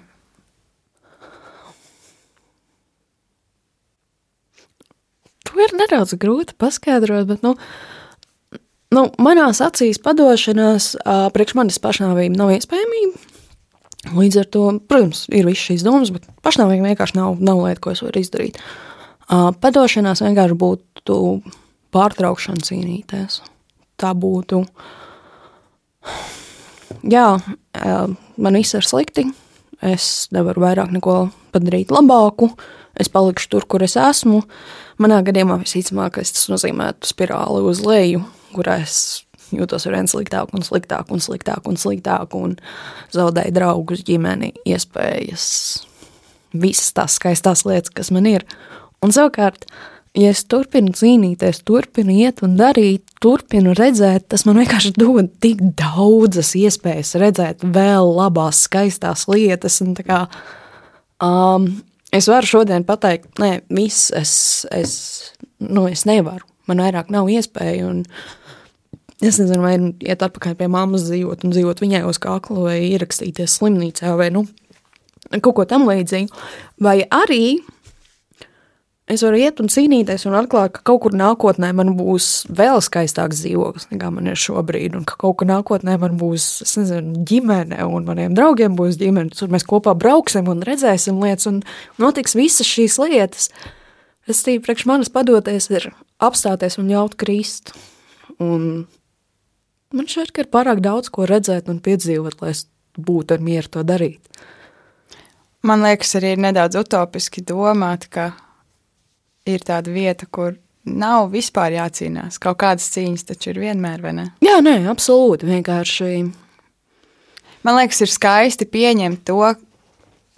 [5.55, 7.53] To ir nedaudz grūti paskaidrot, bet, nu,
[8.91, 10.89] nu manās acīs padošanās
[11.31, 13.21] priekš manis pašnāvība nav iespējamība.
[14.19, 17.95] Līdz ar to, protams, ir visas šīs domas, bet pašnāvība vienkārši nav, nav lieta, ko
[17.95, 18.59] es varu izdarīt.
[19.63, 21.17] Padošanās vienkārši būtu
[21.95, 23.39] pārtraukšana cīnīties.
[23.95, 24.59] Tā būtu,
[27.15, 27.27] jā,
[28.35, 29.29] man viss ir slikti,
[29.79, 31.19] es nevaru vairāk neko
[31.55, 32.51] padarīt labāku,
[32.99, 34.43] es palikšu tur, kur es esmu.
[35.01, 38.23] Manā gadījumā visticamāk, tas nozīmē spirāli uz leju,
[38.55, 42.55] kurā es jūtos ar vien sliktāk un sliktāk un sliktāk un sliktāk un
[43.15, 45.47] zaudēju draugus, ģimeni, iespējas,
[46.55, 48.45] visas tās skaistās lietas, kas man ir.
[49.03, 49.67] Un savukārt,
[50.17, 55.61] ja es turpinu cīnīties, turpinu iet un darīt, turpinu redzēt, tas man vienkārši dod tik
[55.77, 59.81] daudzas iespējas redzēt vēl labās, skaistās lietas.
[59.85, 60.25] Un kā,
[61.23, 61.69] um,
[62.15, 64.33] Es varu šodien pateikt, nē, viss, es,
[64.71, 64.95] es,
[65.59, 66.45] nu, es nevaru.
[66.69, 67.89] Man vairāk nav iespēju.
[67.91, 68.03] Un
[69.19, 69.75] es nezinu, vai
[70.05, 74.45] iet atpakaļ pie mammas dzīvot un dzīvot viņai uz kakla, vai ierakstīties slimnīcā, vai nu,
[75.35, 76.45] kaut ko tam līdzīgu.
[76.85, 77.57] Vai arī
[79.11, 83.43] es varu iet un cīnīties un atklāt, ka kaut kur nākotnē man būs vēl skaistāks
[83.43, 87.79] dzīvoklis nekā man ir šobrīd, un ka kaut kur nākotnē man būs, es nezinu, ģimene,
[87.85, 91.61] un maniem draugiem būs ģimene, un mēs kopā brauksim un redzēsim lietas, un
[92.01, 93.49] notiks visas šīs lietas.
[94.25, 95.91] Es tīri priekš manis padoties ir
[96.23, 97.75] apstāties un ļaut krist.
[98.41, 98.87] Un
[99.95, 102.65] Man šķiet, ka ir pārāk daudz ko redzēt un piedzīvot, lai es
[102.99, 104.19] būtu ar mieru to darīt.
[105.65, 108.33] Man liekas, arī ir nedaudz utopiski domāt, ka
[109.45, 110.55] ir tāda vieta, kur
[110.85, 112.39] nav vispār jācīnās.
[112.41, 114.25] Kaut kādas cīņas taču ir vienmēr, vai ne?
[114.45, 115.47] Jā, nē, absolūti.
[115.49, 116.09] Vienkārši.
[117.65, 119.41] Man liekas, ir skaisti pieņemt to,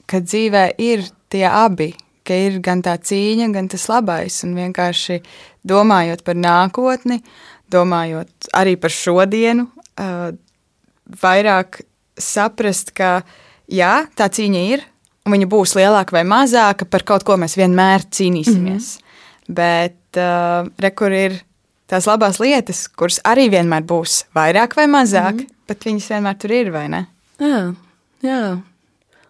[0.07, 1.91] ka dzīvē ir tie abi,
[2.27, 4.39] ka ir gan tā cīņa, gan tas labais.
[4.47, 5.19] Un vienkārši
[5.67, 7.19] domājot par nākotni,
[7.71, 9.67] domājot arī par šodienu,
[11.23, 11.81] vairāk
[12.17, 13.21] saprast, ka
[13.67, 14.87] jā, tā cīņa ir,
[15.27, 18.87] un viņa būs lielāka vai mazāka, par kaut ko mēs vienmēr cīnīsimies.
[18.95, 19.03] Mm -hmm.
[19.47, 21.37] Bet uh, re, kur ir
[21.87, 25.67] tās labās lietas, kuras arī vienmēr būs vairāk vai mazāk, mm -hmm.
[25.67, 27.05] bet viņas vienmēr tur ir, vai ne?
[27.39, 27.73] Jā,
[28.21, 28.57] jā.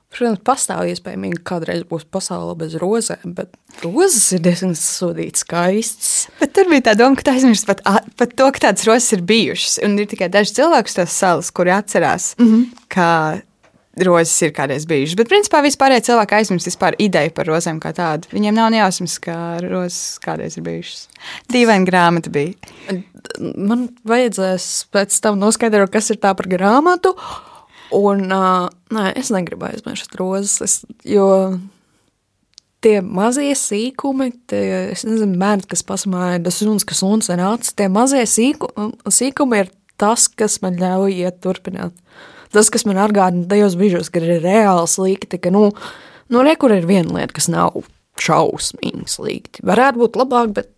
[0.08, 3.50] Protams, pastāv iespējams, ka kādreiz būs pasaule bez rozēm, bet
[3.84, 6.30] rozes ir diezgan sodītas, skaistas.
[6.40, 7.84] Bet tur bija tā doma, ka aizmirst pat,
[8.18, 9.80] pat to, ka tādas rozes ir bijušas.
[9.84, 12.66] Un ir tikai daži cilvēki uz tās salas, kuri atcerās, mm -hmm.
[12.88, 13.42] ka
[14.06, 15.18] rozes ir kādreiz bijušas.
[15.20, 18.30] Bet, principā, vispārējie cilvēki aizmirst vispār ideju par rozēm kā tādu.
[18.34, 21.08] Viņiem nav nejausmas, ka rozes kādreiz ir bijušas.
[21.54, 22.74] Dīvaina grāmata bija.
[23.42, 27.16] Man vajadzēs pēc tam noskaidrot, kas ir tā par grāmatu.
[27.96, 31.28] Un, uh, nē, es negribu aizmirst rozes, es, jo
[32.84, 34.64] tie mazie sīkumi, tie,
[34.94, 38.70] es nezinu, bērni, kas pasmāja, tas suns, kas suns ir acis, tie mazie sīku,
[39.08, 41.96] sīkumi ir tas, kas man ļauj iet turpināt.
[42.54, 45.70] Tas, kas man atgādina tajos brīžos, kad ir reāli slikti, ka, nu,
[46.34, 47.82] nu re, kur ir viena lieta, kas nav
[48.24, 49.66] šausmīgi slikti.
[49.68, 50.72] Varētu būt labāk, bet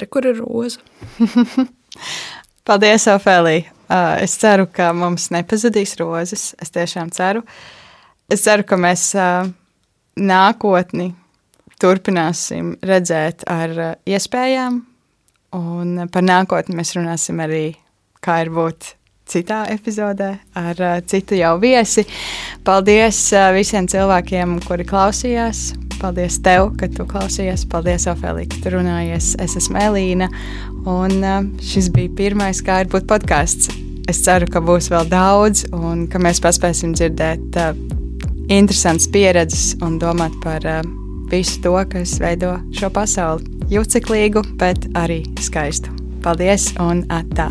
[0.00, 0.82] re, kur ir roza?
[2.68, 3.72] Paldies, Ofēlija!
[3.92, 6.52] Uh, es ceru, ka mums nepazudīs rozes.
[6.62, 7.42] Es tiešām ceru.
[8.32, 9.50] Es ceru, ka mēs uh,
[10.16, 11.10] nākotni
[11.82, 14.78] turpināsim redzēt ar uh, iespējām,
[15.58, 17.66] un par nākotni mēs runāsim arī,
[18.24, 18.94] kā ir būt
[19.28, 22.04] citā epizodē ar uh, citu jau viesi.
[22.66, 25.72] Paldies uh, visiem cilvēkiem, kuri klausījās.
[26.02, 27.66] Paldies tev, ka tu klausījies.
[27.70, 29.34] Paldies, Ofēlija, ka tu runājies.
[29.42, 30.28] Es esmu Elīna,
[30.88, 33.70] un uh, šis bija pirmais kā ir būt podkāsts.
[34.10, 37.70] Es ceru, ka būs vēl daudz, un ka mēs paspēsim dzirdēt uh,
[38.50, 40.82] interesantas pieredzes un domāt par uh,
[41.32, 43.46] visu to, kas veido šo pasauli.
[43.72, 45.94] Juceklīgu, bet arī skaistu.
[46.22, 47.48] Paldies un atā!